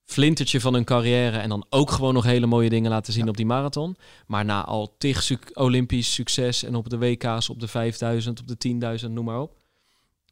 flintertje 0.06 0.62
van 0.62 0.74
hun 0.74 0.84
carrière 0.84 1.38
en 1.38 1.50
dan 1.50 1.66
ook 1.70 1.92
gewoon 1.92 2.14
nog 2.14 2.24
hele 2.24 2.46
mooie 2.46 2.70
dingen 2.70 2.90
laten 2.90 3.14
zien 3.14 3.24
ja. 3.24 3.30
op 3.30 3.38
die 3.38 3.46
marathon. 3.46 3.96
Maar 4.28 4.46
na 4.46 4.66
al 4.66 4.96
tig 4.98 5.24
su 5.24 5.38
Olympisch 5.54 6.14
succes 6.14 6.64
en 6.64 6.76
op 6.76 6.90
de 6.90 6.98
WK's, 6.98 7.50
op 7.50 7.60
de 7.60 7.68
5000, 7.68 8.40
op 8.40 8.48
de 8.48 9.00
10.000, 9.06 9.12
noem 9.12 9.26
maar 9.26 9.42
op. 9.42 9.58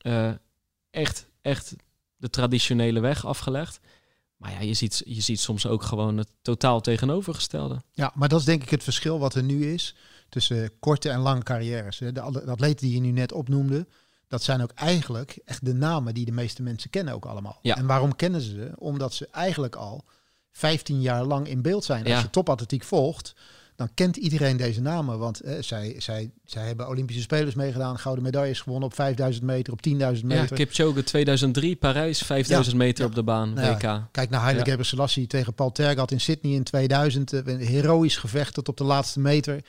Uh, 0.04 0.32
echt 0.90 1.30
echt 1.42 1.76
de 2.18 2.30
traditionele 2.30 3.00
weg 3.00 3.26
afgelegd. 3.26 3.80
Maar 4.42 4.52
ja, 4.52 4.60
je 4.60 4.74
ziet, 4.74 5.02
je 5.06 5.22
ziet 5.22 5.40
soms 5.40 5.68
ook 5.68 5.84
gewoon 5.84 6.18
het 6.18 6.30
totaal 6.42 6.82
tegenovergestelde. 6.82 7.82
Ja, 7.92 8.12
maar 8.16 8.30
dat 8.30 8.40
is 8.40 8.46
denk 8.46 8.64
ik 8.64 8.70
het 8.70 8.84
verschil 8.84 9.20
wat 9.20 9.36
er 9.36 9.44
nu 9.44 9.74
is 9.74 9.96
tussen 10.30 10.80
korte 10.80 11.10
en 11.10 11.20
lange 11.20 11.44
carrières. 11.44 11.98
De, 11.98 12.22
atleten 12.22 12.86
die 12.86 12.96
je 12.96 13.02
nu 13.02 13.12
net 13.12 13.32
opnoemde, 13.32 13.88
dat 14.28 14.44
zijn 14.44 14.62
ook 14.62 14.72
eigenlijk 14.72 15.40
echt 15.46 15.66
de 15.66 15.74
namen 15.74 16.14
die 16.14 16.26
de 16.26 16.32
meeste 16.32 16.62
mensen 16.62 16.90
kennen 16.90 17.14
ook 17.14 17.26
allemaal. 17.26 17.60
Ja. 17.62 17.78
En 17.78 17.86
waarom 17.86 18.16
kennen 18.16 18.42
ze 18.42 18.52
ze? 18.52 18.72
Omdat 18.76 19.14
ze 19.14 19.28
eigenlijk 19.32 19.76
al 19.76 20.06
15 20.52 21.02
jaar 21.02 21.24
lang 21.24 21.48
in 21.48 21.62
beeld 21.62 21.84
zijn. 21.84 22.04
Als 22.04 22.14
ja. 22.14 22.20
je 22.20 22.30
topatletiek 22.30 22.84
volgt, 22.84 23.34
dan 23.82 23.94
kent 23.94 24.18
iedereen 24.18 24.58
deze 24.58 24.82
namen. 24.82 25.20
Want 25.20 25.40
eh, 25.40 25.54
zij, 25.60 25.96
zij, 25.98 26.32
zij 26.46 26.66
hebben 26.66 26.88
Olympische 26.88 27.22
Spelers 27.22 27.56
meegedaan, 27.56 28.00
gouden 28.00 28.24
medailles 28.24 28.62
gewonnen 28.62 28.90
op 28.90 28.96
5000 28.96 29.46
meter, 29.46 29.74
op 29.74 29.80
10.000 29.88 29.94
meter. 29.94 30.28
Ja, 30.30 30.46
Kipchoge 30.46 31.04
2003, 31.04 31.76
Parijs, 31.76 32.22
5000 32.22 32.76
ja, 32.76 32.84
meter 32.84 33.04
ja. 33.04 33.10
op 33.10 33.16
de 33.16 33.24
baan, 33.24 33.54
nou 33.54 33.74
WK. 33.74 34.02
kijk 34.12 34.30
naar 34.30 34.42
Haile 34.42 34.66
ja. 34.66 34.84
Selassie 34.84 35.28
tegen 35.28 35.54
Paul 35.54 35.72
Tergat 35.72 36.12
in 36.12 36.22
Sydney 36.22 36.54
in 36.54 36.64
2000. 36.64 37.32
Een 37.32 37.60
heroïsch 37.60 38.20
gevecht 38.20 38.54
tot 38.54 38.68
op 38.68 38.78
de 38.78 38.84
laatste 38.84 39.20
meter. 39.20 39.64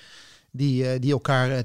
Die, 0.51 0.83
uh, 0.83 0.91
die 1.01 1.13
elkaar 1.13 1.65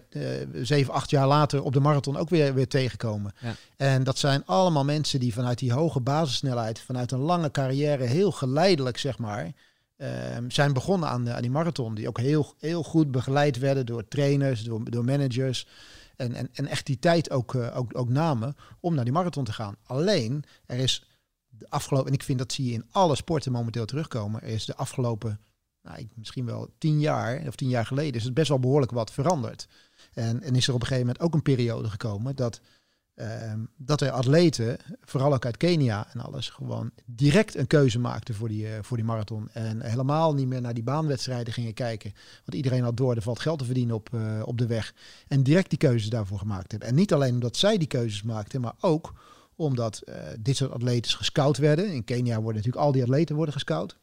zeven, 0.61 0.93
acht 0.93 1.09
jaar 1.09 1.27
later 1.27 1.63
op 1.63 1.73
de 1.73 1.79
marathon 1.79 2.17
ook 2.17 2.29
weer, 2.29 2.53
weer 2.53 2.67
tegenkomen. 2.67 3.33
En 3.77 4.03
dat 4.03 4.17
zijn 4.17 4.45
allemaal 4.45 4.83
mensen 4.83 5.19
die 5.19 5.33
vanuit 5.33 5.59
die 5.59 5.73
hoge 5.73 5.99
basissnelheid, 5.99 6.79
vanuit 6.79 7.11
een 7.11 7.19
lange 7.19 7.51
carrière, 7.51 8.03
heel 8.03 8.31
geleidelijk, 8.31 8.97
zeg 8.97 9.17
maar, 9.17 9.51
uh, 9.97 10.09
zijn 10.47 10.73
begonnen 10.73 11.09
aan, 11.09 11.23
de, 11.23 11.33
aan 11.33 11.41
die 11.41 11.51
marathon. 11.51 11.95
Die 11.95 12.07
ook 12.07 12.19
heel, 12.19 12.53
heel 12.57 12.83
goed 12.83 13.11
begeleid 13.11 13.57
werden 13.57 13.85
door 13.85 14.07
trainers, 14.07 14.63
door, 14.63 14.89
door 14.89 15.05
managers. 15.05 15.67
En, 16.15 16.33
en, 16.33 16.49
en 16.53 16.65
echt 16.65 16.85
die 16.85 16.99
tijd 16.99 17.29
ook, 17.31 17.53
uh, 17.53 17.77
ook, 17.77 17.97
ook 17.97 18.09
namen 18.09 18.55
om 18.79 18.95
naar 18.95 19.03
die 19.03 19.13
marathon 19.13 19.43
te 19.43 19.53
gaan. 19.53 19.75
Alleen, 19.83 20.43
er 20.65 20.77
is 20.77 21.03
de 21.49 21.69
afgelopen, 21.69 22.07
en 22.07 22.13
ik 22.13 22.23
vind 22.23 22.39
dat 22.39 22.53
zie 22.53 22.65
je 22.65 22.73
in 22.73 22.85
alle 22.91 23.15
sporten 23.15 23.51
momenteel 23.51 23.85
terugkomen, 23.85 24.41
er 24.41 24.47
is 24.47 24.65
de 24.65 24.75
afgelopen, 24.75 25.39
nou, 25.81 26.07
misschien 26.15 26.45
wel 26.45 26.69
tien 26.77 26.99
jaar 26.99 27.47
of 27.47 27.55
tien 27.55 27.69
jaar 27.69 27.85
geleden, 27.85 28.13
is 28.13 28.23
het 28.23 28.33
best 28.33 28.49
wel 28.49 28.59
behoorlijk 28.59 28.91
wat 28.91 29.11
veranderd. 29.11 29.67
En, 30.13 30.41
en 30.41 30.55
is 30.55 30.67
er 30.67 30.73
op 30.73 30.81
een 30.81 30.87
gegeven 30.87 31.07
moment 31.07 31.25
ook 31.25 31.33
een 31.33 31.41
periode 31.41 31.89
gekomen 31.89 32.35
dat 32.35 32.61
Uh, 33.19 33.53
dat 33.77 34.01
er 34.01 34.11
atleten, 34.11 34.77
vooral 35.01 35.33
ook 35.33 35.45
uit 35.45 35.57
Kenia 35.57 36.07
en 36.13 36.19
alles, 36.19 36.49
gewoon 36.49 36.91
direct 37.05 37.55
een 37.55 37.67
keuze 37.67 37.99
maakten 37.99 38.35
voor 38.35 38.47
die, 38.47 38.63
uh, 38.63 38.71
voor 38.81 38.97
die 38.97 39.05
marathon. 39.05 39.49
En 39.51 39.81
helemaal 39.81 40.33
niet 40.33 40.47
meer 40.47 40.61
naar 40.61 40.73
die 40.73 40.83
baanwedstrijden 40.83 41.53
gingen 41.53 41.73
kijken. 41.73 42.13
Want 42.45 42.57
iedereen 42.57 42.83
had 42.83 42.97
door, 42.97 43.15
er 43.15 43.21
valt 43.21 43.39
geld 43.39 43.59
te 43.59 43.65
verdienen 43.65 43.95
op, 43.95 44.09
uh, 44.13 44.41
op 44.45 44.57
de 44.57 44.67
weg. 44.67 44.93
En 45.27 45.43
direct 45.43 45.69
die 45.69 45.79
keuzes 45.79 46.09
daarvoor 46.09 46.39
gemaakt 46.39 46.71
hebben. 46.71 46.89
En 46.89 46.95
niet 46.95 47.13
alleen 47.13 47.33
omdat 47.33 47.57
zij 47.57 47.77
die 47.77 47.87
keuzes 47.87 48.23
maakten, 48.23 48.61
maar 48.61 48.75
ook 48.79 49.13
omdat 49.57 49.99
eh, 49.99 50.15
dit 50.39 50.55
soort 50.55 50.71
atleten 50.71 51.11
gescout 51.11 51.57
werden. 51.57 51.93
In 51.93 52.03
Kenia 52.03 52.41
worden 52.41 52.55
natuurlijk 52.55 52.85
al 52.85 52.91
die 52.91 53.01
atleten 53.01 53.35
worden 53.35 53.53
gescout. 53.53 53.97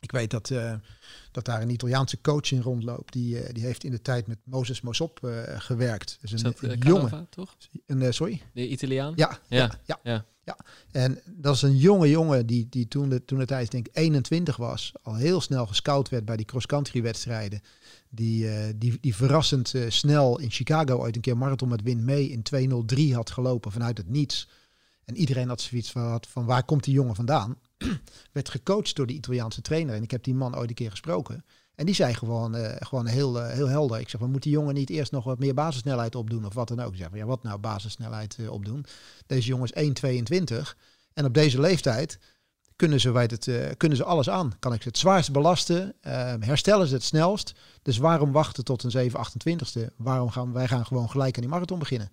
Ik 0.00 0.12
weet 0.12 0.30
dat, 0.30 0.50
uh, 0.50 0.74
dat 1.32 1.44
daar 1.44 1.62
een 1.62 1.70
Italiaanse 1.70 2.20
coach 2.20 2.50
in 2.50 2.60
rondloopt. 2.60 3.12
Die, 3.12 3.42
uh, 3.42 3.48
die 3.52 3.64
heeft 3.64 3.84
in 3.84 3.90
de 3.90 4.02
tijd 4.02 4.26
met 4.26 4.38
Moses 4.44 4.80
Mosop 4.80 5.20
uh, 5.24 5.42
gewerkt. 5.46 6.18
Dus 6.20 6.30
een, 6.30 6.36
Is 6.36 6.42
dat, 6.42 6.62
een 6.62 6.78
jongen. 6.78 7.26
toch? 7.30 7.56
Een, 7.86 8.14
sorry? 8.14 8.42
De 8.52 8.68
Italiaan? 8.68 9.12
Ja, 9.16 9.38
ja, 9.48 9.70
ja. 9.84 9.98
ja, 10.02 10.24
ja. 10.44 10.56
En 10.92 11.20
dat 11.26 11.54
is 11.54 11.62
een 11.62 11.76
jonge 11.76 12.08
jongen 12.08 12.46
die, 12.46 12.66
die 12.70 12.88
toen 12.88 13.08
de, 13.08 13.24
toen 13.24 13.38
de 13.38 13.46
tijd 13.46 13.70
denk 13.70 13.88
ik 13.88 13.96
21 13.96 14.56
was. 14.56 14.92
Al 15.02 15.14
heel 15.14 15.40
snel 15.40 15.66
gescout 15.66 16.08
werd 16.08 16.24
bij 16.24 16.36
die 16.36 16.46
cross-country 16.46 17.02
wedstrijden. 17.02 17.62
Die, 18.08 18.76
die, 18.78 18.98
die 19.00 19.14
verrassend 19.14 19.74
snel 19.88 20.38
in 20.38 20.50
Chicago 20.50 20.96
ooit 20.96 21.14
een 21.14 21.20
keer 21.20 21.36
marathon 21.36 21.68
met 21.68 21.82
Win 21.82 22.04
mee 22.04 22.28
in 22.28 22.42
2.03 23.10 23.14
had 23.14 23.30
gelopen 23.30 23.72
vanuit 23.72 23.98
het 23.98 24.08
niets. 24.08 24.48
En 25.04 25.16
iedereen 25.16 25.48
had 25.48 25.60
zoiets 25.60 25.90
van, 25.90 26.22
van 26.28 26.44
waar 26.44 26.64
komt 26.64 26.84
die 26.84 26.94
jongen 26.94 27.14
vandaan? 27.14 27.56
werd 28.32 28.48
gecoacht 28.48 28.96
door 28.96 29.06
de 29.06 29.12
Italiaanse 29.12 29.60
trainer. 29.60 29.94
En 29.94 30.02
ik 30.02 30.10
heb 30.10 30.24
die 30.24 30.34
man 30.34 30.56
ooit 30.56 30.68
een 30.68 30.74
keer 30.74 30.90
gesproken. 30.90 31.44
En 31.74 31.86
die 31.86 31.94
zei 31.94 32.14
gewoon, 32.14 32.56
uh, 32.56 32.72
gewoon 32.78 33.06
heel, 33.06 33.36
uh, 33.36 33.52
heel 33.52 33.68
helder. 33.68 34.00
Ik 34.00 34.08
zeg, 34.08 34.20
we 34.20 34.26
moeten 34.26 34.50
die 34.50 34.58
jongen 34.58 34.74
niet 34.74 34.90
eerst 34.90 35.12
nog 35.12 35.24
wat 35.24 35.38
meer 35.38 35.54
basissnelheid 35.54 36.14
opdoen 36.14 36.44
of 36.44 36.54
wat 36.54 36.68
dan 36.68 36.80
ook. 36.80 36.92
Ik 36.92 36.98
zeg, 36.98 37.08
ja, 37.12 37.24
wat 37.24 37.42
nou 37.42 37.58
basissnelheid 37.58 38.36
uh, 38.40 38.50
opdoen? 38.50 38.84
Deze 39.26 39.48
jongen 39.48 39.70
is 39.72 40.52
1,22. 40.52 40.74
En 41.12 41.24
op 41.24 41.34
deze 41.34 41.60
leeftijd 41.60 42.18
kunnen 42.76 43.00
ze, 43.00 43.12
weet 43.12 43.30
het, 43.30 43.76
kunnen 43.76 43.98
ze 43.98 44.04
alles 44.04 44.30
aan. 44.30 44.52
Kan 44.58 44.72
ik 44.72 44.82
ze 44.82 44.88
het 44.88 44.98
zwaarst 44.98 45.32
belasten? 45.32 45.94
herstellen 46.40 46.86
ze 46.86 46.94
het 46.94 47.02
snelst? 47.02 47.52
Dus 47.82 47.98
waarom 47.98 48.32
wachten 48.32 48.64
tot 48.64 48.82
een 48.82 49.10
7,28ste? 49.10 49.94
Waarom 49.96 50.30
gaan 50.30 50.52
wij 50.52 50.68
gaan 50.68 50.86
gewoon 50.86 51.10
gelijk 51.10 51.34
aan 51.34 51.42
die 51.42 51.50
marathon 51.50 51.78
beginnen? 51.78 52.10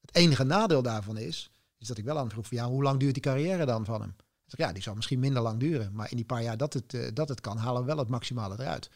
Het 0.00 0.14
enige 0.14 0.44
nadeel 0.44 0.82
daarvan 0.82 1.16
is, 1.16 1.50
is 1.78 1.86
dat 1.86 1.98
ik 1.98 2.04
wel 2.04 2.18
aan 2.18 2.30
vroeg 2.30 2.46
van 2.46 2.56
ja, 2.56 2.68
hoe 2.68 2.82
lang 2.82 3.00
duurt 3.00 3.14
die 3.14 3.22
carrière 3.22 3.66
dan 3.66 3.84
van 3.84 4.00
hem? 4.00 4.14
Ja, 4.56 4.72
die 4.72 4.82
zal 4.82 4.94
misschien 4.94 5.18
minder 5.18 5.42
lang 5.42 5.60
duren. 5.60 5.90
Maar 5.92 6.10
in 6.10 6.16
die 6.16 6.24
paar 6.24 6.42
jaar 6.42 6.56
dat 6.56 6.72
het, 6.72 6.94
uh, 6.94 7.08
dat 7.14 7.28
het 7.28 7.40
kan, 7.40 7.56
halen 7.56 7.80
we 7.80 7.86
wel 7.86 7.98
het 7.98 8.08
maximale 8.08 8.54
eruit. 8.58 8.90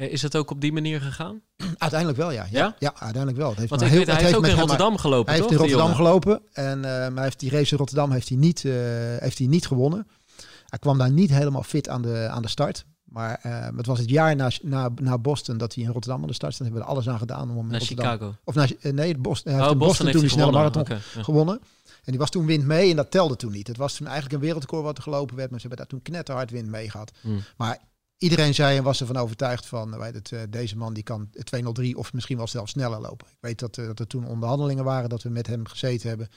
Eh, 0.00 0.12
is 0.12 0.22
het 0.22 0.36
ook 0.36 0.50
op 0.50 0.60
die 0.60 0.72
manier 0.72 1.00
gegaan? 1.00 1.40
Uiteindelijk 1.78 2.18
wel, 2.18 2.30
ja. 2.30 2.46
Ja, 2.50 2.76
ja? 2.78 2.92
uiteindelijk 2.94 3.36
wel. 3.36 3.48
Het 3.48 3.58
heeft 3.58 3.70
Want 3.70 3.82
heel, 3.82 3.98
weet, 3.98 4.06
hij 4.06 4.22
heeft 4.22 4.34
ook 4.34 4.46
in 4.46 4.58
Rotterdam 4.58 4.96
gelopen, 4.96 5.32
Hij 5.32 5.40
heeft 5.40 5.52
in 5.52 5.58
Rotterdam 5.58 5.94
gelopen. 5.94 6.42
En 6.52 6.76
uh, 6.76 6.82
maar 6.82 7.14
hij 7.14 7.22
heeft 7.22 7.40
die 7.40 7.50
race 7.50 7.72
in 7.72 7.78
Rotterdam 7.78 8.10
heeft 8.10 8.28
hij 8.28 8.38
niet, 8.38 8.64
uh, 8.64 8.72
heeft 9.18 9.38
hij 9.38 9.46
niet 9.46 9.66
gewonnen. 9.66 10.06
Hij 10.66 10.78
kwam 10.78 10.98
daar 10.98 11.10
niet 11.10 11.30
helemaal 11.30 11.62
fit 11.62 11.88
aan 11.88 12.02
de, 12.02 12.28
aan 12.30 12.42
de 12.42 12.48
start. 12.48 12.84
Maar 13.04 13.40
uh, 13.46 13.66
het 13.76 13.86
was 13.86 13.98
het 13.98 14.10
jaar 14.10 14.36
na, 14.36 14.50
na, 14.62 14.90
na 14.94 15.18
Boston 15.18 15.58
dat 15.58 15.74
hij 15.74 15.84
in 15.84 15.90
Rotterdam 15.90 16.20
aan 16.22 16.28
de 16.28 16.34
start 16.34 16.54
stond. 16.54 16.68
Hebben 16.68 16.88
we 16.88 16.92
er 16.92 16.96
alles 16.96 17.12
aan 17.12 17.18
gedaan 17.18 17.50
om 17.50 17.56
hem 17.56 17.66
naar 17.66 17.80
Chicago. 17.80 18.34
Of 18.44 18.54
naar, 18.54 18.72
nee, 18.82 19.18
Boston, 19.18 19.52
hij 19.52 19.60
oh, 19.60 19.66
heeft 19.66 19.78
Boston, 19.78 20.04
Boston 20.04 20.10
toen 20.12 20.20
die 20.20 20.30
snelle 20.30 20.52
marathon 20.52 20.82
okay, 20.82 20.98
ja. 21.14 21.22
gewonnen. 21.22 21.60
En 22.10 22.16
die 22.16 22.24
was 22.24 22.30
toen 22.30 22.46
wind 22.46 22.66
mee 22.66 22.90
en 22.90 22.96
dat 22.96 23.10
telde 23.10 23.36
toen 23.36 23.52
niet. 23.52 23.66
Het 23.66 23.76
was 23.76 23.94
toen 23.94 24.06
eigenlijk 24.06 24.34
een 24.34 24.40
wereldrecord 24.40 24.82
wat 24.82 24.96
er 24.96 25.02
gelopen 25.02 25.36
werd, 25.36 25.50
maar 25.50 25.60
ze 25.60 25.66
hebben 25.66 25.86
daar 25.86 25.94
toen 25.94 26.12
knetterhard 26.12 26.50
wind 26.50 26.68
mee 26.68 26.90
gehad. 26.90 27.12
Mm. 27.20 27.42
Maar 27.56 27.78
iedereen 28.18 28.54
zei 28.54 28.76
en 28.76 28.82
was 28.82 29.00
ervan 29.00 29.16
overtuigd 29.16 29.66
van, 29.66 29.98
weet 29.98 30.14
het, 30.14 30.30
uh, 30.30 30.40
deze 30.48 30.76
man 30.76 30.94
die 30.94 31.02
kan 31.02 31.30
203 31.44 31.96
of 31.96 32.12
misschien 32.12 32.36
wel 32.36 32.46
zelfs 32.46 32.72
sneller 32.72 33.00
lopen. 33.00 33.26
Ik 33.26 33.36
weet 33.40 33.58
dat, 33.58 33.76
uh, 33.76 33.86
dat 33.86 33.98
er 33.98 34.06
toen 34.06 34.26
onderhandelingen 34.26 34.84
waren, 34.84 35.08
dat 35.08 35.22
we 35.22 35.28
met 35.28 35.46
hem 35.46 35.66
gezeten 35.66 36.08
hebben. 36.08 36.28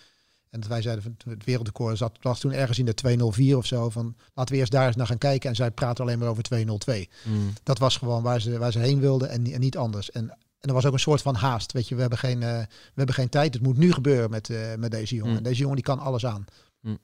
En 0.49 0.59
dat 0.59 0.69
wij 0.69 0.81
zeiden 0.81 1.03
van 1.03 1.31
het 1.31 1.45
wereldrecord 1.45 1.97
zat, 1.97 2.17
was 2.21 2.39
toen 2.39 2.51
ergens 2.51 2.79
in 2.79 2.85
de 2.85 2.93
204 2.93 3.57
of 3.57 3.65
zo. 3.65 3.89
Van 3.89 4.15
laten 4.33 4.53
we 4.53 4.59
eerst 4.59 4.71
daar 4.71 4.87
eens 4.87 4.95
naar 4.95 5.07
gaan 5.07 5.17
kijken. 5.17 5.49
En 5.49 5.55
zij 5.55 5.71
praten 5.71 6.03
alleen 6.03 6.19
maar 6.19 6.27
over 6.27 6.43
202. 6.43 7.09
Mm. 7.23 7.53
Dat 7.63 7.77
was 7.77 7.97
gewoon 7.97 8.23
waar 8.23 8.41
ze, 8.41 8.57
waar 8.57 8.71
ze 8.71 8.79
heen 8.79 8.99
wilden 8.99 9.29
en, 9.29 9.45
en 9.45 9.59
niet 9.59 9.77
anders. 9.77 10.11
En 10.11 10.37
en 10.63 10.69
er 10.69 10.75
was 10.75 10.85
ook 10.85 10.93
een 10.93 10.99
soort 10.99 11.21
van 11.21 11.35
haast. 11.35 11.71
Weet 11.71 11.87
je, 11.87 11.95
we 11.95 12.01
hebben 12.01 12.19
geen, 12.19 12.41
uh, 12.41 12.59
we 12.59 12.93
hebben 12.95 13.15
geen 13.15 13.29
tijd. 13.29 13.53
Het 13.53 13.63
moet 13.63 13.77
nu 13.77 13.91
gebeuren 13.91 14.29
met, 14.29 14.49
uh, 14.49 14.75
met 14.75 14.91
deze 14.91 15.15
jongen. 15.15 15.35
Mm. 15.35 15.43
Deze 15.43 15.59
jongen 15.59 15.75
die 15.75 15.83
kan 15.83 15.99
alles 15.99 16.25
aan. 16.25 16.45
Mm. 16.79 16.97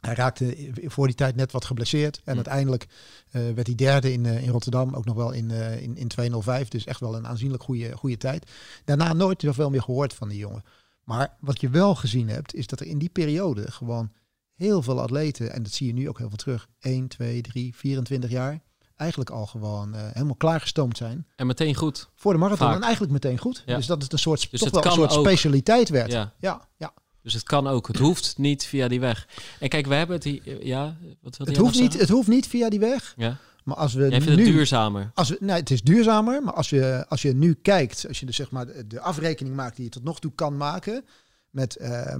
Hij 0.00 0.14
raakte 0.14 0.70
voor 0.84 1.06
die 1.06 1.16
tijd 1.16 1.36
net 1.36 1.52
wat 1.52 1.64
geblesseerd. 1.64 2.16
En 2.16 2.30
mm. 2.30 2.36
uiteindelijk 2.36 2.86
uh, 2.86 3.52
werd 3.54 3.66
hij 3.66 3.76
derde 3.76 4.12
in, 4.12 4.26
in 4.26 4.48
Rotterdam. 4.48 4.94
Ook 4.94 5.04
nog 5.04 5.16
wel 5.16 5.32
in, 5.32 5.50
in, 5.50 5.96
in 5.96 6.08
205. 6.08 6.68
Dus 6.68 6.84
echt 6.84 7.00
wel 7.00 7.16
een 7.16 7.26
aanzienlijk 7.26 7.62
goede, 7.62 7.96
goede 7.96 8.16
tijd. 8.16 8.50
Daarna 8.84 9.12
nooit 9.12 9.40
zoveel 9.40 9.70
meer 9.70 9.82
gehoord 9.82 10.14
van 10.14 10.28
die 10.28 10.38
jongen. 10.38 10.64
Maar 11.04 11.36
wat 11.40 11.60
je 11.60 11.68
wel 11.68 11.94
gezien 11.94 12.28
hebt, 12.28 12.54
is 12.54 12.66
dat 12.66 12.80
er 12.80 12.86
in 12.86 12.98
die 12.98 13.08
periode 13.08 13.70
gewoon 13.70 14.12
heel 14.54 14.82
veel 14.82 15.00
atleten, 15.00 15.52
en 15.52 15.62
dat 15.62 15.72
zie 15.72 15.86
je 15.86 15.92
nu 15.92 16.08
ook 16.08 16.18
heel 16.18 16.28
veel 16.28 16.36
terug, 16.36 16.68
1, 16.78 17.08
2, 17.08 17.40
3, 17.40 17.74
24 17.74 18.30
jaar, 18.30 18.60
eigenlijk 18.96 19.30
al 19.30 19.46
gewoon 19.46 19.94
uh, 19.94 20.00
helemaal 20.12 20.34
klaargestoomd 20.34 20.96
zijn. 20.96 21.26
En 21.36 21.46
meteen 21.46 21.74
goed. 21.74 22.08
Voor 22.14 22.32
de 22.32 22.38
marathon. 22.38 22.72
En 22.72 22.82
eigenlijk 22.82 23.12
meteen 23.12 23.38
goed. 23.38 23.62
Dus 23.66 23.86
dat 23.86 24.02
het 24.02 24.12
een 24.12 24.18
soort, 24.18 24.50
dus 24.50 24.60
toch 24.60 24.70
wel 24.70 24.84
een 24.84 24.92
soort 24.92 25.12
specialiteit 25.12 25.88
werd. 25.88 26.12
Ja. 26.12 26.32
ja, 26.38 26.68
ja. 26.76 26.92
Dus 27.22 27.34
het 27.34 27.42
kan 27.42 27.66
ook. 27.66 27.86
Het 27.86 27.98
hoeft 27.98 28.38
niet 28.38 28.64
via 28.64 28.88
die 28.88 29.00
weg. 29.00 29.28
En 29.60 29.68
kijk, 29.68 29.86
we 29.86 29.94
hebben 29.94 30.16
het 30.16 30.24
hier. 30.24 30.66
Ja, 30.66 30.96
wat 31.20 31.36
wil 31.36 31.46
het 31.46 31.56
hoeft 31.56 31.80
niet. 31.80 32.00
Het 32.00 32.08
hoeft 32.08 32.28
niet 32.28 32.46
via 32.46 32.68
die 32.68 32.80
weg. 32.80 33.14
Ja. 33.16 33.36
Maar 33.64 33.76
als 33.76 33.94
we 33.94 34.00
Jij 34.00 34.20
vindt 34.20 34.36
nu, 34.36 34.44
het 34.44 34.54
duurzamer. 34.54 35.10
Als 35.14 35.28
we, 35.28 35.36
nee, 35.40 35.56
het 35.56 35.70
is 35.70 35.82
duurzamer. 35.82 36.42
Maar 36.42 36.54
als 36.54 36.70
je, 36.70 37.04
als 37.08 37.22
je 37.22 37.34
nu 37.34 37.54
kijkt, 37.54 38.04
als 38.08 38.20
je 38.20 38.26
dus 38.26 38.36
zeg 38.36 38.50
maar 38.50 38.66
de, 38.86 39.00
afrekening 39.00 39.54
maakt 39.56 39.76
die 39.76 39.84
je 39.84 39.90
tot 39.90 40.04
nog 40.04 40.20
toe 40.20 40.32
kan 40.34 40.56
maken 40.56 41.04
met 41.50 41.78
uh, 41.80 42.14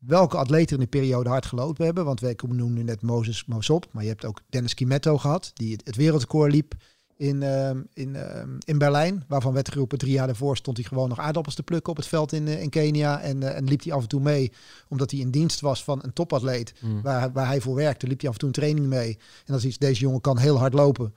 welke 0.00 0.36
atleten 0.36 0.76
in 0.76 0.82
de 0.82 0.88
periode 0.88 1.28
hard 1.28 1.46
gelopen 1.46 1.84
hebben. 1.84 2.04
Want 2.04 2.20
wij 2.20 2.38
noemen 2.48 2.72
nu 2.72 2.82
net 2.82 3.02
Moses 3.02 3.44
Mosop, 3.44 3.86
maar 3.90 4.02
je 4.02 4.08
hebt 4.08 4.24
ook 4.24 4.40
Dennis 4.48 4.74
Kimetto 4.74 5.18
gehad, 5.18 5.50
die 5.54 5.72
het, 5.72 5.82
het 5.84 5.96
wereldrecord 5.96 6.52
liep 6.52 6.74
in, 7.16 7.42
uh, 7.42 7.70
in, 7.92 8.14
uh, 8.14 8.42
in 8.64 8.78
Berlijn. 8.78 9.24
Waarvan 9.28 9.52
werd 9.52 9.70
geroepen, 9.70 9.98
drie 9.98 10.12
jaar 10.12 10.26
daarvoor 10.26 10.56
stond 10.56 10.76
hij 10.76 10.86
gewoon 10.86 11.08
nog 11.08 11.18
aardappels 11.18 11.54
te 11.54 11.62
plukken 11.62 11.90
op 11.90 11.96
het 11.96 12.06
veld 12.06 12.32
in, 12.32 12.46
uh, 12.46 12.62
in 12.62 12.70
Kenia. 12.70 13.20
En, 13.20 13.40
uh, 13.40 13.56
en 13.56 13.64
liep 13.64 13.82
hij 13.82 13.92
af 13.92 14.02
en 14.02 14.08
toe 14.08 14.20
mee, 14.20 14.52
omdat 14.88 15.10
hij 15.10 15.20
in 15.20 15.30
dienst 15.30 15.60
was 15.60 15.84
van 15.84 15.98
een 16.02 16.12
topatleet. 16.12 16.74
Mm. 16.80 17.02
Waar, 17.02 17.32
waar 17.32 17.46
hij 17.46 17.60
voor 17.60 17.74
werkte, 17.74 18.06
liep 18.06 18.20
hij 18.20 18.28
af 18.28 18.34
en 18.34 18.40
toe 18.40 18.48
een 18.48 18.54
training 18.54 18.86
mee. 18.86 19.18
En 19.46 19.54
als 19.54 19.64
iets, 19.64 19.78
deze 19.78 20.00
jongen 20.00 20.20
kan 20.20 20.38
heel 20.38 20.58
hard 20.58 20.72
lopen. 20.72 21.14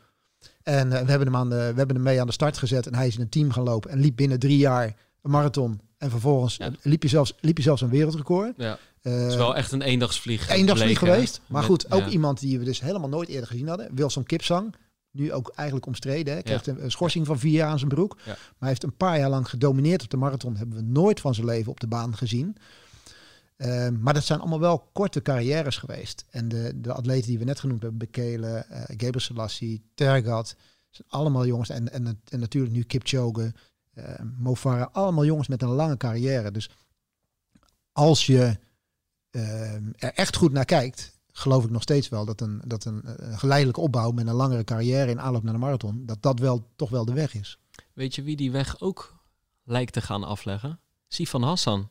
En 0.63 0.89
we, 0.89 0.95
hebben 0.95 1.27
hem 1.27 1.35
aan 1.35 1.49
de, 1.49 1.55
we 1.55 1.77
hebben 1.77 1.95
hem 1.95 2.03
mee 2.03 2.21
aan 2.21 2.27
de 2.27 2.33
start 2.33 2.57
gezet. 2.57 2.87
En 2.87 2.95
hij 2.95 3.07
is 3.07 3.15
in 3.15 3.21
een 3.21 3.29
team 3.29 3.51
gaan 3.51 3.63
lopen. 3.63 3.91
En 3.91 3.99
liep 3.99 4.15
binnen 4.15 4.39
drie 4.39 4.57
jaar 4.57 4.95
een 5.21 5.31
marathon. 5.31 5.79
En 6.03 6.09
vervolgens 6.09 6.59
liep, 6.81 7.03
je 7.03 7.09
zelfs, 7.09 7.33
liep 7.39 7.57
je 7.57 7.63
zelfs 7.63 7.81
een 7.81 7.89
wereldrecord. 7.89 8.53
Ja. 8.57 8.77
het 9.01 9.31
is 9.31 9.35
wel 9.35 9.55
echt 9.55 9.71
een 9.71 9.81
eendagsvlieg. 9.81 10.49
Eendagsvlieg 10.49 10.99
geweest. 10.99 11.41
Maar 11.47 11.63
goed, 11.63 11.91
ook 11.91 12.07
iemand 12.07 12.39
die 12.39 12.59
we 12.59 12.65
dus 12.65 12.81
helemaal 12.81 13.09
nooit 13.09 13.29
eerder 13.29 13.47
gezien 13.47 13.67
hadden. 13.67 13.89
Wilson 13.95 14.23
Kipsang 14.23 14.75
nu 15.11 15.33
ook 15.33 15.51
eigenlijk 15.55 15.87
omstreden. 15.87 16.33
Hè. 16.33 16.41
Krijgt 16.41 16.67
een 16.67 16.91
schorsing 16.91 17.25
van 17.25 17.39
vier 17.39 17.51
jaar 17.51 17.69
aan 17.69 17.77
zijn 17.77 17.89
broek. 17.89 18.15
Maar 18.25 18.37
hij 18.59 18.67
heeft 18.67 18.83
een 18.83 18.97
paar 18.97 19.19
jaar 19.19 19.29
lang 19.29 19.49
gedomineerd 19.49 20.03
op 20.03 20.09
de 20.09 20.17
marathon. 20.17 20.55
Hebben 20.55 20.77
we 20.77 20.83
nooit 20.83 21.19
van 21.19 21.33
zijn 21.33 21.45
leven 21.45 21.71
op 21.71 21.79
de 21.79 21.87
baan 21.87 22.17
gezien. 22.17 22.57
Ehm, 23.57 24.01
maar 24.01 24.13
dat 24.13 24.23
zijn 24.23 24.39
allemaal 24.39 24.59
wel 24.59 24.89
korte 24.93 25.21
carrières 25.21 25.77
geweest. 25.77 26.25
En 26.29 26.47
de, 26.47 26.71
de 26.75 26.93
atleten 26.93 27.27
die 27.27 27.39
we 27.39 27.45
net 27.45 27.59
genoemd 27.59 27.81
hebben, 27.81 27.99
Bekele, 27.99 28.65
uh, 28.71 28.81
Geber 28.97 29.21
Selassie, 29.21 29.83
Tergat, 29.93 30.55
zijn 30.89 31.07
allemaal 31.09 31.45
jongens. 31.45 31.69
En, 31.69 31.91
en, 31.91 32.21
en 32.29 32.39
natuurlijk 32.39 32.73
nu 32.73 32.83
Kipchoge, 32.83 33.53
uh, 33.95 34.05
Mofara, 34.37 34.89
allemaal 34.91 35.25
jongens 35.25 35.47
met 35.47 35.61
een 35.61 35.69
lange 35.69 35.97
carrière. 35.97 36.51
Dus 36.51 36.69
als 37.91 38.25
je 38.25 38.57
ehm, 39.29 39.91
er 39.95 40.13
echt 40.13 40.35
goed 40.35 40.51
naar 40.51 40.65
kijkt, 40.65 41.19
geloof 41.31 41.63
ik 41.63 41.69
nog 41.69 41.81
steeds 41.81 42.09
wel 42.09 42.25
dat 42.25 42.41
een, 42.41 42.61
dat 42.65 42.85
een, 42.85 43.03
geleidelijke 43.37 43.81
opbouw 43.81 44.11
met 44.11 44.27
een 44.27 44.33
langere 44.33 44.63
carrière 44.63 45.11
in 45.11 45.21
aanloop 45.21 45.43
naar 45.43 45.53
de 45.53 45.59
marathon, 45.59 46.05
dat 46.05 46.21
dat 46.21 46.39
wel 46.39 46.67
toch 46.75 46.89
wel 46.89 47.05
de 47.05 47.13
weg 47.13 47.33
is. 47.33 47.57
Weet 47.93 48.15
je 48.15 48.23
wie 48.23 48.35
die 48.35 48.51
weg 48.51 48.79
ook 48.79 49.23
lijkt 49.63 49.93
te 49.93 50.01
gaan 50.01 50.23
afleggen? 50.23 50.79
Sifan 51.07 51.43
Hassan. 51.43 51.89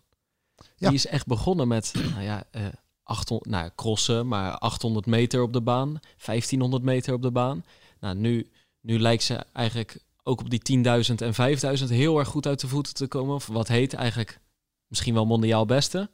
Ja. 0.56 0.88
Die 0.88 0.98
is 0.98 1.06
echt 1.06 1.26
begonnen 1.26 1.68
met, 1.68 1.92
nou 2.12 2.22
ja, 2.22 2.44
uh, 2.52 2.66
800, 3.02 3.50
nou, 3.50 3.70
crossen, 3.76 4.28
maar 4.28 4.58
800 4.58 5.06
meter 5.06 5.42
op 5.42 5.52
de 5.52 5.60
baan, 5.60 6.00
1500 6.24 6.82
meter 6.82 7.14
op 7.14 7.22
de 7.22 7.30
baan. 7.30 7.64
Nou, 8.00 8.16
nu, 8.16 8.50
nu 8.80 8.98
lijkt 8.98 9.22
ze 9.22 9.44
eigenlijk 9.52 9.98
ook 10.22 10.40
op 10.40 10.50
die 10.50 10.82
10.000 11.08 11.14
en 11.14 11.78
5.000 11.78 11.84
heel 11.88 12.18
erg 12.18 12.28
goed 12.28 12.46
uit 12.46 12.60
de 12.60 12.68
voeten 12.68 12.94
te 12.94 13.06
komen. 13.06 13.34
Of 13.34 13.46
wat 13.46 13.68
heet 13.68 13.94
eigenlijk 13.94 14.40
misschien 14.86 15.14
wel 15.14 15.26
mondiaal 15.26 15.66
beste. 15.66 16.10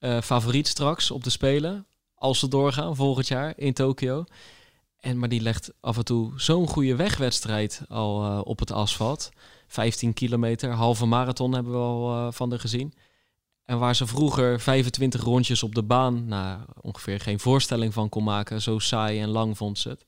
Uh, 0.00 0.20
favoriet 0.20 0.68
straks 0.68 1.10
op 1.10 1.24
de 1.24 1.30
Spelen 1.30 1.86
als 2.14 2.38
ze 2.38 2.48
doorgaan 2.48 2.96
volgend 2.96 3.28
jaar 3.28 3.52
in 3.56 3.72
Tokio. 3.72 4.24
En, 4.96 5.18
maar 5.18 5.28
die 5.28 5.40
legt 5.40 5.72
af 5.80 5.96
en 5.96 6.04
toe 6.04 6.32
zo'n 6.36 6.68
goede 6.68 6.96
wegwedstrijd 6.96 7.82
al 7.88 8.24
uh, 8.24 8.40
op 8.44 8.58
het 8.58 8.70
asfalt. 8.70 9.30
15 9.66 10.12
kilometer, 10.12 10.70
halve 10.70 11.06
marathon 11.06 11.52
hebben 11.52 11.72
we 11.72 11.78
al 11.78 12.16
uh, 12.16 12.32
van 12.32 12.52
er 12.52 12.60
gezien. 12.60 12.94
En 13.64 13.78
waar 13.78 13.96
ze 13.96 14.06
vroeger 14.06 14.60
25 14.60 15.22
rondjes 15.22 15.62
op 15.62 15.74
de 15.74 15.82
baan, 15.82 16.26
nou, 16.26 16.60
ongeveer 16.80 17.20
geen 17.20 17.40
voorstelling 17.40 17.92
van 17.92 18.08
kon 18.08 18.24
maken, 18.24 18.62
zo 18.62 18.78
saai 18.78 19.20
en 19.20 19.28
lang 19.28 19.56
vond 19.56 19.78
ze 19.78 19.88
het. 19.88 20.04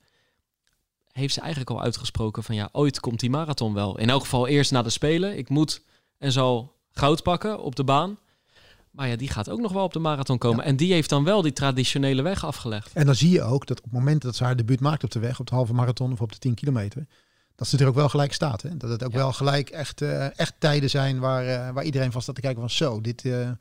Heeft 1.13 1.33
ze 1.33 1.39
eigenlijk 1.39 1.69
al 1.69 1.81
uitgesproken 1.81 2.43
van 2.43 2.55
ja, 2.55 2.69
ooit 2.71 2.99
komt 2.99 3.19
die 3.19 3.29
marathon 3.29 3.73
wel. 3.73 3.97
In 3.97 4.09
elk 4.09 4.21
geval 4.21 4.47
eerst 4.47 4.71
na 4.71 4.81
de 4.81 4.89
Spelen. 4.89 5.37
Ik 5.37 5.49
moet 5.49 5.81
en 6.17 6.31
zal 6.31 6.75
goud 6.91 7.23
pakken 7.23 7.59
op 7.59 7.75
de 7.75 7.83
baan. 7.83 8.17
Maar 8.91 9.07
ja, 9.07 9.15
die 9.15 9.29
gaat 9.29 9.49
ook 9.49 9.59
nog 9.59 9.71
wel 9.71 9.83
op 9.83 9.93
de 9.93 9.99
marathon 9.99 10.37
komen. 10.37 10.65
En 10.65 10.75
die 10.75 10.93
heeft 10.93 11.09
dan 11.09 11.23
wel 11.23 11.41
die 11.41 11.53
traditionele 11.53 12.21
weg 12.21 12.45
afgelegd. 12.45 12.93
En 12.93 13.05
dan 13.05 13.15
zie 13.15 13.29
je 13.29 13.41
ook 13.41 13.67
dat 13.67 13.77
op 13.77 13.83
het 13.83 13.93
moment 13.93 14.21
dat 14.21 14.35
ze 14.35 14.43
haar 14.43 14.55
debuut 14.55 14.79
maakt 14.79 15.03
op 15.03 15.11
de 15.11 15.19
weg, 15.19 15.39
op 15.39 15.47
de 15.47 15.55
halve 15.55 15.73
marathon 15.73 16.11
of 16.11 16.21
op 16.21 16.31
de 16.31 16.37
10 16.37 16.53
kilometer, 16.53 17.07
dat 17.55 17.67
ze 17.67 17.77
er 17.77 17.87
ook 17.87 17.95
wel 17.95 18.09
gelijk 18.09 18.33
staat. 18.33 18.61
Hè? 18.61 18.77
Dat 18.77 18.89
het 18.89 19.03
ook 19.03 19.13
wel 19.13 19.33
gelijk 19.33 19.69
echt, 19.69 20.01
uh, 20.01 20.39
echt 20.39 20.53
tijden 20.57 20.89
zijn 20.89 21.19
waar, 21.19 21.45
uh, 21.45 21.73
waar 21.73 21.83
iedereen 21.83 22.11
van 22.11 22.21
staat 22.21 22.35
te 22.35 22.41
kijken 22.41 22.59
van 22.59 22.69
zo, 22.69 23.01
dit, 23.01 23.23
uh, 23.23 23.41
ja. 23.41 23.57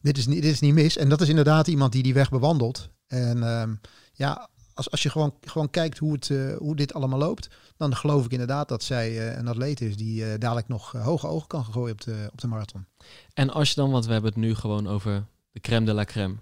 dit, 0.00 0.18
is 0.18 0.26
niet, 0.26 0.42
dit 0.42 0.52
is 0.52 0.60
niet 0.60 0.74
mis. 0.74 0.96
En 0.96 1.08
dat 1.08 1.20
is 1.20 1.28
inderdaad 1.28 1.66
iemand 1.66 1.92
die 1.92 2.02
die 2.02 2.14
weg 2.14 2.30
bewandelt. 2.30 2.88
En 3.06 3.42
um, 3.42 3.80
ja, 4.12 4.48
als, 4.74 4.90
als 4.90 5.02
je 5.02 5.10
gewoon, 5.10 5.34
gewoon 5.40 5.70
kijkt 5.70 5.98
hoe, 5.98 6.12
het, 6.12 6.28
hoe 6.58 6.76
dit 6.76 6.94
allemaal 6.94 7.18
loopt, 7.18 7.48
dan 7.76 7.96
geloof 7.96 8.24
ik 8.24 8.32
inderdaad 8.32 8.68
dat 8.68 8.82
zij 8.82 9.36
een 9.36 9.48
atleet 9.48 9.80
is 9.80 9.96
die 9.96 10.38
dadelijk 10.38 10.68
nog 10.68 10.92
hoge 10.92 11.26
ogen 11.26 11.48
kan 11.48 11.64
gooien 11.64 11.92
op 11.92 12.00
de, 12.00 12.28
op 12.32 12.40
de 12.40 12.46
marathon. 12.46 12.86
En 13.34 13.50
als 13.50 13.68
je 13.68 13.74
dan, 13.74 13.90
want 13.90 14.06
we 14.06 14.12
hebben 14.12 14.30
het 14.30 14.40
nu 14.40 14.54
gewoon 14.54 14.88
over 14.88 15.26
de 15.52 15.60
crème 15.60 15.86
de 15.86 15.92
la 15.92 16.04
crème. 16.04 16.36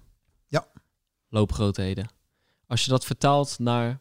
Ja. 0.46 0.66
Loopgrootheden. 1.28 2.08
Als 2.66 2.84
je 2.84 2.90
dat 2.90 3.04
vertaalt 3.04 3.58
naar 3.58 3.98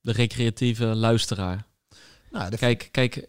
de 0.00 0.12
recreatieve 0.12 0.84
luisteraar. 0.84 1.66
Nou, 2.30 2.50
de... 2.50 2.56
Kijk, 2.56 2.88
kijk 2.90 3.28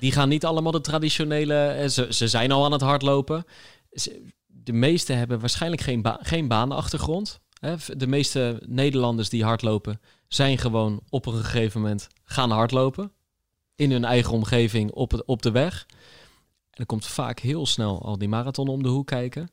die 0.00 0.12
gaan 0.12 0.28
niet 0.28 0.44
allemaal 0.44 0.72
de 0.72 0.80
traditionele... 0.80 1.86
Ze, 1.90 2.06
ze 2.10 2.28
zijn 2.28 2.52
al 2.52 2.64
aan 2.64 2.72
het 2.72 2.80
hardlopen. 2.80 3.44
de 4.46 4.72
meeste 4.72 5.12
hebben 5.12 5.40
waarschijnlijk 5.40 5.82
geen, 5.82 6.02
ba 6.02 6.18
geen 6.22 6.48
baanachtergrond. 6.48 7.40
De 7.96 8.06
meeste 8.06 8.62
Nederlanders 8.66 9.28
die 9.28 9.44
hardlopen... 9.44 10.00
zijn 10.28 10.58
gewoon 10.58 11.00
op 11.08 11.26
een 11.26 11.44
gegeven 11.44 11.80
moment 11.80 12.08
gaan 12.24 12.50
hardlopen. 12.50 13.12
In 13.76 13.90
hun 13.90 14.04
eigen 14.04 14.32
omgeving 14.32 14.90
op, 14.90 15.10
het, 15.10 15.24
op 15.24 15.42
de 15.42 15.50
weg. 15.50 15.86
En 16.70 16.76
dan 16.76 16.86
komt 16.86 17.06
vaak 17.06 17.38
heel 17.38 17.66
snel 17.66 18.02
al 18.02 18.18
die 18.18 18.28
marathon 18.28 18.68
om 18.68 18.82
de 18.82 18.88
hoek 18.88 19.06
kijken. 19.06 19.50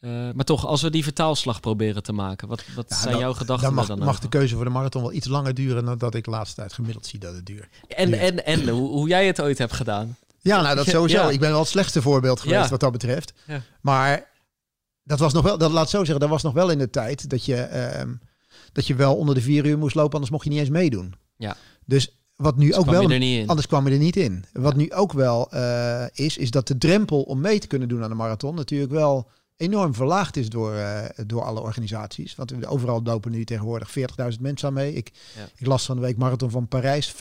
Uh, 0.00 0.10
maar 0.10 0.44
toch, 0.44 0.66
als 0.66 0.82
we 0.82 0.90
die 0.90 1.02
vertaalslag 1.02 1.60
proberen 1.60 2.02
te 2.02 2.12
maken, 2.12 2.48
wat, 2.48 2.64
wat 2.74 2.92
zijn 2.92 3.18
jouw 3.18 3.32
gedachten 3.32 3.66
dan 3.66 3.74
mag, 3.74 3.86
dan 3.86 3.98
mag 3.98 4.20
de 4.20 4.28
keuze 4.28 4.54
voor 4.54 4.64
de 4.64 4.70
marathon 4.70 5.02
wel 5.02 5.12
iets 5.12 5.26
langer 5.26 5.54
duren 5.54 5.84
dan 5.84 5.98
dat 5.98 6.14
ik 6.14 6.24
de 6.24 6.30
laatste 6.30 6.56
tijd 6.56 6.72
gemiddeld 6.72 7.06
zie 7.06 7.18
dat 7.18 7.34
het 7.34 7.46
duurt. 7.46 7.68
En, 7.88 8.12
en, 8.12 8.44
en 8.44 8.68
hoe, 8.68 8.88
hoe 8.88 9.08
jij 9.08 9.26
het 9.26 9.40
ooit 9.40 9.58
hebt 9.58 9.72
gedaan. 9.72 10.16
Ja, 10.40 10.62
nou 10.62 10.76
dat 10.76 10.86
sowieso. 10.96 11.28
Ik 11.28 11.40
ben 11.40 11.50
wel 11.50 11.58
het 11.58 11.68
slechtste 11.68 12.02
voorbeeld 12.02 12.40
geweest 12.40 12.70
wat 12.70 12.80
dat 12.80 12.92
betreft. 12.92 13.32
Maar 13.80 14.26
dat 15.04 15.18
was 15.18 15.32
nog 15.32 15.42
wel, 15.42 15.58
dat 15.58 15.70
laat 15.70 15.90
zo 15.90 15.98
zeggen, 15.98 16.20
dat 16.20 16.28
was 16.28 16.42
nog 16.42 16.52
wel 16.52 16.70
in 16.70 16.78
de 16.78 16.90
tijd 16.90 17.30
dat 17.30 17.44
je, 17.44 17.68
uh, 18.06 18.12
dat 18.72 18.86
je 18.86 18.94
wel 18.94 19.16
onder 19.16 19.34
de 19.34 19.40
vier 19.40 19.66
uur 19.66 19.78
moest 19.78 19.94
lopen, 19.94 20.12
anders 20.12 20.30
mocht 20.30 20.44
je 20.44 20.50
niet 20.50 20.58
eens 20.58 20.68
meedoen. 20.68 21.14
Ja. 21.36 21.56
Dus 21.84 22.18
wat 22.36 22.56
nu 22.56 22.74
ook 22.74 22.90
wel. 22.90 23.02
Anders 23.46 23.66
kwam 23.66 23.86
je 23.86 23.92
er 23.92 23.98
niet 23.98 24.16
in. 24.16 24.44
Wat 24.52 24.76
nu 24.76 24.92
ook 24.92 25.12
wel 25.12 25.48
uh, 25.54 26.04
is, 26.12 26.36
is 26.36 26.50
dat 26.50 26.68
de 26.68 26.78
drempel 26.78 27.22
om 27.22 27.40
mee 27.40 27.58
te 27.58 27.66
kunnen 27.66 27.88
doen 27.88 28.02
aan 28.02 28.08
de 28.08 28.14
marathon 28.14 28.54
natuurlijk 28.54 28.92
wel 28.92 29.30
enorm 29.56 29.94
verlaagd 29.94 30.36
is 30.36 30.48
door, 30.48 30.74
uh, 30.74 31.04
door 31.26 31.42
alle 31.42 31.60
organisaties. 31.60 32.34
Want 32.34 32.66
overal 32.66 33.02
lopen 33.02 33.30
nu 33.30 33.44
tegenwoordig 33.44 33.96
40.000 33.98 34.40
mensen 34.40 34.68
aan 34.68 34.74
mee. 34.74 34.94
Ik, 34.94 35.10
ja. 35.36 35.48
ik 35.56 35.66
las 35.66 35.84
van 35.84 35.96
de 35.96 36.02
week 36.02 36.16
Marathon 36.16 36.50
van 36.50 36.68
Parijs, 36.68 37.14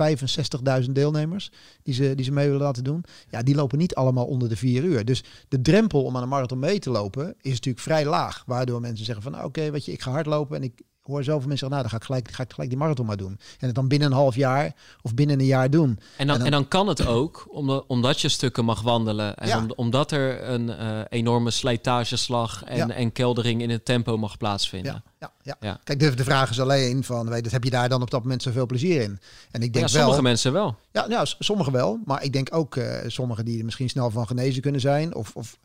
65.000 0.86 0.92
deelnemers 0.92 1.52
die 1.84 1.94
ze, 1.94 2.16
die 2.16 2.26
ze 2.26 2.32
mee 2.32 2.48
willen 2.48 2.62
laten 2.62 2.84
doen. 2.84 3.04
Ja, 3.30 3.44
die 3.44 3.56
lopen 3.56 3.78
niet 3.78 3.96
allemaal 3.96 4.26
onder 4.26 4.50
de 4.50 4.56
vier 4.56 4.84
uur. 4.84 5.06
Dus 5.06 5.24
de 5.48 5.62
drempel 5.62 6.04
om 6.04 6.16
aan 6.16 6.24
een 6.24 6.30
marathon 6.30 6.60
mee 6.60 6.80
te 6.80 6.90
lopen 6.90 7.36
is 7.42 7.52
natuurlijk 7.52 7.84
vrij 7.84 8.06
laag. 8.06 8.44
Waardoor 8.46 8.82
mensen 8.82 9.06
zeggen 9.06 9.24
van 9.24 9.32
nou, 9.32 9.46
oké, 9.46 9.72
weet 9.72 9.86
je, 9.86 9.92
ik 9.92 10.02
ga 10.02 10.12
hardlopen 10.12 10.56
en 10.56 10.64
ik, 10.64 10.82
hoor 11.04 11.24
zoveel 11.24 11.48
mensen 11.48 11.58
zeggen, 11.58 11.70
nou, 11.70 11.82
dan 11.82 11.90
ga 11.90 11.98
ik, 11.98 12.04
gelijk, 12.04 12.32
ga 12.32 12.44
ik 12.44 12.54
gelijk 12.54 12.70
die 12.70 12.80
marathon 12.80 13.06
maar 13.06 13.18
doen. 13.18 13.40
En 13.60 13.66
het 13.66 13.76
dan 13.76 13.88
binnen 13.88 14.12
een 14.12 14.18
half 14.18 14.36
jaar 14.36 14.76
of 15.02 15.14
binnen 15.14 15.40
een 15.40 15.46
jaar 15.46 15.70
doen. 15.70 16.00
En 16.18 16.28
dan, 16.28 16.42
en 16.42 16.52
dan, 16.52 16.68
kan 16.68 16.88
het 16.88 17.06
ook, 17.06 17.48
omdat, 17.50 17.84
omdat 17.88 18.22
je 18.22 18.30
stukken 18.30 18.66
mag 18.66 18.82
wandelen. 18.82 19.36
En 19.36 19.78
omdat 19.78 20.12
er 20.12 20.50
een 20.50 20.68
uh, 20.68 21.00
enorme 21.10 21.52
slijtageslag 21.52 22.64
en, 22.64 22.92
en 22.92 23.12
keldering 23.12 23.62
in 23.62 23.70
het 23.70 23.86
tempo 23.86 24.18
mag 24.18 24.38
plaatsvinden. 24.38 25.04
Ja, 25.20 25.32
ja, 25.42 25.58
ja. 25.60 25.80
Kijk, 25.84 26.00
de, 26.00 26.14
de 26.14 26.24
vraag 26.24 26.50
is 26.50 26.60
alleen 26.60 27.04
van, 27.04 27.30
weet, 27.30 27.52
heb 27.52 27.64
je 27.64 27.70
daar 27.70 27.90
dan 27.90 28.02
op 28.02 28.12
dat 28.12 28.22
moment 28.22 28.42
zoveel 28.42 28.66
plezier 28.66 29.02
in? 29.02 29.20
En 29.52 29.62
ik 29.62 29.74
denk 29.74 29.88
ja, 29.88 30.00
sommige 30.00 30.22
mensen 30.22 30.54
wel. 30.54 30.76
Ja, 30.92 31.08
nou, 31.08 31.28
sommigen 31.40 31.72
wel. 31.74 32.00
Maar 32.06 32.24
ik 32.24 32.34
denk 32.34 32.56
ook 32.56 32.76
uh, 32.76 32.98
sommigen 33.08 33.46
die 33.46 33.60
er 33.60 33.66
misschien 33.66 33.90
snel 33.90 34.10
van 34.10 34.28
genezen 34.28 34.62
kunnen 34.62 34.82
zijn. 34.82 35.16
Of, 35.16 35.32
of, 35.36 35.58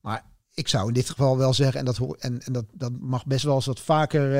maar 0.00 0.24
ik 0.54 0.68
zou 0.68 0.88
in 0.88 0.94
dit 0.94 1.10
geval 1.10 1.38
wel 1.38 1.54
zeggen, 1.54 1.78
en 1.78 1.84
dat, 1.84 1.98
en, 2.18 2.40
en 2.42 2.52
dat, 2.52 2.64
dat 2.72 2.92
mag 3.00 3.26
best 3.26 3.44
wel 3.44 3.54
eens 3.54 3.66
wat 3.66 3.80
vaker, 3.80 4.32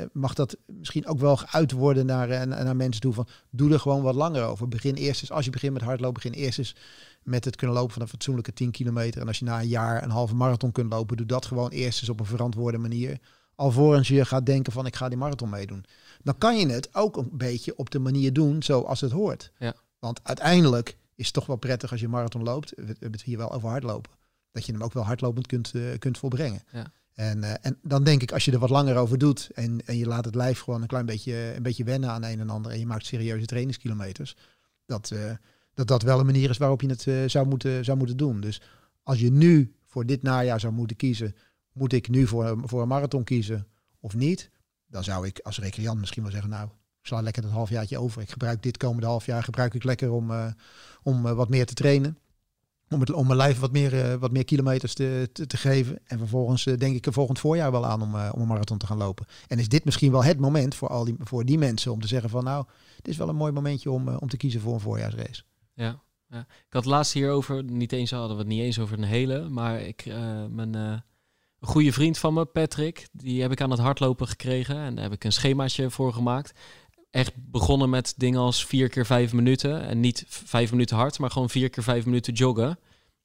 uh, 0.00 0.06
mag 0.12 0.34
dat 0.34 0.56
misschien 0.66 1.06
ook 1.06 1.18
wel 1.18 1.36
geuit 1.36 1.72
worden 1.72 2.06
naar, 2.06 2.30
uh, 2.30 2.42
naar 2.42 2.76
mensen 2.76 3.00
toe 3.00 3.12
van, 3.12 3.26
doe 3.50 3.72
er 3.72 3.80
gewoon 3.80 4.02
wat 4.02 4.14
langer 4.14 4.44
over. 4.44 4.68
Begin 4.68 4.94
eerst 4.94 5.20
eens, 5.20 5.30
als 5.30 5.44
je 5.44 5.50
begint 5.50 5.72
met 5.72 5.82
hardlopen, 5.82 6.22
begin 6.22 6.32
eerst 6.32 6.58
eens 6.58 6.76
met 7.22 7.44
het 7.44 7.56
kunnen 7.56 7.76
lopen 7.76 7.92
van 7.92 8.02
een 8.02 8.08
fatsoenlijke 8.08 8.52
10 8.52 8.70
kilometer. 8.70 9.20
En 9.20 9.26
als 9.26 9.38
je 9.38 9.44
na 9.44 9.60
een 9.60 9.68
jaar 9.68 10.02
een 10.02 10.10
halve 10.10 10.34
marathon 10.34 10.72
kunt 10.72 10.92
lopen, 10.92 11.16
doe 11.16 11.26
dat 11.26 11.46
gewoon 11.46 11.70
eerst 11.70 12.00
eens 12.00 12.08
op 12.08 12.20
een 12.20 12.26
verantwoorde 12.26 12.78
manier. 12.78 13.18
Alvorens 13.54 14.08
je 14.08 14.24
gaat 14.24 14.46
denken 14.46 14.72
van, 14.72 14.86
ik 14.86 14.96
ga 14.96 15.08
die 15.08 15.18
marathon 15.18 15.48
meedoen. 15.48 15.84
Dan 16.22 16.38
kan 16.38 16.58
je 16.58 16.66
het 16.66 16.94
ook 16.94 17.16
een 17.16 17.30
beetje 17.32 17.76
op 17.76 17.90
de 17.90 17.98
manier 17.98 18.32
doen 18.32 18.62
zoals 18.62 19.00
het 19.00 19.12
hoort. 19.12 19.52
Ja. 19.58 19.74
Want 19.98 20.20
uiteindelijk 20.22 20.96
is 21.14 21.24
het 21.24 21.34
toch 21.34 21.46
wel 21.46 21.56
prettig 21.56 21.90
als 21.90 22.00
je 22.00 22.08
marathon 22.08 22.42
loopt. 22.42 22.72
We 22.76 22.84
hebben 22.86 23.12
het 23.12 23.22
hier 23.22 23.38
wel 23.38 23.52
over 23.52 23.68
hardlopen 23.68 24.12
dat 24.54 24.66
je 24.66 24.72
hem 24.72 24.82
ook 24.82 24.92
wel 24.92 25.04
hardlopend 25.04 25.46
kunt, 25.46 25.72
uh, 25.74 25.98
kunt 25.98 26.18
volbrengen. 26.18 26.62
Ja. 26.72 26.92
En, 27.14 27.38
uh, 27.38 27.50
en 27.60 27.78
dan 27.82 28.04
denk 28.04 28.22
ik, 28.22 28.32
als 28.32 28.44
je 28.44 28.52
er 28.52 28.58
wat 28.58 28.70
langer 28.70 28.96
over 28.96 29.18
doet 29.18 29.50
en, 29.54 29.86
en 29.86 29.96
je 29.96 30.06
laat 30.06 30.24
het 30.24 30.34
lijf 30.34 30.60
gewoon 30.60 30.82
een 30.82 30.86
klein 30.86 31.06
beetje, 31.06 31.52
een 31.56 31.62
beetje 31.62 31.84
wennen 31.84 32.10
aan 32.10 32.24
een 32.24 32.40
en 32.40 32.50
ander 32.50 32.72
en 32.72 32.78
je 32.78 32.86
maakt 32.86 33.06
serieuze 33.06 33.46
trainingskilometers, 33.46 34.36
dat 34.86 35.10
uh, 35.10 35.30
dat, 35.74 35.86
dat 35.86 36.02
wel 36.02 36.20
een 36.20 36.26
manier 36.26 36.50
is 36.50 36.56
waarop 36.56 36.80
je 36.80 36.88
het 36.88 37.30
zou, 37.30 37.46
moeten, 37.46 37.84
zou 37.84 37.98
moeten 37.98 38.16
doen. 38.16 38.40
Dus 38.40 38.60
als 39.02 39.20
je 39.20 39.30
nu 39.30 39.74
voor 39.84 40.06
dit 40.06 40.22
najaar 40.22 40.60
zou 40.60 40.72
moeten 40.72 40.96
kiezen, 40.96 41.34
moet 41.72 41.92
ik 41.92 42.08
nu 42.08 42.26
voor, 42.26 42.60
voor 42.64 42.82
een 42.82 42.88
marathon 42.88 43.24
kiezen 43.24 43.66
of 44.00 44.14
niet? 44.14 44.50
Dan 44.86 45.04
zou 45.04 45.26
ik 45.26 45.38
als 45.38 45.58
recreant 45.58 46.00
misschien 46.00 46.22
wel 46.22 46.32
zeggen, 46.32 46.50
nou, 46.50 46.66
ik 47.00 47.06
sla 47.06 47.20
lekker 47.20 47.42
dat 47.42 47.50
halfjaartje 47.50 47.98
over. 47.98 48.22
Ik 48.22 48.30
gebruik 48.30 48.62
dit 48.62 48.76
komende 48.76 49.06
half 49.06 49.26
jaar 49.26 49.42
gebruik 49.42 49.74
ik 49.74 49.84
lekker 49.84 50.10
om, 50.10 50.54
om 51.02 51.22
wat 51.22 51.48
meer 51.48 51.66
te 51.66 51.74
trainen. 51.74 52.18
Om, 52.88 53.00
het, 53.00 53.12
om 53.12 53.26
mijn 53.26 53.38
lijf 53.38 53.58
wat 53.58 53.72
meer, 53.72 53.94
uh, 53.94 54.14
wat 54.14 54.32
meer 54.32 54.44
kilometers 54.44 54.94
te, 54.94 55.30
te, 55.32 55.56
geven. 55.56 55.98
En 56.04 56.18
vervolgens 56.18 56.66
uh, 56.66 56.76
denk 56.76 56.96
ik 56.96 57.06
er 57.06 57.12
volgend 57.12 57.38
voorjaar 57.38 57.70
wel 57.70 57.86
aan 57.86 58.02
om, 58.02 58.14
uh, 58.14 58.30
om 58.34 58.40
een 58.40 58.46
marathon 58.46 58.78
te 58.78 58.86
gaan 58.86 58.96
lopen. 58.96 59.26
En 59.46 59.58
is 59.58 59.68
dit 59.68 59.84
misschien 59.84 60.12
wel 60.12 60.24
het 60.24 60.38
moment 60.38 60.74
voor, 60.74 60.88
al 60.88 61.04
die, 61.04 61.14
voor 61.18 61.44
die 61.44 61.58
mensen 61.58 61.92
om 61.92 62.00
te 62.00 62.06
zeggen 62.06 62.30
van 62.30 62.44
nou, 62.44 62.64
dit 62.96 63.08
is 63.08 63.16
wel 63.16 63.28
een 63.28 63.36
mooi 63.36 63.52
momentje 63.52 63.90
om, 63.90 64.08
om 64.08 64.28
te 64.28 64.36
kiezen 64.36 64.60
voor 64.60 64.74
een 64.74 64.80
voorjaarsrace. 64.80 65.42
Ja, 65.74 66.02
ja. 66.28 66.38
ik 66.38 66.72
had 66.72 66.84
laatst 66.84 67.12
hierover, 67.12 67.64
niet 67.64 67.92
eens 67.92 68.10
hadden 68.10 68.36
we 68.36 68.42
het 68.42 68.52
niet 68.52 68.62
eens 68.62 68.78
over 68.78 68.98
een 68.98 69.04
hele, 69.04 69.48
maar 69.48 69.80
ik, 69.80 70.04
mijn 70.50 71.02
goede 71.60 71.92
vriend 71.92 72.18
van 72.18 72.34
me, 72.34 72.44
Patrick, 72.44 73.08
die 73.12 73.42
heb 73.42 73.52
ik 73.52 73.60
aan 73.60 73.70
het 73.70 73.80
hardlopen 73.80 74.28
gekregen. 74.28 74.76
En 74.76 74.94
daar 74.94 75.04
heb 75.04 75.12
ik 75.12 75.24
een 75.24 75.32
schemaatje 75.32 75.90
voor 75.90 76.12
gemaakt 76.12 76.52
echt 77.14 77.32
begonnen 77.36 77.90
met 77.90 78.14
dingen 78.16 78.40
als 78.40 78.66
vier 78.66 78.88
keer 78.88 79.06
vijf 79.06 79.32
minuten. 79.32 79.86
En 79.86 80.00
niet 80.00 80.24
vijf 80.28 80.70
minuten 80.70 80.96
hard, 80.96 81.18
maar 81.18 81.30
gewoon 81.30 81.50
vier 81.50 81.70
keer 81.70 81.82
vijf 81.82 82.04
minuten 82.04 82.32
joggen. 82.32 82.78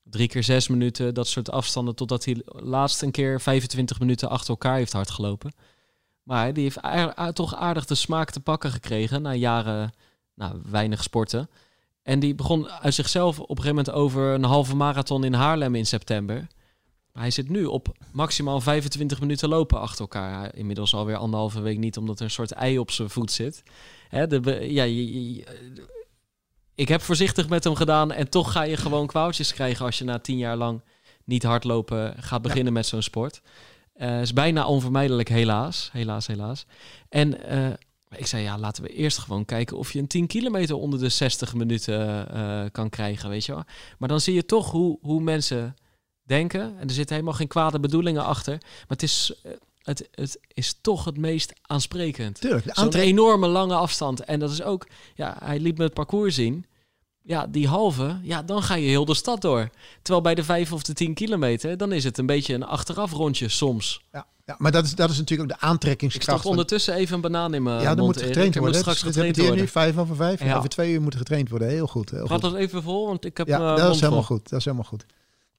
Drie 0.04 0.28
keer 0.28 0.44
zes 0.44 0.68
minuten, 0.68 1.14
dat 1.14 1.28
soort 1.28 1.52
afstanden. 1.52 1.96
Totdat 1.96 2.26
hij 2.26 2.42
laatst 2.46 3.02
een 3.02 3.12
keer 3.12 3.42
25 3.42 4.00
minuten 4.00 4.30
achter 4.30 4.50
elkaar 4.50 4.76
heeft 4.76 4.94
hard 4.94 5.10
gelopen. 5.10 5.54
Maar 6.24 6.54
die 6.54 6.64
heeft 6.64 7.36
toch 7.36 7.56
aardig 7.56 7.86
de 7.86 7.96
smaak 7.96 8.32
te 8.32 8.40
pakken 8.40 8.72
gekregen 8.72 9.22
na 9.22 9.34
jaren 9.34 9.92
nou, 10.36 10.62
weinig 10.70 11.04
sporten. 11.04 11.50
En 12.02 12.20
die 12.20 12.36
begon 12.36 12.70
uit 12.70 12.94
zichzelf 12.94 13.40
op 13.40 13.50
een 13.50 13.64
gegeven 13.64 13.76
moment 13.76 13.96
over 13.96 14.34
een 14.34 14.44
halve 14.44 14.76
marathon 14.76 15.24
in 15.24 15.34
Haarlem 15.34 15.76
in 15.76 15.86
september. 15.86 16.48
Hij 17.20 17.32
zit 17.32 17.50
nu 17.50 17.66
op 17.66 17.98
maximaal 18.12 18.62
25 18.62 19.20
minuten 19.20 19.50
lopen 19.50 19.80
achter 19.80 20.02
elkaar. 20.02 20.56
Inmiddels 20.56 20.94
alweer 20.94 21.16
anderhalve 21.16 21.62
week 21.62 21.78
niet, 21.78 21.98
omdat 21.98 22.20
er 22.20 22.26
een 22.26 22.32
soort 22.32 22.52
ei 22.52 22.80
op 22.80 22.92
zijn 22.92 23.10
voet 23.10 23.32
zit. 23.32 23.64
Hè, 24.10 24.28
de, 24.28 24.66
ja, 24.74 24.84
ik 26.76 26.88
heb 26.88 27.02
voorzichtig 27.02 27.50
met 27.50 27.64
hem 27.64 27.76
gedaan 27.76 28.12
en 28.12 28.30
toch 28.30 28.52
ga 28.52 28.62
je 28.62 28.78
gewoon 28.78 29.08
kwaaltjes 29.08 29.54
krijgen 29.54 29.86
als 29.86 29.98
je 29.98 30.04
na 30.04 30.20
tien 30.20 30.38
jaar 30.38 30.58
lang 30.58 30.82
niet 31.24 31.44
hardlopen 31.44 32.16
gaat 32.20 32.42
beginnen 32.42 32.74
met 32.74 32.86
zo'n 32.86 33.02
sport. 33.02 33.42
Uh, 33.96 34.22
is 34.22 34.34
bijna 34.34 34.68
onvermijdelijk, 34.68 35.30
helaas. 35.30 35.90
Helaas, 35.92 36.28
helaas. 36.28 36.66
En 37.10 37.54
uh, 37.54 37.68
ik 38.18 38.28
zei, 38.28 38.44
ja, 38.44 38.58
laten 38.58 38.84
we 38.84 38.90
eerst 38.90 39.18
gewoon 39.18 39.46
kijken 39.46 39.78
of 39.78 39.94
je 39.94 40.00
een 40.00 40.08
10 40.08 40.28
kilometer 40.28 40.76
onder 40.76 41.00
de 41.00 41.10
60 41.10 41.54
minuten 41.54 42.28
uh, 42.34 42.66
kan 42.72 42.90
krijgen, 42.90 43.30
weet 43.30 43.46
je 43.46 43.54
wel. 43.54 43.64
Maar 43.98 44.10
dan 44.10 44.20
zie 44.20 44.34
je 44.34 44.46
toch 44.46 44.72
hoe, 44.72 44.98
hoe 45.02 45.22
mensen 45.22 45.76
denken. 46.30 46.62
En 46.62 46.88
er 46.88 46.94
zitten 46.94 47.16
helemaal 47.16 47.38
geen 47.38 47.48
kwade 47.48 47.80
bedoelingen 47.80 48.26
achter. 48.26 48.58
Maar 48.62 48.86
het 48.88 49.04
is, 49.04 49.34
eh, 49.44 49.52
het, 49.84 50.10
het 50.12 50.40
is 50.54 50.78
toch 50.82 51.06
het 51.06 51.18
meest 51.18 51.54
aansprekend. 51.62 52.42
Tuurlijk. 52.42 52.70
Zo'n 52.72 52.94
enorme 52.94 53.48
lange 53.48 53.76
afstand. 53.76 54.24
En 54.24 54.40
dat 54.40 54.52
is 54.52 54.62
ook, 54.62 54.88
ja, 55.16 55.38
hij 55.44 55.60
liet 55.60 55.78
me 55.78 55.84
het 55.84 55.94
parcours 55.94 56.36
zien. 56.36 56.66
Ja, 57.22 57.48
die 57.48 57.68
halve, 57.68 58.20
ja, 58.22 58.44
dan 58.44 58.64
ga 58.64 58.76
je 58.76 58.88
heel 58.88 59.06
de 59.06 59.14
stad 59.14 59.42
door. 59.42 59.70
Terwijl 60.02 60.24
bij 60.24 60.36
de 60.36 60.44
vijf 60.44 60.74
of 60.74 60.84
de 60.84 60.94
tien 60.94 61.14
kilometer, 61.14 61.78
dan 61.78 61.92
is 61.92 62.04
het 62.04 62.18
een 62.18 62.26
beetje 62.26 62.54
een 62.54 62.64
achteraf 62.64 63.12
rondje 63.12 63.50
soms. 63.50 64.02
Ja, 64.12 64.26
ja 64.46 64.56
maar 64.58 64.72
dat 64.72 64.86
is, 64.86 64.96
dat 64.96 65.10
is 65.10 65.18
natuurlijk 65.18 65.52
ook 65.52 65.60
de 65.60 65.66
aantrekkingskracht. 65.66 66.30
Ik 66.30 66.38
stak 66.38 66.52
ondertussen 66.52 66.94
even 66.94 67.16
een 67.16 67.22
banaan 67.22 67.54
in 67.54 67.64
mijn 67.64 67.82
Ja, 67.82 67.96
dan 67.96 68.06
moet 68.06 68.22
getraind 68.22 68.56
worden. 68.56 68.80
straks 68.80 69.02
getraind 69.02 69.38
worden. 69.38 69.56
nu 69.56 69.68
vijf 69.68 69.98
over 69.98 70.16
vijf. 70.16 70.44
Ja. 70.44 70.58
Over 70.58 70.70
twee 70.70 70.94
uur 70.94 71.02
moet 71.02 71.16
getraind 71.16 71.50
worden. 71.50 71.68
Heel 71.68 71.88
goed. 71.88 72.10
Heel 72.10 72.28
Gaat 72.28 72.42
dat 72.42 72.56
even 72.56 72.84
vol, 72.84 73.08
want 73.08 73.26
ik 73.26 73.38
heb 73.38 73.48
Ja, 73.48 73.76
dat 73.76 73.96
is 73.96 74.02
helemaal 74.02 74.24
goed. 74.24 74.50
Dat 74.50 74.60
is 74.60 74.66
helemaal 74.66 74.88
goed. 74.88 75.06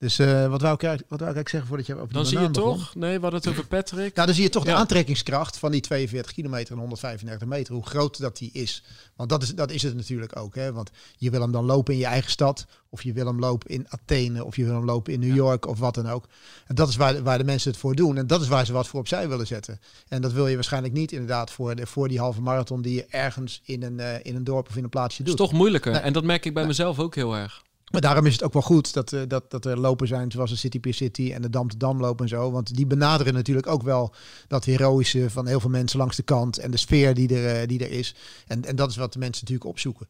Dus 0.01 0.19
uh, 0.19 0.47
wat, 0.47 0.61
wou 0.61 0.75
ik, 0.75 0.81
wat 0.81 0.91
wou 0.91 0.99
ik 0.99 1.21
eigenlijk 1.21 1.49
zeggen 1.49 1.69
voordat 1.69 1.87
je 1.87 1.95
over 1.95 2.13
Dan 2.13 2.27
zie 2.27 2.39
je 2.39 2.51
toch, 2.51 2.95
nee, 2.95 3.15
we 3.15 3.21
hadden 3.21 3.41
het 3.41 3.49
over 3.49 3.67
Patrick. 3.67 4.15
Nou, 4.15 4.27
dan 4.27 4.35
zie 4.35 4.45
je 4.45 4.51
toch 4.51 4.65
de 4.65 4.75
aantrekkingskracht 4.75 5.59
van 5.59 5.71
die 5.71 5.81
42 5.81 6.33
kilometer 6.33 6.73
en 6.73 6.79
135 6.79 7.49
meter, 7.49 7.75
hoe 7.75 7.87
groot 7.87 8.21
dat 8.21 8.37
die 8.37 8.51
is. 8.53 8.85
Want 9.17 9.29
dat 9.29 9.43
is, 9.43 9.55
dat 9.55 9.71
is 9.71 9.83
het 9.83 9.97
natuurlijk 9.97 10.37
ook. 10.37 10.55
Hè? 10.55 10.73
Want 10.73 10.91
je 11.17 11.31
wil 11.31 11.41
hem 11.41 11.53
dan 11.53 11.65
lopen 11.65 11.93
in 11.95 12.01
je 12.01 12.07
eigen 12.07 12.31
stad, 12.31 12.67
of 12.89 13.03
je 13.03 13.13
wil 13.13 13.27
hem 13.27 13.39
lopen 13.39 13.71
in 13.71 13.87
Athene, 13.89 14.45
of 14.45 14.57
je 14.57 14.65
wil 14.65 14.75
hem 14.75 14.85
lopen 14.85 15.13
in 15.13 15.21
New 15.21 15.35
York, 15.35 15.67
of 15.67 15.79
wat 15.79 15.95
dan 15.95 16.09
ook. 16.09 16.25
En 16.67 16.75
dat 16.75 16.89
is 16.89 16.97
waar, 16.97 17.23
waar 17.23 17.39
de 17.39 17.45
mensen 17.45 17.71
het 17.71 17.81
voor 17.81 17.95
doen. 17.95 18.17
En 18.17 18.27
dat 18.27 18.41
is 18.41 18.49
waar 18.49 18.67
ze 18.67 18.73
wat 18.73 18.89
voor 18.89 19.01
opzij 19.01 19.29
willen 19.29 19.47
zetten. 19.47 19.81
En 20.09 20.23
dat 20.23 20.33
wil 20.33 20.47
je 20.47 20.55
waarschijnlijk 20.55 20.95
niet 20.95 21.13
inderdaad 21.13 21.51
voor, 21.51 21.75
de, 21.75 21.87
voor 21.87 22.09
die 22.09 22.19
halve 22.19 22.41
marathon 22.41 22.83
die 22.83 22.95
je 22.95 23.07
ergens 23.07 23.61
in 23.65 23.83
een, 23.83 23.99
uh, 23.99 24.15
in 24.23 24.37
een 24.37 24.45
dorp 24.45 24.69
of 24.69 24.77
in 24.77 24.85
een 24.85 24.91
plaatsje 24.91 25.23
doet. 25.23 25.33
Het 25.33 25.41
is 25.41 25.47
toch 25.47 25.59
moeilijker. 25.59 25.93
En 25.93 26.13
dat 26.13 26.25
merk 26.25 26.45
ik 26.45 26.55
bij 26.55 26.67
mezelf 26.67 26.99
ook 26.99 27.15
heel 27.15 27.37
erg. 27.37 27.63
Maar 27.91 28.01
daarom 28.01 28.27
is 28.27 28.33
het 28.33 28.43
ook 28.43 28.53
wel 28.53 28.63
goed 28.63 28.93
dat, 28.93 29.13
uh, 29.13 29.23
dat, 29.29 29.51
dat 29.51 29.65
er 29.65 29.79
lopen 29.79 30.07
zijn 30.07 30.31
zoals 30.31 30.51
de 30.51 30.57
City 30.57 30.81
Pier 30.81 30.95
City 30.95 31.33
en 31.33 31.43
de 31.43 31.51
Dam 31.51 31.69
te 31.69 31.77
Dam 31.77 32.01
lopen 32.01 32.25
en 32.25 32.31
zo. 32.31 32.51
Want 32.51 32.75
die 32.75 32.87
benaderen 32.87 33.35
natuurlijk 33.35 33.67
ook 33.67 33.83
wel 33.83 34.15
dat 34.47 34.65
heroïsche 34.65 35.31
van 35.31 35.47
heel 35.47 35.61
veel 35.61 35.71
mensen 35.71 35.99
langs 35.99 36.17
de 36.17 36.23
kant 36.23 36.59
en 36.59 36.71
de 36.71 36.77
sfeer 36.77 37.15
die 37.15 37.35
er, 37.35 37.61
uh, 37.61 37.69
die 37.69 37.85
er 37.85 37.91
is. 37.91 38.15
En, 38.47 38.65
en 38.65 38.77
dat 38.77 38.91
is 38.91 38.97
wat 38.97 39.13
de 39.13 39.19
mensen 39.19 39.41
natuurlijk 39.43 39.71
opzoeken. 39.71 40.09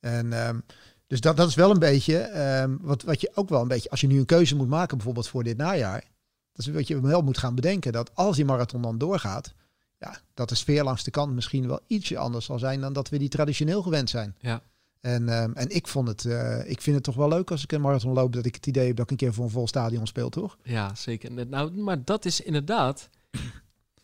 En 0.00 0.48
um, 0.48 0.62
dus 1.06 1.20
dat, 1.20 1.36
dat 1.36 1.48
is 1.48 1.54
wel 1.54 1.70
een 1.70 1.78
beetje 1.78 2.40
um, 2.62 2.78
wat, 2.80 3.02
wat 3.02 3.20
je 3.20 3.30
ook 3.34 3.48
wel 3.48 3.62
een 3.62 3.68
beetje, 3.68 3.90
als 3.90 4.00
je 4.00 4.06
nu 4.06 4.18
een 4.18 4.24
keuze 4.24 4.56
moet 4.56 4.68
maken 4.68 4.96
bijvoorbeeld 4.96 5.28
voor 5.28 5.44
dit 5.44 5.56
najaar. 5.56 6.04
Dat 6.52 6.66
is 6.66 6.72
wat 6.72 6.88
je 6.88 7.00
wel 7.00 7.22
moet 7.22 7.38
gaan 7.38 7.54
bedenken. 7.54 7.92
Dat 7.92 8.10
als 8.14 8.36
die 8.36 8.44
marathon 8.44 8.82
dan 8.82 8.98
doorgaat, 8.98 9.54
ja, 9.98 10.20
dat 10.34 10.48
de 10.48 10.54
sfeer 10.54 10.84
langs 10.84 11.04
de 11.04 11.10
kant 11.10 11.34
misschien 11.34 11.68
wel 11.68 11.80
ietsje 11.86 12.18
anders 12.18 12.44
zal 12.44 12.58
zijn 12.58 12.80
dan 12.80 12.92
dat 12.92 13.08
we 13.08 13.18
die 13.18 13.28
traditioneel 13.28 13.82
gewend 13.82 14.10
zijn. 14.10 14.36
Ja. 14.40 14.62
En, 15.00 15.28
um, 15.28 15.54
en 15.54 15.68
ik 15.68 15.88
vond 15.88 16.08
het, 16.08 16.24
uh, 16.24 16.70
ik 16.70 16.80
vind 16.80 16.96
het 16.96 17.04
toch 17.04 17.14
wel 17.14 17.28
leuk 17.28 17.50
als 17.50 17.62
ik 17.62 17.72
een 17.72 17.80
marathon 17.80 18.12
loop, 18.12 18.32
dat 18.32 18.46
ik 18.46 18.54
het 18.54 18.66
idee 18.66 18.86
heb 18.86 18.96
dat 18.96 19.04
ik 19.04 19.10
een 19.10 19.16
keer 19.16 19.34
voor 19.34 19.44
een 19.44 19.50
vol 19.50 19.68
stadion 19.68 20.06
speel, 20.06 20.28
toch? 20.28 20.58
Ja, 20.62 20.94
zeker. 20.94 21.46
Nou, 21.46 21.72
maar 21.72 22.04
dat 22.04 22.24
is 22.24 22.40
inderdaad. 22.40 23.08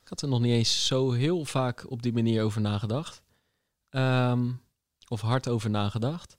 ik 0.03 0.09
had 0.09 0.23
er 0.23 0.29
nog 0.29 0.41
niet 0.41 0.53
eens 0.53 0.87
zo 0.87 1.13
heel 1.13 1.45
vaak 1.45 1.91
op 1.91 2.03
die 2.03 2.13
manier 2.13 2.43
over 2.43 2.61
nagedacht. 2.61 3.23
Um, 3.91 4.61
of 5.09 5.21
hard 5.21 5.49
over 5.49 5.71
nagedacht. 5.71 6.37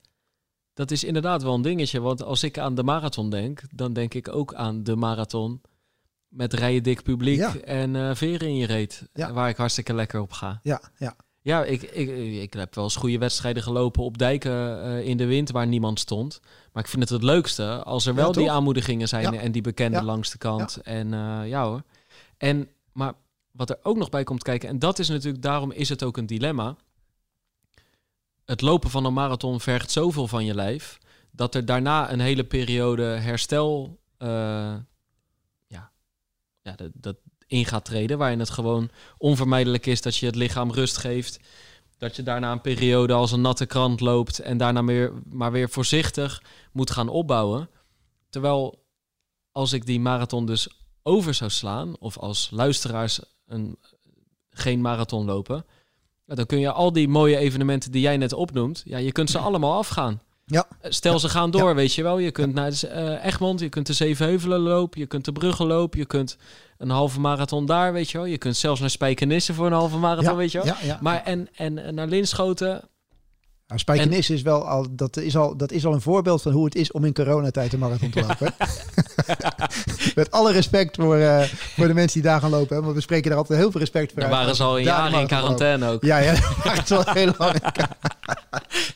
Dat 0.73 0.91
is 0.91 1.03
inderdaad 1.03 1.43
wel 1.43 1.53
een 1.53 1.61
dingetje. 1.61 1.99
Want 1.99 2.23
als 2.23 2.43
ik 2.43 2.57
aan 2.57 2.75
de 2.75 2.83
marathon 2.83 3.29
denk, 3.29 3.61
dan 3.71 3.93
denk 3.93 4.13
ik 4.13 4.27
ook 4.27 4.53
aan 4.53 4.83
de 4.83 4.95
marathon 4.95 5.61
met 6.27 6.53
rijen 6.53 6.83
dik 6.83 7.03
publiek 7.03 7.37
ja. 7.37 7.55
en 7.55 7.93
uh, 7.93 8.15
veren 8.15 8.47
in 8.47 8.55
je 8.55 8.65
reet. 8.65 9.09
Ja. 9.13 9.33
Waar 9.33 9.49
ik 9.49 9.57
hartstikke 9.57 9.93
lekker 9.93 10.19
op 10.19 10.31
ga. 10.31 10.59
Ja, 10.63 10.81
ja. 10.97 11.15
Ja, 11.45 11.63
ik, 11.63 11.81
ik, 11.81 12.09
ik 12.41 12.53
heb 12.53 12.75
wel 12.75 12.83
eens 12.83 12.95
goede 12.95 13.17
wedstrijden 13.17 13.63
gelopen 13.63 14.03
op 14.03 14.17
dijken 14.17 14.51
uh, 14.51 15.07
in 15.07 15.17
de 15.17 15.25
wind 15.25 15.51
waar 15.51 15.67
niemand 15.67 15.99
stond. 15.99 16.39
Maar 16.71 16.83
ik 16.83 16.89
vind 16.89 17.01
het 17.01 17.11
het 17.11 17.23
leukste 17.23 17.83
als 17.83 18.05
er 18.05 18.15
wel 18.15 18.27
ja, 18.27 18.31
die 18.31 18.51
aanmoedigingen 18.51 19.07
zijn 19.07 19.33
ja. 19.33 19.39
en 19.39 19.51
die 19.51 19.61
bekende 19.61 20.03
langs 20.03 20.31
de 20.31 20.37
kant. 20.37 20.77
En 20.83 21.13
uh, 21.13 21.47
ja 21.47 21.65
hoor. 21.65 21.83
En, 22.37 22.69
maar 22.91 23.13
wat 23.51 23.69
er 23.69 23.77
ook 23.83 23.97
nog 23.97 24.09
bij 24.09 24.23
komt 24.23 24.43
kijken, 24.43 24.69
en 24.69 24.79
dat 24.79 24.99
is 24.99 25.09
natuurlijk, 25.09 25.43
daarom 25.43 25.71
is 25.71 25.89
het 25.89 26.03
ook 26.03 26.17
een 26.17 26.25
dilemma. 26.25 26.75
Het 28.45 28.61
lopen 28.61 28.89
van 28.89 29.05
een 29.05 29.13
marathon 29.13 29.59
vergt 29.59 29.91
zoveel 29.91 30.27
van 30.27 30.45
je 30.45 30.55
lijf, 30.55 30.97
dat 31.31 31.55
er 31.55 31.65
daarna 31.65 32.11
een 32.11 32.19
hele 32.19 32.43
periode 32.43 33.03
herstel, 33.03 33.99
uh, 34.19 34.27
ja, 35.67 35.91
ja 36.61 36.75
dat, 36.75 36.91
dat, 36.93 37.15
in 37.47 37.65
gaat 37.65 37.85
treden. 37.85 38.17
Waarin 38.17 38.39
het 38.39 38.49
gewoon 38.49 38.89
onvermijdelijk 39.17 39.85
is 39.85 40.01
dat 40.01 40.17
je 40.17 40.25
het 40.25 40.35
lichaam 40.35 40.71
rust 40.71 40.97
geeft. 40.97 41.39
Dat 41.97 42.15
je 42.15 42.23
daarna 42.23 42.51
een 42.51 42.61
periode 42.61 43.13
als 43.13 43.31
een 43.31 43.41
natte 43.41 43.65
krant 43.65 43.99
loopt 43.99 44.39
en 44.39 44.57
daarna 44.57 44.83
weer, 44.83 45.13
maar 45.29 45.51
weer 45.51 45.69
voorzichtig 45.69 46.41
moet 46.71 46.91
gaan 46.91 47.09
opbouwen. 47.09 47.69
Terwijl 48.29 48.83
als 49.51 49.73
ik 49.73 49.85
die 49.85 49.99
marathon 49.99 50.45
dus 50.45 50.69
over 51.03 51.33
zou 51.33 51.49
slaan, 51.49 51.95
of 51.99 52.17
als 52.17 52.49
luisteraars 52.51 53.19
een, 53.47 53.77
geen 54.49 54.81
marathon 54.81 55.25
lopen, 55.25 55.65
dan 56.25 56.45
kun 56.45 56.59
je 56.59 56.71
al 56.71 56.93
die 56.93 57.07
mooie 57.07 57.37
evenementen 57.37 57.91
die 57.91 58.01
jij 58.01 58.17
net 58.17 58.33
opnoemt, 58.33 58.81
ja, 58.85 58.97
je 58.97 59.11
kunt 59.11 59.29
ze 59.29 59.37
allemaal 59.37 59.77
afgaan. 59.77 60.21
Ja. 60.45 60.67
Stel 60.81 61.19
ze 61.19 61.29
gaan 61.29 61.51
door, 61.51 61.75
weet 61.75 61.93
je 61.93 62.03
wel. 62.03 62.17
Je 62.17 62.31
kunt 62.31 62.53
naar 62.53 62.71
uh, 62.85 63.25
Egmond, 63.25 63.59
je 63.59 63.69
kunt 63.69 63.87
de 63.87 63.93
Zevenheuvelen 63.93 64.59
lopen, 64.59 64.99
je 64.99 65.05
kunt 65.05 65.25
de 65.25 65.31
Brugge 65.31 65.65
lopen, 65.65 65.99
je 65.99 66.05
kunt 66.05 66.37
een 66.77 66.89
halve 66.89 67.19
marathon 67.19 67.65
daar, 67.65 67.93
weet 67.93 68.11
je 68.11 68.17
wel. 68.17 68.27
Je 68.27 68.37
kunt 68.37 68.57
zelfs 68.57 68.79
naar 68.79 68.89
Spijkenisse 68.89 69.53
voor 69.53 69.65
een 69.65 69.71
halve 69.71 69.97
marathon, 69.97 70.35
weet 70.35 70.51
je 70.51 70.63
wel. 70.63 70.97
Maar 71.01 71.23
en, 71.23 71.47
en 71.55 71.95
naar 71.95 72.07
Linschoten, 72.07 72.89
nou, 73.68 73.80
Spijkenis 73.80 74.30
is 74.30 74.41
wel 74.41 74.68
al 74.68 74.95
dat, 74.95 75.18
is 75.18 75.38
al, 75.38 75.57
dat 75.57 75.72
is 75.72 75.86
al 75.86 75.93
een 75.93 76.01
voorbeeld 76.01 76.41
van 76.41 76.51
hoe 76.51 76.66
het 76.66 76.76
is 76.76 76.91
om 76.91 77.05
in 77.05 77.13
coronatijd 77.13 77.74
een 77.74 77.80
marathon 77.80 78.09
te 78.09 78.22
lopen. 78.22 78.53
Met 80.16 80.32
alle 80.32 80.51
respect 80.51 80.95
voor, 80.95 81.18
uh, 81.18 81.41
voor 81.43 81.88
de 81.88 81.93
mensen 81.93 82.22
die 82.22 82.30
daar 82.30 82.39
gaan 82.39 82.49
lopen. 82.49 82.76
Hè, 82.76 82.82
want 82.82 82.95
we 82.95 83.01
spreken 83.01 83.30
daar 83.30 83.38
altijd 83.38 83.59
heel 83.59 83.72
veel 83.72 83.80
respect 83.80 84.11
voor. 84.11 84.22
Daar 84.22 84.30
waren 84.30 84.55
ze 84.55 84.63
al 84.63 84.78
een 84.78 84.84
jaar 84.84 85.20
in 85.20 85.28
quarantaine 85.28 85.89
ook. 85.89 86.03
Ja, 86.03 86.18
ja 86.18 86.34
daar 86.63 87.05
al 87.05 87.13
heel 87.13 87.34
lang 87.38 87.59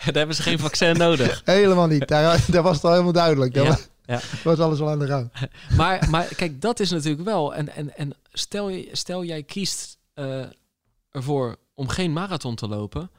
Daar 0.05 0.13
hebben 0.13 0.35
ze 0.35 0.41
geen 0.41 0.59
vaccin 0.59 0.97
nodig. 0.97 1.41
Helemaal 1.45 1.87
niet. 1.87 2.07
Daar, 2.07 2.45
daar 2.47 2.63
was 2.63 2.75
het 2.75 2.85
al 2.85 2.91
helemaal 2.91 3.13
duidelijk. 3.13 3.55
Ja. 3.55 3.77
Ja. 4.05 4.19
was 4.43 4.59
alles 4.59 4.79
al 4.79 4.89
aan 4.89 4.99
de 4.99 5.07
gang. 5.07 5.31
Maar, 5.75 6.07
maar 6.09 6.25
kijk, 6.35 6.61
dat 6.61 6.79
is 6.79 6.89
natuurlijk 6.89 7.23
wel. 7.23 7.55
En, 7.55 7.75
en, 7.75 7.97
en 7.97 8.15
stel, 8.31 8.69
je, 8.69 8.89
stel 8.91 9.23
jij 9.23 9.43
kiest 9.43 9.97
uh, 10.15 10.43
ervoor 11.11 11.55
om 11.73 11.87
geen 11.87 12.13
marathon 12.13 12.55
te 12.55 12.67
lopen 12.67 13.09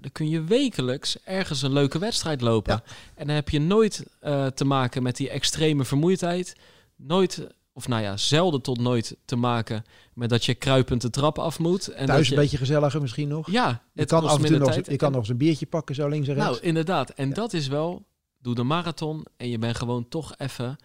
dan 0.00 0.12
kun 0.12 0.28
je 0.28 0.44
wekelijks 0.44 1.22
ergens 1.24 1.62
een 1.62 1.72
leuke 1.72 1.98
wedstrijd 1.98 2.40
lopen. 2.40 2.82
En 3.14 3.26
dan 3.26 3.34
heb 3.34 3.48
je 3.48 3.60
nooit 3.60 4.06
uh, 4.22 4.46
te 4.46 4.64
maken 4.64 5.02
met 5.02 5.16
die 5.16 5.30
extreme 5.30 5.84
vermoeidheid. 5.84 6.56
Nooit, 6.96 7.46
of 7.72 7.88
nou 7.88 8.02
ja, 8.02 8.16
zelden 8.16 8.62
tot 8.62 8.80
nooit 8.80 9.16
te 9.24 9.36
maken 9.36 9.84
met 10.14 10.28
dat 10.28 10.44
je 10.44 10.54
kruipend 10.54 11.02
de 11.02 11.10
trap 11.10 11.38
af 11.38 11.58
moet. 11.58 11.88
En 11.88 12.06
Thuis 12.06 12.28
je... 12.28 12.34
een 12.34 12.40
beetje 12.40 12.56
gezelliger 12.56 13.00
misschien 13.00 13.28
nog. 13.28 13.50
Ja, 13.50 13.82
je 13.92 14.04
kan 14.04 14.24
af 14.24 14.42
en 14.42 14.44
toe 14.44 14.58
nog, 14.58 14.74
je 14.74 14.96
kan 14.96 15.10
nog 15.10 15.20
eens 15.20 15.28
een 15.28 15.36
biertje 15.36 15.66
pakken 15.66 15.94
zo 15.94 16.08
links 16.08 16.28
en 16.28 16.34
rechts. 16.34 16.50
Nou, 16.50 16.62
inderdaad. 16.62 17.10
En 17.10 17.32
dat 17.32 17.52
is 17.52 17.68
wel, 17.68 18.06
doe 18.38 18.54
de 18.54 18.62
marathon 18.62 19.26
en 19.36 19.48
je 19.48 19.58
bent 19.58 19.76
gewoon 19.76 20.08
toch 20.08 20.34
even, 20.36 20.76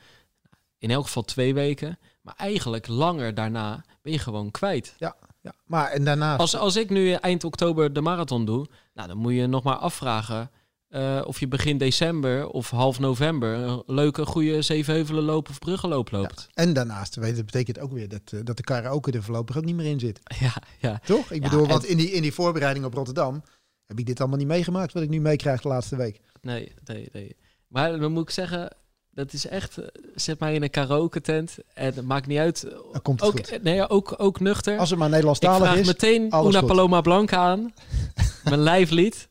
in 0.78 0.92
elk 0.92 1.06
geval 1.06 1.24
twee 1.24 1.54
weken, 1.54 2.00
maar 2.22 2.36
eigenlijk 2.38 2.88
langer 2.88 3.34
daarna 3.34 3.84
ben 4.02 4.12
je 4.12 4.20
gewoon 4.20 4.52
kwijt. 4.52 4.96
Ja, 4.98 5.16
ja. 5.44 5.54
maar 5.66 5.92
en 5.92 6.04
daarnaast... 6.04 6.40
Als, 6.40 6.56
als 6.56 6.76
ik 6.76 6.90
nu 6.90 7.12
eind 7.12 7.44
oktober 7.44 7.94
de 7.94 8.02
marathon 8.02 8.46
doe, 8.46 8.66
nou, 8.94 9.08
dan 9.08 9.18
moet 9.18 9.34
je 9.34 9.48
nog 9.48 9.64
maar 9.64 9.76
afvragen 9.76 10.50
uh, 10.90 11.22
of 11.26 11.40
je 11.40 11.48
begin 11.48 11.78
december 11.78 12.48
of 12.50 12.70
half 12.70 13.00
november 13.00 13.54
een 13.56 13.84
leuke, 13.86 14.26
goede 14.26 14.62
zevenheuvelen 14.62 15.24
loop 15.24 15.50
of 15.50 15.60
bruggenloop 15.60 16.12
loopt. 16.12 16.48
Ja. 16.48 16.64
En 16.64 16.74
daarnaast, 16.74 17.16
weet, 17.16 17.36
dat 17.36 17.46
betekent 17.46 17.80
ook 17.80 17.92
weer 17.92 18.10
dat, 18.10 18.32
uh, 18.34 18.40
dat 18.44 18.58
de 18.58 18.64
karaoke 18.64 19.12
er 19.12 19.24
voorlopig 19.24 19.58
ook 19.58 19.66
niet 19.66 19.76
meer 19.76 19.86
in 19.86 20.00
zit. 20.00 20.20
Ja, 20.40 20.54
ja. 20.80 21.00
Toch? 21.06 21.32
Ik 21.32 21.42
bedoel, 21.42 21.68
want 21.68 21.86
in 21.86 21.98
die, 21.98 22.12
in 22.12 22.22
die 22.22 22.34
voorbereiding 22.34 22.86
op 22.86 22.94
Rotterdam 22.94 23.44
heb 23.86 24.00
ik 24.00 24.06
dit 24.06 24.20
allemaal 24.20 24.38
niet 24.38 24.48
meegemaakt 24.48 24.94
wat 24.94 25.04
ik 25.04 25.10
nu 25.10 25.22
meekrijg 25.22 25.62
de 25.62 25.68
laatste 25.68 25.96
week. 25.96 26.20
Nee, 26.42 26.74
nee, 26.84 27.10
nee. 27.12 27.36
Maar 27.68 28.00
dan 28.00 28.12
moet 28.12 28.24
ik 28.24 28.30
zeggen, 28.30 28.76
dat 29.14 29.34
is 29.34 29.48
echt, 29.48 29.78
eh, 29.78 29.86
zet 30.16 30.40
mij 30.40 30.54
in 30.54 30.64
een 30.64 30.70
karaoke 30.70 31.22
tent 31.22 31.58
en 31.74 31.86
het 31.86 32.06
maakt 32.06 32.28
niet 32.28 32.38
uit. 32.38 32.62
Dan 32.92 33.02
komt 33.02 33.22
ook, 33.22 33.32
goed. 33.32 33.64
Nee, 33.64 33.90
ook, 33.90 34.14
ook 34.18 34.40
nuchter. 34.40 34.78
Als 34.78 34.90
het 34.90 35.00
maar 35.00 35.10
Nederlandstalig 35.10 35.74
ik 35.74 35.80
is. 35.80 35.88
meteen 35.88 36.34
Una 36.46 36.62
Paloma 36.62 37.02
Blanca 37.02 37.38
aan. 37.38 37.74
mijn 38.44 38.60
lijflied. 38.60 39.30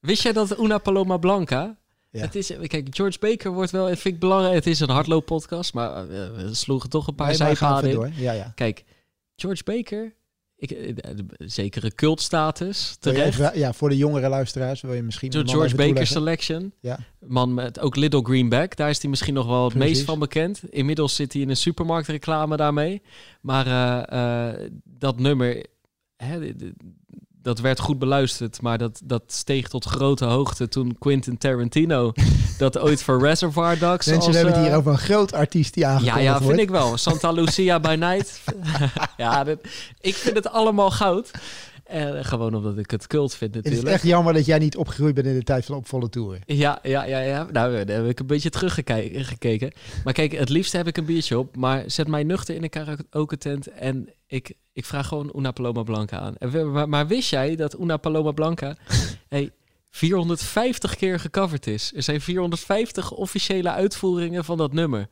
Wist 0.00 0.22
jij 0.22 0.32
dat 0.32 0.58
Una 0.58 0.78
Paloma 0.78 1.16
Blanca... 1.16 1.80
Ja. 2.10 2.20
Het 2.20 2.34
is, 2.34 2.52
kijk, 2.66 2.86
George 2.90 3.18
Baker 3.18 3.52
wordt 3.52 3.70
wel, 3.70 3.86
vind 3.86 4.04
ik 4.04 4.18
belangrijk. 4.18 4.54
Het 4.54 4.66
is 4.66 4.80
een 4.80 4.88
hardlooppodcast, 4.90 5.74
maar 5.74 5.96
eh, 5.96 6.06
we 6.06 6.48
sloegen 6.50 6.90
toch 6.90 7.06
een 7.06 7.14
paar 7.14 7.34
zijpaden 7.34 7.90
in. 7.90 8.12
Ja, 8.16 8.32
ja. 8.32 8.52
Kijk, 8.54 8.84
George 9.36 9.62
Baker 9.64 10.14
ik, 10.62 10.70
eh, 10.70 11.10
zekere 11.38 11.94
cultstatus. 11.94 12.96
Terecht. 13.00 13.54
ja, 13.54 13.72
voor 13.72 13.88
de 13.88 13.96
jongere 13.96 14.28
luisteraars 14.28 14.80
wil 14.80 14.94
je 14.94 15.02
misschien. 15.02 15.30
De 15.30 15.48
George 15.48 15.76
Baker 15.76 16.06
Selection. 16.06 16.72
Ja. 16.80 16.98
Man 17.26 17.54
met 17.54 17.80
ook 17.80 17.96
Little 17.96 18.22
Greenback. 18.22 18.76
Daar 18.76 18.90
is 18.90 19.00
hij 19.00 19.10
misschien 19.10 19.34
nog 19.34 19.46
wel 19.46 19.64
het 19.64 19.74
meest 19.74 20.04
van 20.04 20.18
bekend. 20.18 20.62
Inmiddels 20.70 21.14
zit 21.14 21.32
hij 21.32 21.42
in 21.42 21.48
een 21.48 21.56
supermarktreclame 21.56 22.56
daarmee. 22.56 23.02
Maar 23.40 23.66
uh, 24.12 24.66
dat 24.84 25.18
nummer. 25.18 25.66
Hè, 26.16 26.52
dat 27.42 27.60
werd 27.60 27.80
goed 27.80 27.98
beluisterd, 27.98 28.62
maar 28.62 28.78
dat, 28.78 29.00
dat 29.04 29.22
steeg 29.26 29.68
tot 29.68 29.84
grote 29.84 30.24
hoogte 30.24 30.68
toen 30.68 30.96
Quentin 30.98 31.38
Tarantino 31.38 32.12
dat 32.58 32.78
ooit 32.78 33.02
voor 33.02 33.20
Reservoir 33.20 33.78
Dogs... 33.78 34.06
Mensen, 34.06 34.30
we 34.30 34.36
hebben 34.36 34.54
het 34.54 34.66
hier 34.66 34.76
over 34.76 34.92
een 34.92 34.98
groot 34.98 35.32
artiest 35.32 35.74
die 35.74 35.86
aangekondigd 35.86 36.24
Ja, 36.24 36.32
ja, 36.32 36.40
vind 36.40 36.58
ik 36.58 36.70
wel. 36.70 36.96
Santa 36.96 37.30
Lucia 37.30 37.80
by 37.80 37.96
Night. 37.98 38.40
ja, 39.16 39.46
ik 40.00 40.14
vind 40.14 40.36
het 40.36 40.48
allemaal 40.48 40.90
goud. 40.90 41.30
En 41.84 42.24
gewoon 42.24 42.54
omdat 42.54 42.78
ik 42.78 42.90
het 42.90 43.06
cult 43.06 43.34
vind 43.34 43.54
natuurlijk. 43.54 43.82
Het 43.82 43.92
is 43.92 43.94
echt 43.94 44.06
jammer 44.06 44.32
dat 44.32 44.44
jij 44.44 44.58
niet 44.58 44.76
opgegroeid 44.76 45.14
bent 45.14 45.26
in 45.26 45.34
de 45.34 45.42
tijd 45.42 45.64
van 45.64 45.76
opvolle 45.76 46.08
toeren. 46.08 46.40
Ja, 46.46 46.78
ja, 46.82 47.04
ja, 47.04 47.18
ja. 47.18 47.46
Nou, 47.52 47.84
daar 47.84 47.96
heb 47.96 48.08
ik 48.08 48.20
een 48.20 48.26
beetje 48.26 48.50
teruggekeken. 48.50 49.72
Maar 50.04 50.12
kijk, 50.12 50.32
het 50.32 50.48
liefst 50.48 50.72
heb 50.72 50.86
ik 50.86 50.96
een 50.96 51.04
biertje 51.04 51.38
op. 51.38 51.56
Maar 51.56 51.82
zet 51.86 52.08
mij 52.08 52.22
nuchter 52.22 52.54
in 52.54 52.62
een 52.62 52.70
karaoke 52.70 53.38
tent 53.38 53.66
en 53.66 54.08
ik, 54.26 54.54
ik 54.72 54.84
vraag 54.84 55.06
gewoon 55.06 55.32
Una 55.36 55.50
Paloma 55.50 55.82
Blanca 55.82 56.18
aan. 56.18 56.34
Maar, 56.72 56.88
maar 56.88 57.06
wist 57.06 57.30
jij 57.30 57.56
dat 57.56 57.80
Una 57.80 57.96
Paloma 57.96 58.30
Blanca 58.30 58.76
hey, 59.28 59.50
450 59.90 60.96
keer 60.96 61.20
gecoverd 61.20 61.66
is? 61.66 61.92
Er 61.94 62.02
zijn 62.02 62.20
450 62.20 63.10
officiële 63.10 63.70
uitvoeringen 63.70 64.44
van 64.44 64.56
dat 64.56 64.72
nummer. 64.72 65.08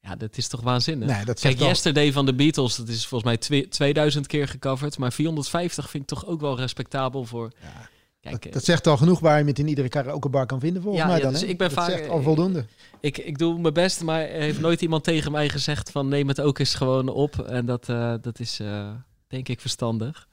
Ja, 0.00 0.16
dat 0.16 0.36
is 0.36 0.48
toch 0.48 0.60
waanzinnig? 0.60 1.08
Nee, 1.08 1.24
dat 1.24 1.40
Kijk, 1.40 1.58
Yesterday 1.58 2.12
van 2.12 2.26
de 2.26 2.34
Beatles, 2.34 2.76
dat 2.76 2.88
is 2.88 3.06
volgens 3.06 3.38
mij 3.48 3.66
2000 3.66 4.26
keer 4.26 4.48
gecoverd. 4.48 4.98
Maar 4.98 5.12
450 5.12 5.90
vind 5.90 6.02
ik 6.02 6.08
toch 6.08 6.26
ook 6.26 6.40
wel 6.40 6.56
respectabel 6.56 7.24
voor... 7.24 7.52
Ja. 7.62 7.88
Kijk, 8.30 8.42
dat, 8.42 8.52
dat, 8.52 8.64
zegt 8.64 8.86
al 8.86 8.96
genoeg 8.96 9.20
waar 9.20 9.38
je 9.38 9.44
het 9.44 9.58
in 9.58 9.68
iedere 9.68 9.88
karaokebar 9.88 10.46
kan 10.46 10.60
vinden, 10.60 10.82
volgens 10.82 11.04
mij 11.04 11.20
dan. 11.20 11.32
Dus 11.32 11.42
ik 11.42 11.58
ben 11.58 11.68
dat 11.68 11.78
vaak, 11.78 11.90
zegt 11.90 12.08
al 12.08 12.22
voldoende. 12.22 12.64
Ik, 13.00 13.18
ik 13.18 13.38
doe 13.38 13.58
mijn 13.58 13.74
best, 13.74 14.02
maar 14.02 14.20
er 14.20 14.40
heeft 14.40 14.60
nooit 14.60 14.80
iemand 14.80 15.04
tegen 15.04 15.32
mij 15.32 15.48
gezegd 15.48 15.90
van 15.90 16.08
neem 16.08 16.28
het 16.28 16.40
ook 16.40 16.58
eens 16.58 16.74
gewoon 16.74 17.08
op. 17.08 17.38
En 17.38 17.66
dat, 17.66 17.88
uh, 17.88 18.14
dat 18.20 18.40
is 18.40 18.60
uh, 18.60 18.90
denk 19.26 19.48
ik 19.48 19.60
verstandig. 19.60 20.28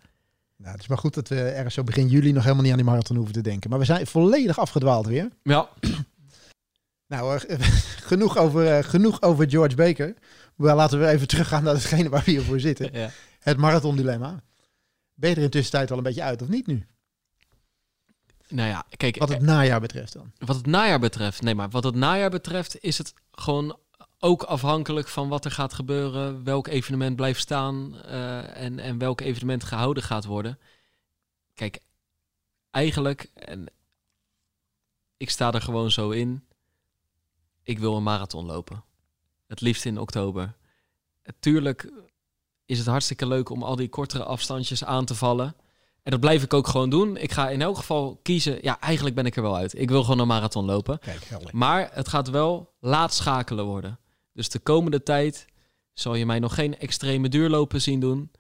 Nou, 0.58 0.72
het 0.72 0.82
is 0.82 0.88
maar 0.88 0.98
goed 0.98 1.14
dat 1.14 1.28
we 1.28 1.42
ergens 1.42 1.74
zo 1.74 1.84
begin 1.84 2.08
juli 2.08 2.32
nog 2.32 2.44
helemaal 2.44 2.64
niet 2.64 2.72
aan 2.72 2.78
die 2.78 2.88
marathon 2.88 3.16
hoeven 3.16 3.34
te 3.34 3.42
denken. 3.42 3.70
Maar 3.70 3.80
we 3.80 3.86
zijn 3.86 4.08
volledig 4.08 4.60
afgedwaald 4.60 5.08
weer. 5.08 5.30
Ja. 5.44 5.70
Nou, 7.08 7.39
genoeg, 8.12 8.38
over, 8.38 8.84
genoeg 8.84 9.22
over 9.22 9.50
George 9.50 9.76
Baker. 9.76 10.14
Maar 10.56 10.76
laten 10.76 11.00
we 11.00 11.08
even 11.08 11.28
teruggaan 11.28 11.64
naar 11.64 11.74
hetgene 11.74 12.10
waar 12.10 12.24
we 12.26 12.32
hier 12.32 12.42
voor 12.42 12.60
zitten. 12.60 12.89
Ja. 12.94 13.10
Het 13.39 13.58
marathon-dilemma. 13.58 14.44
Ben 15.14 15.30
je 15.30 15.36
er 15.36 15.42
intussen 15.42 15.72
tijd 15.72 15.92
al 15.92 15.98
een 15.98 16.04
beetje 16.04 16.24
uit 16.24 16.42
of 16.42 16.48
niet 16.48 16.68
nu? 16.68 16.86
Nou 18.52 18.70
ja, 18.70 18.86
kijk. 18.97 19.18
Wat 19.18 19.30
het 19.30 19.38
eh, 19.38 19.43
najaar 19.43 19.80
betreft 19.80 20.14
dan? 20.14 20.32
Wat 20.38 20.56
het 20.56 20.66
najaar 20.66 20.99
betreft, 20.99 21.41
nee, 21.41 21.56
maar 21.56 21.70
wat 21.70 21.84
het 21.84 21.95
najaar 21.95 22.30
betreft 22.30 22.84
is 22.84 22.97
het 22.97 23.14
gewoon 23.32 23.78
ook 24.20 24.43
afhankelijk 24.43 25.08
van 25.08 25.30
wat 25.30 25.45
er 25.45 25.52
gaat 25.52 25.74
gebeuren, 25.74 26.43
welk 26.43 26.68
evenement 26.68 27.16
blijft 27.16 27.39
staan 27.39 27.95
uh, 28.06 28.58
en, 28.58 28.80
en 28.80 28.97
welk 28.97 29.22
evenement 29.22 29.64
gehouden 29.64 30.04
gaat 30.04 30.26
worden. 30.26 30.60
Kijk, 31.54 31.80
eigenlijk, 32.72 33.30
en 33.34 33.66
ik 35.18 35.30
sta 35.30 35.52
er 35.52 35.62
gewoon 35.62 35.91
zo 35.91 36.10
in, 36.10 36.43
ik 37.64 37.80
wil 37.80 37.95
een 37.95 38.04
marathon 38.04 38.45
lopen. 38.45 38.84
Het 39.47 39.62
liefst 39.62 39.86
in 39.86 39.99
oktober. 39.99 40.56
Tuurlijk 41.39 41.91
is 42.66 42.78
het 42.78 42.88
hartstikke 42.88 43.28
leuk 43.28 43.49
om 43.49 43.64
al 43.64 43.76
die 43.76 43.89
kortere 43.89 44.24
afstandjes 44.24 44.84
aan 44.84 45.06
te 45.06 45.16
vallen. 45.16 45.56
En 46.04 46.12
dat 46.12 46.20
blijf 46.20 46.43
ik 46.43 46.54
ook 46.54 46.68
gewoon 46.68 46.89
doen. 46.89 47.18
Ik 47.18 47.32
ga 47.32 47.49
in 47.49 47.62
elk 47.62 47.78
geval 47.78 48.20
kiezen. 48.22 48.58
Ja, 48.62 48.80
eigenlijk 48.80 49.16
ben 49.16 49.26
ik 49.26 49.36
er 49.36 49.41
wel 49.41 49.56
uit. 49.56 49.80
Ik 49.80 49.89
wil 49.89 50.04
gewoon 50.04 50.20
een 50.20 50.28
marathon 50.28 50.66
lopen. 50.66 50.99
Kijk, 50.99 51.52
maar 51.52 51.89
het 51.93 52.08
gaat 52.08 52.30
wel 52.30 52.74
laat 52.80 53.14
schakelen 53.14 53.66
worden. 53.66 53.99
Dus 54.34 54.49
de 54.49 54.60
komende 54.60 55.04
tijd 55.04 55.45
zal 55.93 56.16
je 56.16 56.26
mij 56.26 56.39
nog 56.39 56.54
geen 56.54 56.78
extreme 56.80 57.30
duurlopen 57.30 57.82
zien 57.82 57.99
doen. 57.99 58.32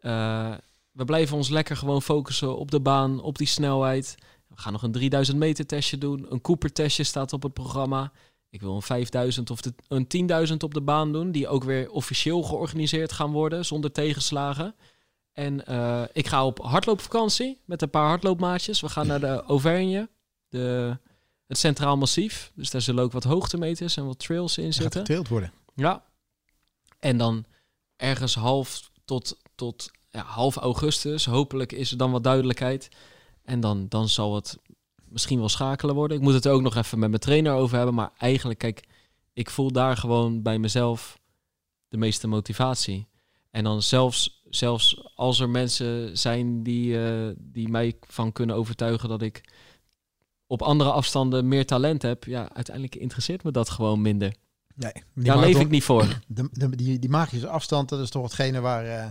Uh, 0.00 0.54
we 0.92 1.04
blijven 1.04 1.36
ons 1.36 1.48
lekker 1.48 1.76
gewoon 1.76 2.02
focussen 2.02 2.56
op 2.56 2.70
de 2.70 2.80
baan, 2.80 3.20
op 3.20 3.38
die 3.38 3.46
snelheid. 3.46 4.14
We 4.48 4.60
gaan 4.60 4.72
nog 4.72 4.82
een 4.82 4.92
3000 4.92 5.38
meter 5.38 5.66
testje 5.66 5.98
doen. 5.98 6.26
Een 6.28 6.40
Cooper 6.40 6.72
testje 6.72 7.04
staat 7.04 7.32
op 7.32 7.42
het 7.42 7.52
programma. 7.52 8.12
Ik 8.50 8.60
wil 8.60 8.74
een 8.74 8.82
5000 8.82 9.50
of 9.50 9.60
de, 9.60 9.74
een 9.88 10.48
10.000 10.48 10.56
op 10.56 10.74
de 10.74 10.80
baan 10.80 11.12
doen. 11.12 11.30
Die 11.30 11.48
ook 11.48 11.64
weer 11.64 11.90
officieel 11.90 12.42
georganiseerd 12.42 13.12
gaan 13.12 13.32
worden 13.32 13.64
zonder 13.64 13.92
tegenslagen. 13.92 14.74
En 15.32 15.62
uh, 15.68 16.02
ik 16.12 16.26
ga 16.26 16.46
op 16.46 16.58
hardloopvakantie 16.58 17.60
met 17.64 17.82
een 17.82 17.90
paar 17.90 18.08
hardloopmaatjes. 18.08 18.80
We 18.80 18.88
gaan 18.88 19.06
naar 19.06 19.20
de 19.20 19.42
Auvergne, 19.42 20.08
de, 20.48 20.96
het 21.46 21.58
Centraal 21.58 21.96
Massief. 21.96 22.52
Dus 22.54 22.70
daar 22.70 22.80
zullen 22.80 23.04
ook 23.04 23.12
wat 23.12 23.24
hoogtemeters 23.24 23.96
en 23.96 24.06
wat 24.06 24.18
trails 24.18 24.58
in 24.58 24.72
zitten. 24.72 24.82
Gaat 24.82 24.98
getraild 24.98 25.28
worden. 25.28 25.52
Ja. 25.74 26.04
En 26.98 27.16
dan 27.16 27.44
ergens 27.96 28.34
half 28.34 28.90
tot, 29.04 29.36
tot 29.54 29.90
ja, 30.10 30.22
half 30.24 30.56
augustus. 30.56 31.24
Hopelijk 31.24 31.72
is 31.72 31.90
er 31.90 31.96
dan 31.96 32.10
wat 32.10 32.24
duidelijkheid. 32.24 32.88
En 33.44 33.60
dan, 33.60 33.86
dan 33.88 34.08
zal 34.08 34.34
het 34.34 34.58
misschien 35.08 35.38
wel 35.38 35.48
schakelen 35.48 35.94
worden. 35.94 36.16
Ik 36.16 36.22
moet 36.22 36.34
het 36.34 36.48
ook 36.48 36.62
nog 36.62 36.76
even 36.76 36.98
met 36.98 37.08
mijn 37.08 37.20
trainer 37.20 37.52
over 37.52 37.76
hebben. 37.76 37.94
Maar 37.94 38.10
eigenlijk, 38.18 38.58
kijk, 38.58 38.84
ik 39.32 39.50
voel 39.50 39.72
daar 39.72 39.96
gewoon 39.96 40.42
bij 40.42 40.58
mezelf 40.58 41.18
de 41.88 41.96
meeste 41.96 42.26
motivatie. 42.26 43.08
En 43.50 43.64
dan 43.64 43.82
zelfs, 43.82 44.41
zelfs 44.54 45.10
als 45.14 45.40
er 45.40 45.48
mensen 45.48 46.18
zijn 46.18 46.62
die, 46.62 46.94
uh, 46.94 47.30
die 47.38 47.68
mij 47.68 47.96
van 48.00 48.32
kunnen 48.32 48.56
overtuigen 48.56 49.08
dat 49.08 49.22
ik 49.22 49.40
op 50.46 50.62
andere 50.62 50.90
afstanden 50.90 51.48
meer 51.48 51.66
talent 51.66 52.02
heb, 52.02 52.24
ja, 52.24 52.48
uiteindelijk 52.52 52.96
interesseert 52.96 53.42
me 53.42 53.50
dat 53.50 53.70
gewoon 53.70 54.02
minder. 54.02 54.34
Nee, 54.74 54.92
daar 55.14 55.38
leef 55.38 55.58
ik 55.58 55.70
niet 55.70 55.84
voor. 55.84 56.04
De, 56.26 56.48
de, 56.52 56.76
die, 56.76 56.98
die 56.98 57.10
magische 57.10 57.48
afstand, 57.48 57.88
dat 57.88 58.00
is 58.00 58.10
toch 58.10 58.22
hetgene 58.22 58.60
waar, 58.60 58.84
uh, 58.84 59.06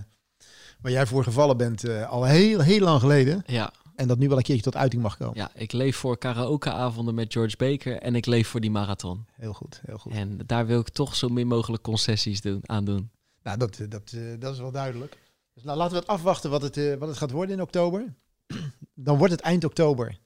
waar 0.81 0.91
jij 0.91 1.05
voor 1.05 1.23
gevallen 1.23 1.57
bent 1.57 1.85
uh, 1.85 2.09
al 2.09 2.23
heel, 2.23 2.59
heel 2.59 2.79
lang 2.79 2.99
geleden. 2.99 3.43
Ja. 3.45 3.73
En 3.95 4.07
dat 4.07 4.17
nu 4.17 4.27
wel 4.27 4.37
een 4.37 4.43
keertje 4.43 4.63
tot 4.63 4.75
uiting 4.75 5.01
mag 5.01 5.17
komen. 5.17 5.37
Ja, 5.37 5.51
ik 5.55 5.71
leef 5.71 5.97
voor 5.97 6.17
karaokeavonden 6.17 7.15
met 7.15 7.33
George 7.33 7.57
Baker 7.57 7.97
en 7.97 8.15
ik 8.15 8.25
leef 8.25 8.47
voor 8.47 8.59
die 8.59 8.71
marathon. 8.71 9.25
Heel 9.31 9.53
goed, 9.53 9.81
heel 9.85 9.97
goed. 9.97 10.11
En 10.11 10.39
daar 10.45 10.65
wil 10.65 10.79
ik 10.79 10.89
toch 10.89 11.15
zo 11.15 11.29
min 11.29 11.47
mogelijk 11.47 11.83
concessies 11.83 12.41
doen, 12.41 12.61
aan 12.65 12.85
doen. 12.85 13.09
Nou, 13.43 13.57
dat, 13.57 13.77
dat, 13.89 14.15
dat 14.39 14.53
is 14.53 14.59
wel 14.59 14.71
duidelijk. 14.71 15.17
Dus 15.61 15.69
nou, 15.69 15.81
laten 15.81 15.93
we 15.93 15.99
het 15.99 16.09
afwachten 16.09 16.49
wat 16.49 16.61
het, 16.61 16.97
wat 16.99 17.07
het 17.07 17.17
gaat 17.17 17.31
worden 17.31 17.55
in 17.55 17.61
oktober. 17.61 18.13
Dan 18.93 19.17
wordt 19.17 19.33
het 19.33 19.41
eind 19.41 19.63
oktober. 19.63 20.19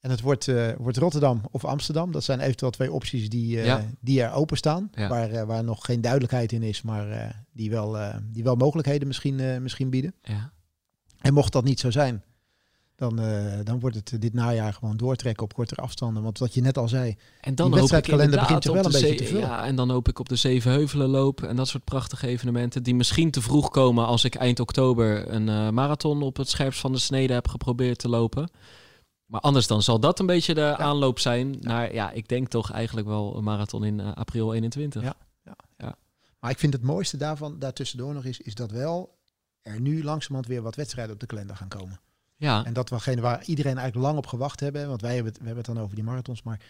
En 0.00 0.10
het 0.10 0.20
wordt, 0.20 0.46
uh, 0.46 0.72
wordt 0.78 0.96
Rotterdam 0.96 1.42
of 1.50 1.64
Amsterdam. 1.64 2.12
Dat 2.12 2.24
zijn 2.24 2.40
eventueel 2.40 2.70
twee 2.70 2.92
opties 2.92 3.28
die, 3.28 3.56
uh, 3.56 3.64
ja. 3.64 3.84
die 4.00 4.22
er 4.22 4.32
openstaan. 4.32 4.90
Ja. 4.92 5.08
Waar, 5.08 5.46
waar 5.46 5.64
nog 5.64 5.84
geen 5.84 6.00
duidelijkheid 6.00 6.52
in 6.52 6.62
is, 6.62 6.82
maar 6.82 7.34
die, 7.52 7.70
wel, 7.70 7.96
die 8.22 8.42
wel 8.42 8.56
mogelijkheden 8.56 9.06
misschien, 9.06 9.62
misschien 9.62 9.90
bieden. 9.90 10.14
Ja. 10.22 10.52
En 11.18 11.34
mocht 11.34 11.52
dat 11.52 11.64
niet 11.64 11.80
zo 11.80 11.90
zijn, 11.90 12.22
dan, 13.00 13.20
dan 13.64 13.80
wordt 13.80 13.96
het 13.96 14.20
dit 14.20 14.34
najaar 14.34 14.72
gewoon 14.72 14.96
doortrekken 14.96 15.42
op 15.42 15.54
kortere 15.54 15.80
afstanden. 15.80 16.22
Want 16.22 16.38
wat 16.38 16.54
je 16.54 16.60
net 16.60 16.78
al 16.78 16.88
zei, 16.88 17.16
en 17.40 17.54
dan 17.54 17.66
die 17.66 17.76
wedstrijdkalender 17.76 18.38
begint 18.38 18.64
er 18.64 18.72
wel 18.72 18.84
een 18.84 18.92
beetje 18.92 19.14
te 19.14 19.24
vullen. 19.24 19.40
Ja, 19.40 19.64
en 19.64 19.76
dan 19.76 19.90
hoop 19.90 20.08
ik 20.08 20.18
op 20.18 20.28
de 20.28 20.36
Zevenheuvelen 20.36 21.08
loop 21.08 21.42
en 21.42 21.56
dat 21.56 21.68
soort 21.68 21.84
prachtige 21.84 22.26
evenementen. 22.26 22.82
Die 22.82 22.94
misschien 22.94 23.30
te 23.30 23.42
vroeg 23.42 23.70
komen 23.70 24.06
als 24.06 24.24
ik 24.24 24.34
eind 24.34 24.60
oktober 24.60 25.32
een 25.32 25.74
marathon 25.74 26.22
op 26.22 26.36
het 26.36 26.48
scherpst 26.48 26.80
van 26.80 26.92
de 26.92 26.98
snede 26.98 27.32
heb 27.32 27.48
geprobeerd 27.48 27.98
te 27.98 28.08
lopen. 28.08 28.50
Maar 29.30 29.40
anders 29.40 29.66
dan 29.66 29.82
zal 29.82 30.00
dat 30.00 30.18
een 30.18 30.26
beetje 30.26 30.54
de 30.54 30.76
aanloop 30.76 31.18
zijn 31.18 31.56
naar, 31.60 31.94
ja, 31.94 32.10
ik 32.10 32.28
denk 32.28 32.48
toch 32.48 32.72
eigenlijk 32.72 33.06
wel 33.06 33.36
een 33.36 33.44
marathon 33.44 33.84
in 33.84 33.98
uh, 33.98 34.12
april 34.14 34.54
21. 34.54 35.02
Ja, 35.02 35.16
ja, 35.44 35.56
ja. 35.76 35.96
Maar 36.40 36.50
ik 36.50 36.58
vind 36.58 36.72
het 36.72 36.82
mooiste 36.82 37.16
daarvan, 37.16 37.58
daartussendoor 37.58 38.14
nog 38.14 38.24
is, 38.24 38.40
is 38.40 38.54
dat 38.54 38.70
wel 38.70 39.18
er 39.62 39.80
nu 39.80 40.04
langzamerhand 40.04 40.46
weer 40.46 40.62
wat 40.62 40.74
wedstrijden 40.74 41.14
op 41.14 41.20
de 41.20 41.26
kalender 41.26 41.56
gaan 41.56 41.68
komen. 41.68 42.00
Ja. 42.40 42.64
En 42.64 42.72
dat 42.72 42.88
watgene 42.88 43.20
waar 43.20 43.44
iedereen 43.44 43.78
eigenlijk 43.78 44.06
lang 44.06 44.18
op 44.18 44.26
gewacht 44.26 44.60
hebben, 44.60 44.88
want 44.88 45.00
wij 45.00 45.14
hebben 45.14 45.32
het, 45.32 45.40
we 45.40 45.46
hebben 45.46 45.64
het 45.64 45.74
dan 45.74 45.84
over 45.84 45.94
die 45.94 46.04
marathons, 46.04 46.42
maar 46.42 46.60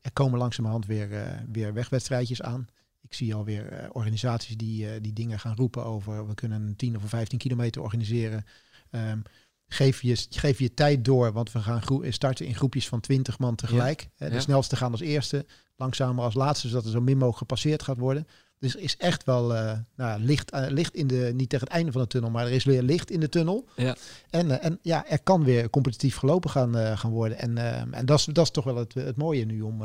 er 0.00 0.12
komen 0.12 0.38
langzamerhand 0.38 0.86
weer, 0.86 1.10
uh, 1.10 1.22
weer 1.52 1.74
wegwedstrijdjes 1.74 2.42
aan. 2.42 2.66
Ik 3.02 3.14
zie 3.14 3.34
alweer 3.34 3.72
uh, 3.72 3.88
organisaties 3.92 4.56
die, 4.56 4.84
uh, 4.84 4.90
die 5.00 5.12
dingen 5.12 5.38
gaan 5.38 5.56
roepen 5.56 5.84
over, 5.84 6.26
we 6.26 6.34
kunnen 6.34 6.62
een 6.62 6.76
10 6.76 6.96
of 6.96 7.02
een 7.02 7.08
15 7.08 7.38
kilometer 7.38 7.82
organiseren. 7.82 8.44
Um, 8.90 9.22
geef 9.68 10.02
je, 10.02 10.26
geef 10.30 10.58
je 10.58 10.74
tijd 10.74 11.04
door, 11.04 11.32
want 11.32 11.52
we 11.52 11.58
gaan 11.58 11.82
starten 12.08 12.46
in 12.46 12.54
groepjes 12.54 12.88
van 12.88 13.00
20 13.00 13.38
man 13.38 13.54
tegelijk. 13.54 14.08
Ja. 14.16 14.28
De 14.28 14.34
ja. 14.34 14.40
snelste 14.40 14.76
gaan 14.76 14.92
als 14.92 15.00
eerste, 15.00 15.46
langzamer 15.76 16.24
als 16.24 16.34
laatste, 16.34 16.68
zodat 16.68 16.84
er 16.84 16.90
zo 16.90 17.00
min 17.00 17.14
mogelijk 17.14 17.38
gepasseerd 17.38 17.82
gaat 17.82 17.98
worden. 17.98 18.26
Dus 18.58 18.74
er 18.74 18.80
is 18.80 18.96
echt 18.96 19.24
wel 19.24 19.54
uh, 19.54 19.72
nou, 19.96 20.20
licht, 20.20 20.54
uh, 20.54 20.66
licht 20.68 20.94
in 20.94 21.06
de, 21.06 21.32
niet 21.34 21.48
tegen 21.48 21.66
het 21.66 21.76
einde 21.76 21.92
van 21.92 22.00
de 22.00 22.06
tunnel, 22.06 22.30
maar 22.30 22.46
er 22.46 22.52
is 22.52 22.64
weer 22.64 22.82
licht 22.82 23.10
in 23.10 23.20
de 23.20 23.28
tunnel. 23.28 23.68
Ja. 23.76 23.96
En, 24.30 24.46
uh, 24.46 24.64
en 24.64 24.78
ja, 24.82 25.06
er 25.08 25.22
kan 25.22 25.44
weer 25.44 25.70
competitief 25.70 26.16
gelopen 26.16 26.50
gaan, 26.50 26.98
gaan 26.98 27.10
worden. 27.10 27.38
En, 27.38 27.58
en 27.92 28.06
dat, 28.06 28.18
is, 28.18 28.24
dat 28.24 28.44
is 28.44 28.50
toch 28.50 28.64
wel 28.64 28.76
het, 28.76 28.94
het 28.94 29.16
mooie 29.16 29.44
nu 29.44 29.60
om, 29.60 29.82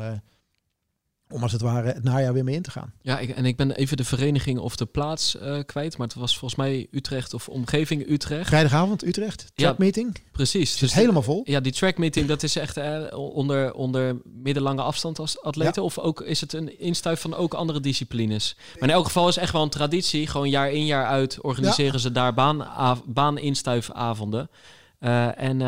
om 1.32 1.42
als 1.42 1.52
het 1.52 1.60
ware 1.60 1.86
het 1.86 2.02
najaar 2.02 2.32
weer 2.32 2.44
mee 2.44 2.54
in 2.54 2.62
te 2.62 2.70
gaan. 2.70 2.92
Ja, 3.02 3.18
ik, 3.18 3.28
en 3.30 3.44
ik 3.44 3.56
ben 3.56 3.70
even 3.70 3.96
de 3.96 4.04
vereniging 4.04 4.58
of 4.58 4.76
de 4.76 4.86
plaats 4.86 5.36
uh, 5.36 5.58
kwijt, 5.66 5.98
maar 5.98 6.06
het 6.06 6.16
was 6.16 6.38
volgens 6.38 6.60
mij 6.60 6.86
Utrecht 6.90 7.34
of 7.34 7.48
omgeving 7.48 8.08
Utrecht. 8.08 8.48
Vrijdagavond 8.48 9.04
Utrecht, 9.04 9.52
trackmeeting. 9.54 10.10
Ja, 10.14 10.30
precies. 10.32 10.70
Dus, 10.70 10.80
dus 10.80 10.94
helemaal 10.94 11.22
vol. 11.22 11.42
Ja, 11.44 11.60
die 11.60 11.72
trackmeeting, 11.72 12.26
dat 12.28 12.42
is 12.42 12.56
echt 12.56 12.76
eh, 12.76 13.02
onder, 13.12 13.74
onder 13.74 14.16
middellange 14.24 14.82
afstand 14.82 15.18
als 15.18 15.42
atleten? 15.42 15.82
Ja. 15.82 15.86
Of 15.88 15.98
ook 15.98 16.20
is 16.20 16.40
het 16.40 16.52
een 16.52 16.78
instuif 16.78 17.20
van 17.20 17.34
ook 17.34 17.54
andere 17.54 17.80
disciplines? 17.80 18.56
Maar 18.78 18.88
in 18.88 18.94
elk 18.94 19.04
geval 19.04 19.28
is 19.28 19.36
echt 19.36 19.52
wel 19.52 19.62
een 19.62 19.68
traditie, 19.68 20.26
gewoon 20.26 20.50
jaar 20.50 20.70
in 20.70 20.86
jaar 20.86 21.06
uit 21.06 21.40
organiseren 21.40 21.92
ja. 21.92 21.98
ze 21.98 22.12
daar 22.12 22.34
baan, 22.34 22.66
baaninstuifavonden. 23.06 24.50
Uh, 25.00 25.38
en 25.38 25.58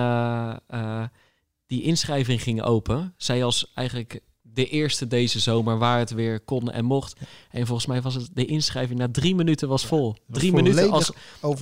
die 1.67 1.83
inschrijving 1.83 2.43
ging 2.43 2.63
open. 2.63 3.15
Zij 3.17 3.45
als 3.45 3.73
eigenlijk 3.75 4.21
de 4.55 4.69
eerste 4.69 5.07
deze 5.07 5.41
zomer 5.41 5.79
waar 5.79 5.99
het 5.99 6.11
weer 6.11 6.41
kon 6.41 6.71
en 6.71 6.85
mocht. 6.85 7.17
En 7.51 7.67
volgens 7.67 7.87
mij 7.87 8.03
was 8.03 8.15
het 8.15 8.29
de 8.35 8.45
inschrijving 8.45 8.99
na 8.99 9.09
drie 9.13 9.35
minuten 9.35 9.69
was 9.69 9.87
vol. 9.87 10.15
Ja, 10.15 10.35
drie 10.35 10.53
minuten 10.53 10.91
als, 10.91 11.13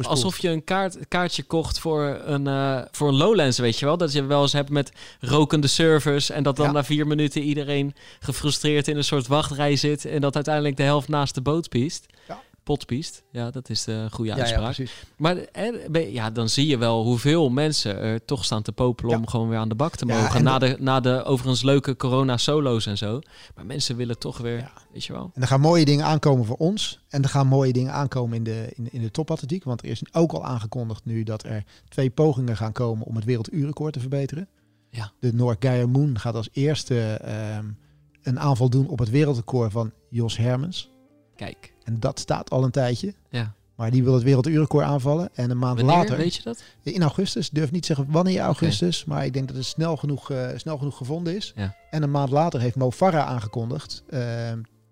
alsof 0.02 0.38
je 0.38 0.48
een 0.48 0.64
kaart, 0.64 1.08
kaartje 1.08 1.42
kocht 1.42 1.78
voor 1.78 2.20
een, 2.24 2.46
uh, 2.46 2.80
voor 2.90 3.08
een 3.08 3.16
Lowlands, 3.16 3.58
weet 3.58 3.78
je 3.78 3.84
wel. 3.84 3.96
Dat 3.96 4.12
je 4.12 4.24
wel 4.24 4.42
eens 4.42 4.52
hebt 4.52 4.70
met 4.70 4.92
rokende 5.20 5.66
servers 5.66 6.30
en 6.30 6.42
dat 6.42 6.56
dan 6.56 6.66
ja. 6.66 6.72
na 6.72 6.84
vier 6.84 7.06
minuten 7.06 7.42
iedereen 7.42 7.94
gefrustreerd 8.20 8.88
in 8.88 8.96
een 8.96 9.04
soort 9.04 9.26
wachtrij 9.26 9.76
zit 9.76 10.04
en 10.04 10.20
dat 10.20 10.34
uiteindelijk 10.34 10.76
de 10.76 10.82
helft 10.82 11.08
naast 11.08 11.34
de 11.34 11.40
boot 11.40 11.68
piest. 11.68 12.06
Ja. 12.28 12.40
Potpiest. 12.62 13.22
Ja, 13.30 13.50
dat 13.50 13.68
is 13.68 13.84
de 13.84 14.06
goede 14.10 14.34
uitspraak. 14.34 14.74
Ja, 14.74 14.84
ja, 14.84 14.90
maar 15.16 15.36
er, 15.36 16.10
ja, 16.10 16.30
dan 16.30 16.48
zie 16.48 16.66
je 16.66 16.78
wel 16.78 17.04
hoeveel 17.04 17.50
mensen 17.50 17.98
er 17.98 18.24
toch 18.24 18.44
staan 18.44 18.62
te 18.62 18.72
popelen 18.72 19.16
om 19.16 19.26
gewoon 19.26 19.48
weer 19.48 19.58
aan 19.58 19.68
de 19.68 19.74
bak 19.74 19.96
te 19.96 20.06
mogen. 20.06 20.42
na, 20.42 20.58
de, 20.58 20.76
na 20.78 21.00
de 21.00 21.24
overigens 21.24 21.62
leuke 21.62 21.96
corona-solo's 21.96 22.86
en 22.86 22.98
zo. 22.98 23.20
Maar 23.54 23.66
mensen 23.66 23.96
willen 23.96 24.18
toch 24.18 24.38
weer, 24.38 24.72
weet 24.92 25.04
je 25.04 25.12
wel. 25.12 25.30
En 25.34 25.42
er 25.42 25.48
gaan 25.48 25.60
mooie 25.60 25.84
dingen 25.84 26.04
aankomen 26.04 26.44
voor 26.44 26.56
ons. 26.56 27.00
En 27.08 27.22
er 27.22 27.28
gaan 27.28 27.46
mooie 27.46 27.72
dingen 27.72 27.92
aankomen 27.92 28.36
in 28.36 28.44
de, 28.44 28.72
in, 28.74 28.92
in 28.92 29.00
de 29.02 29.10
topatletiek. 29.10 29.64
Want 29.64 29.82
er 29.82 29.88
is 29.88 30.02
ook 30.12 30.32
al 30.32 30.44
aangekondigd 30.44 31.04
nu 31.04 31.22
dat 31.22 31.44
er 31.44 31.64
twee 31.88 32.10
pogingen 32.10 32.56
gaan 32.56 32.72
komen 32.72 33.06
om 33.06 33.16
het 33.16 33.24
werelduurrecord 33.24 33.92
te 33.92 34.00
verbeteren. 34.00 34.48
Ja. 34.90 35.12
De 35.20 35.32
Noord 35.32 35.86
Moon 35.86 36.18
gaat 36.18 36.34
als 36.34 36.48
eerste 36.52 37.20
um, 37.58 37.78
een 38.22 38.40
aanval 38.40 38.70
doen 38.70 38.88
op 38.88 38.98
het 38.98 39.10
wereldrecord 39.10 39.72
van 39.72 39.92
Jos 40.10 40.36
Hermens. 40.36 40.90
Kijk. 41.36 41.71
En 41.84 42.00
dat 42.00 42.18
staat 42.18 42.50
al 42.50 42.64
een 42.64 42.70
tijdje. 42.70 43.14
Ja. 43.28 43.54
Maar 43.74 43.90
die 43.90 44.04
wil 44.04 44.14
het 44.14 44.22
werelduurrecord 44.22 44.84
aanvallen. 44.84 45.30
En 45.34 45.50
een 45.50 45.58
maand 45.58 45.76
wanneer, 45.76 45.96
later. 45.96 46.16
Weet 46.16 46.34
je 46.34 46.42
dat? 46.42 46.62
In 46.82 47.02
augustus. 47.02 47.50
Durf 47.50 47.70
niet 47.70 47.86
zeggen 47.86 48.06
wanneer 48.08 48.40
augustus. 48.40 49.02
Okay. 49.02 49.14
Maar 49.14 49.26
ik 49.26 49.32
denk 49.32 49.46
dat 49.48 49.56
het 49.56 49.64
snel 49.64 49.96
genoeg, 49.96 50.30
uh, 50.30 50.48
snel 50.56 50.78
genoeg 50.78 50.96
gevonden 50.96 51.36
is. 51.36 51.52
Ja. 51.56 51.76
En 51.90 52.02
een 52.02 52.10
maand 52.10 52.30
later 52.30 52.60
heeft 52.60 52.76
Mo 52.76 52.90
Farah 52.90 53.26
aangekondigd. 53.26 54.04
Uh, 54.10 54.50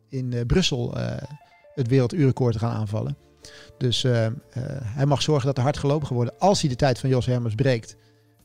in 0.08 0.32
uh, 0.32 0.40
Brussel 0.46 0.94
het 1.74 1.88
werelduurrecord 1.88 2.52
te 2.52 2.58
gaan 2.58 2.72
aanvallen. 2.72 3.16
Dus 3.78 4.02
hij 4.82 5.06
mag 5.06 5.22
zorgen 5.22 5.46
dat 5.46 5.56
er 5.56 5.62
hard 5.62 5.78
gelopen 5.78 6.14
worden. 6.14 6.38
Als 6.38 6.60
hij 6.60 6.70
de 6.70 6.76
tijd 6.76 6.98
van 6.98 7.08
Jos 7.08 7.26
Hermers 7.26 7.54
breekt. 7.54 7.96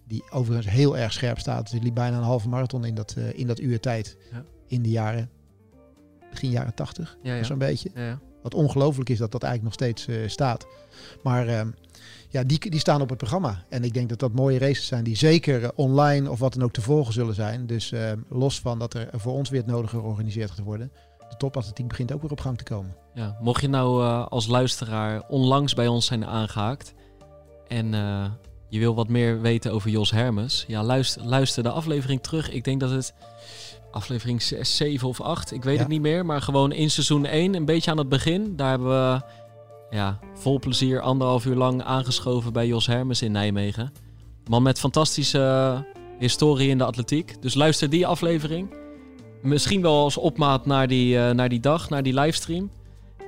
Die 0.07 0.23
overigens 0.31 0.69
heel 0.69 0.97
erg 0.97 1.13
scherp 1.13 1.39
staat. 1.39 1.71
Hij 1.71 1.79
liep 1.79 1.93
bijna 1.93 2.17
een 2.17 2.23
halve 2.23 2.49
marathon 2.49 2.85
in 2.85 2.95
dat, 2.95 3.15
in 3.33 3.47
dat 3.47 3.59
uur 3.59 3.79
tijd. 3.79 4.17
Ja. 4.31 4.43
In 4.67 4.81
de 4.81 4.89
jaren. 4.89 5.29
Begin 6.29 6.49
jaren 6.49 6.73
tachtig. 6.73 7.17
Ja, 7.21 7.35
ja. 7.35 7.43
Zo'n 7.43 7.57
beetje. 7.57 7.91
Ja, 7.95 8.19
wat 8.45 8.53
ongelooflijk 8.53 9.09
is 9.09 9.17
dat 9.17 9.31
dat 9.31 9.43
eigenlijk 9.43 9.79
nog 9.79 9.89
steeds 9.89 10.07
uh, 10.07 10.27
staat. 10.29 10.67
Maar 11.23 11.47
uh, 11.47 11.61
ja, 12.29 12.43
die, 12.43 12.69
die 12.69 12.79
staan 12.79 13.01
op 13.01 13.09
het 13.09 13.17
programma. 13.17 13.63
En 13.69 13.83
ik 13.83 13.93
denk 13.93 14.09
dat 14.09 14.19
dat 14.19 14.33
mooie 14.33 14.59
races 14.59 14.87
zijn 14.87 15.03
die 15.03 15.17
zeker 15.17 15.61
uh, 15.61 15.69
online 15.75 16.31
of 16.31 16.39
wat 16.39 16.53
dan 16.53 16.63
ook 16.63 16.73
te 16.73 16.81
volgen 16.81 17.13
zullen 17.13 17.35
zijn. 17.35 17.67
Dus 17.67 17.91
ehm, 17.91 18.19
los 18.29 18.59
van 18.59 18.79
dat 18.79 18.93
er 18.93 19.09
voor 19.13 19.33
ons 19.33 19.49
weer 19.49 19.61
het 19.61 19.69
nodige 19.69 19.99
georganiseerd 19.99 20.51
gaat 20.51 20.65
worden. 20.65 20.91
De 21.29 21.37
topatletiek 21.37 21.87
begint 21.87 22.13
ook 22.13 22.21
weer 22.21 22.31
op 22.31 22.39
gang 22.39 22.57
te 22.57 22.63
komen. 22.63 22.95
Ja, 23.13 23.37
mocht 23.41 23.61
je 23.61 23.67
nou 23.67 24.03
eh, 24.03 24.27
als 24.27 24.47
luisteraar 24.47 25.23
onlangs 25.27 25.73
bij 25.73 25.87
ons 25.87 26.05
zijn 26.05 26.25
aangehaakt 26.25 26.93
en 27.67 27.93
eh, 27.93 28.25
je 28.69 28.79
wil 28.79 28.95
wat 28.95 29.07
meer 29.07 29.41
weten 29.41 29.71
over 29.71 29.89
Jos 29.89 30.11
Hermes, 30.11 30.65
ja, 30.67 30.83
luister 31.23 31.63
de 31.63 31.69
aflevering 31.69 32.21
terug. 32.23 32.51
Ik 32.51 32.63
denk 32.63 32.79
dat 32.79 32.89
het 32.89 33.13
aflevering 33.95 34.41
6, 34.41 34.75
7 34.75 35.07
of 35.07 35.21
8, 35.21 35.51
ik 35.51 35.63
weet 35.63 35.73
ja. 35.73 35.79
het 35.79 35.89
niet 35.89 36.01
meer. 36.01 36.25
Maar 36.25 36.41
gewoon 36.41 36.71
in 36.71 36.91
seizoen 36.91 37.25
1, 37.25 37.55
een 37.55 37.65
beetje 37.65 37.91
aan 37.91 37.97
het 37.97 38.09
begin. 38.09 38.55
Daar 38.55 38.69
hebben 38.69 38.87
we 38.87 39.21
ja, 39.89 40.19
vol 40.33 40.59
plezier 40.59 41.01
anderhalf 41.01 41.45
uur 41.45 41.55
lang 41.55 41.83
aangeschoven 41.83 42.53
bij 42.53 42.67
Jos 42.67 42.87
Hermes 42.87 43.21
in 43.21 43.31
Nijmegen. 43.31 43.91
Man 44.49 44.63
met 44.63 44.79
fantastische 44.79 45.85
historie 46.19 46.69
in 46.69 46.77
de 46.77 46.83
atletiek. 46.83 47.41
Dus 47.41 47.53
luister 47.53 47.89
die 47.89 48.07
aflevering. 48.07 48.73
Misschien 49.41 49.81
wel 49.81 50.03
als 50.03 50.17
opmaat 50.17 50.65
naar 50.65 50.87
die, 50.87 51.15
uh, 51.15 51.29
naar 51.29 51.49
die 51.49 51.59
dag, 51.59 51.89
naar 51.89 52.03
die 52.03 52.13
livestream. 52.13 52.69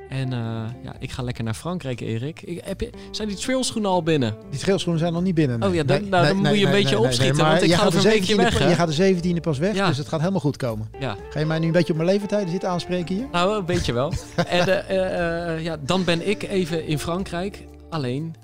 En 0.10 0.32
uh, 0.32 0.38
ja, 0.84 0.96
ik 1.00 1.12
ga 1.12 1.24
lekker 1.24 1.44
naar 1.44 1.54
Frankrijk, 1.54 2.00
Erik. 2.00 2.42
Ik, 2.42 2.62
heb 2.64 2.82
je, 2.82 2.90
zijn 3.12 3.28
die 3.28 3.38
trailschoenen 3.38 3.92
al 3.92 4.04
binnen? 4.04 4.36
Die 4.50 4.60
trailschoenen 4.60 5.02
zijn 5.02 5.14
nog 5.14 5.22
niet 5.22 5.36
binnen. 5.36 5.60
Nee. 5.60 5.70
Oh 5.70 5.76
ja, 5.76 5.84
dan, 5.84 6.02
nee, 6.02 6.10
nou, 6.10 6.28
dan 6.28 6.42
nee, 6.42 6.52
moet 6.52 6.60
je 6.60 6.66
een 6.66 6.72
beetje 6.72 7.00
opschieten, 7.00 7.46
want 7.46 7.62
ik 7.62 7.74
ga 7.74 7.86
over 7.86 8.00
een 8.00 8.12
weekje 8.12 8.36
weg. 8.36 8.60
Je 8.60 8.76
gaat 8.76 8.96
de 8.96 9.16
17e 9.36 9.42
pas 9.42 9.58
weg, 9.58 9.76
ja. 9.76 9.88
dus 9.88 9.98
het 9.98 10.08
gaat 10.08 10.20
helemaal 10.20 10.40
goed 10.40 10.58
komen. 10.58 10.90
Ja. 11.00 11.16
Ga 11.30 11.40
je 11.40 11.46
mij 11.46 11.60
nu 11.60 11.66
een 11.66 11.72
beetje 11.72 11.94
op 11.94 12.00
mijn 12.00 12.10
leeftijden 12.10 12.50
zitten 12.50 12.70
aanspreken 12.70 13.16
hier? 13.16 13.28
Nou, 13.32 13.58
een 13.58 13.66
beetje 13.66 13.94
wel. 13.94 14.14
en 14.48 14.70
uh, 14.70 15.56
uh, 15.56 15.64
ja, 15.64 15.78
dan 15.82 16.04
ben 16.04 16.28
ik 16.28 16.44
even 16.44 16.86
in 16.86 17.00
Frankrijk. 17.00 17.66
Alleen, 17.90 18.36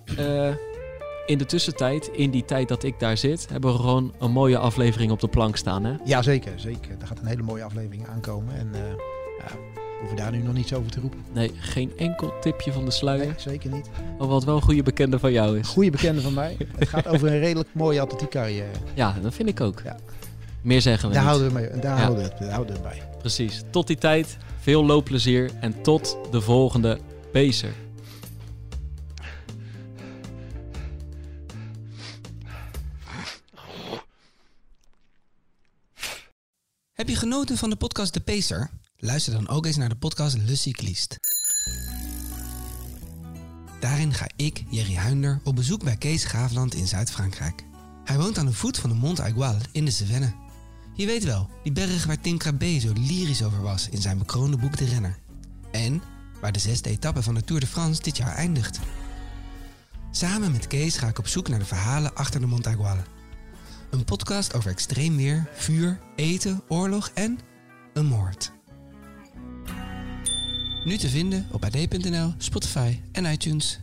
in 1.26 1.38
de 1.38 1.46
tussentijd, 1.46 2.10
in 2.14 2.32
die 2.32 2.46
tijd 2.46 2.68
dat 2.68 2.84
ik 2.84 3.00
daar 3.00 3.18
zit, 3.18 3.48
hebben 3.52 3.72
we 3.72 3.78
gewoon 3.78 4.14
een 4.20 4.32
mooie 4.32 4.58
aflevering 4.58 5.12
op 5.12 5.20
de 5.20 5.28
plank 5.28 5.58
staan, 5.58 5.84
hè? 5.84 5.94
Ja, 6.04 6.22
zeker. 6.22 6.54
zeker. 6.56 6.92
Er 7.02 7.08
gaat 7.08 7.20
een 7.20 7.26
hele 7.26 7.44
mooie 7.44 7.64
aflevering 7.64 8.08
aankomen. 8.08 8.56
En 8.56 8.70
ja, 9.40 9.46
hoeven 10.04 10.24
daar 10.24 10.32
nu 10.32 10.44
nog 10.46 10.54
niets 10.54 10.74
over 10.74 10.92
te 10.92 11.00
roepen. 11.00 11.20
Nee, 11.34 11.52
geen 11.58 11.92
enkel 11.98 12.34
tipje 12.42 12.72
van 12.72 12.86
de 12.86 12.92
sluier. 12.92 13.26
Nee, 13.26 13.34
zeker 13.38 13.72
niet. 13.72 13.90
Oh, 14.18 14.28
wat 14.28 14.44
wel 14.44 14.56
een 14.56 14.62
goede 14.62 14.84
bekende 14.84 15.20
van 15.20 15.32
jou 15.32 15.60
is. 15.60 15.68
Goede 15.68 15.90
bekende 15.90 16.22
van 16.22 16.34
mij. 16.34 16.58
Het 16.78 16.90
gaat 16.90 17.08
over 17.08 17.28
een 17.28 17.40
redelijk 17.40 17.70
mooie 17.72 18.02
atletiek 18.02 18.30
carrière. 18.30 18.72
Ja, 18.94 19.16
dat 19.22 19.34
vind 19.34 19.50
ik 19.50 19.62
ook. 19.62 19.82
Ja. 19.84 19.98
Meer 20.62 20.82
zeggen 20.82 21.10
we 21.10 21.14
daar 21.14 21.24
niet. 21.24 21.32
Houden 21.32 21.54
we 21.54 21.60
mee, 21.72 21.82
daar, 21.82 21.98
houden 21.98 22.24
we 22.24 22.30
het, 22.30 22.40
daar 22.40 22.52
houden 22.52 22.76
we 22.76 22.82
het 22.82 22.90
bij. 22.90 23.10
Precies. 23.18 23.64
Tot 23.70 23.88
die 23.88 23.98
tijd, 23.98 24.38
veel 24.60 24.86
loopplezier 24.86 25.52
en 25.60 25.82
tot 25.82 26.18
de 26.32 26.42
volgende 26.42 27.00
Pacer. 27.32 27.74
Heb 36.94 37.10
je 37.10 37.16
genoten 37.16 37.58
van 37.58 37.70
de 37.70 37.76
podcast 37.76 38.14
De 38.14 38.20
Pacer? 38.22 38.70
Luister 39.06 39.34
dan 39.34 39.48
ook 39.48 39.66
eens 39.66 39.76
naar 39.76 39.90
de 39.90 39.96
podcast 39.96 40.38
Le 40.38 40.56
Cycliste. 40.56 41.20
Daarin 43.80 44.14
ga 44.14 44.28
ik, 44.36 44.64
Jerry 44.70 44.96
Huinder, 44.96 45.40
op 45.44 45.56
bezoek 45.56 45.84
bij 45.84 45.96
Kees 45.96 46.24
Graafland 46.24 46.76
in 46.76 46.88
Zuid-Frankrijk. 46.88 47.64
Hij 48.04 48.18
woont 48.18 48.38
aan 48.38 48.46
de 48.46 48.54
voet 48.54 48.78
van 48.78 48.90
de 48.90 48.96
Mont 48.96 49.20
Aigual 49.20 49.56
in 49.72 49.86
de 49.86 49.92
Cevennes. 49.92 50.32
Je 50.94 51.06
weet 51.06 51.24
wel, 51.24 51.50
die 51.64 51.72
berg 51.72 52.06
waar 52.06 52.22
Tim 52.22 52.38
Krabbe 52.38 52.80
zo 52.80 52.92
lyrisch 52.96 53.44
over 53.44 53.62
was 53.62 53.90
in 53.90 54.02
zijn 54.02 54.18
bekroonde 54.18 54.58
boek 54.58 54.78
De 54.78 54.86
Renner. 54.86 55.20
En 55.72 56.02
waar 56.42 56.52
de 56.52 56.60
zesde 56.60 56.90
etappe 56.90 57.24
van 57.24 57.34
de 57.34 57.44
Tour 57.44 57.62
de 57.62 57.68
France 57.68 58.02
dit 58.02 58.18
jaar 58.18 58.36
eindigt. 58.36 58.80
Samen 60.12 60.52
met 60.52 60.68
Kees 60.68 60.98
ga 60.98 61.08
ik 61.08 61.20
op 61.20 61.28
zoek 61.28 61.48
naar 61.48 61.60
de 61.60 61.66
verhalen 61.66 62.16
achter 62.16 62.40
de 62.40 62.48
Mont 62.48 62.68
Aigual. 62.68 62.98
Een 63.90 64.06
podcast 64.06 64.54
over 64.54 64.72
extreem 64.72 65.16
weer, 65.16 65.50
vuur, 65.56 66.00
eten, 66.16 66.62
oorlog 66.68 67.12
en 67.14 67.40
een 67.94 68.06
moord. 68.06 68.52
Nu 70.86 70.98
te 70.98 71.08
vinden 71.08 71.48
op 71.52 71.64
ad.nl, 71.64 72.34
Spotify 72.38 73.00
en 73.12 73.26
iTunes. 73.26 73.83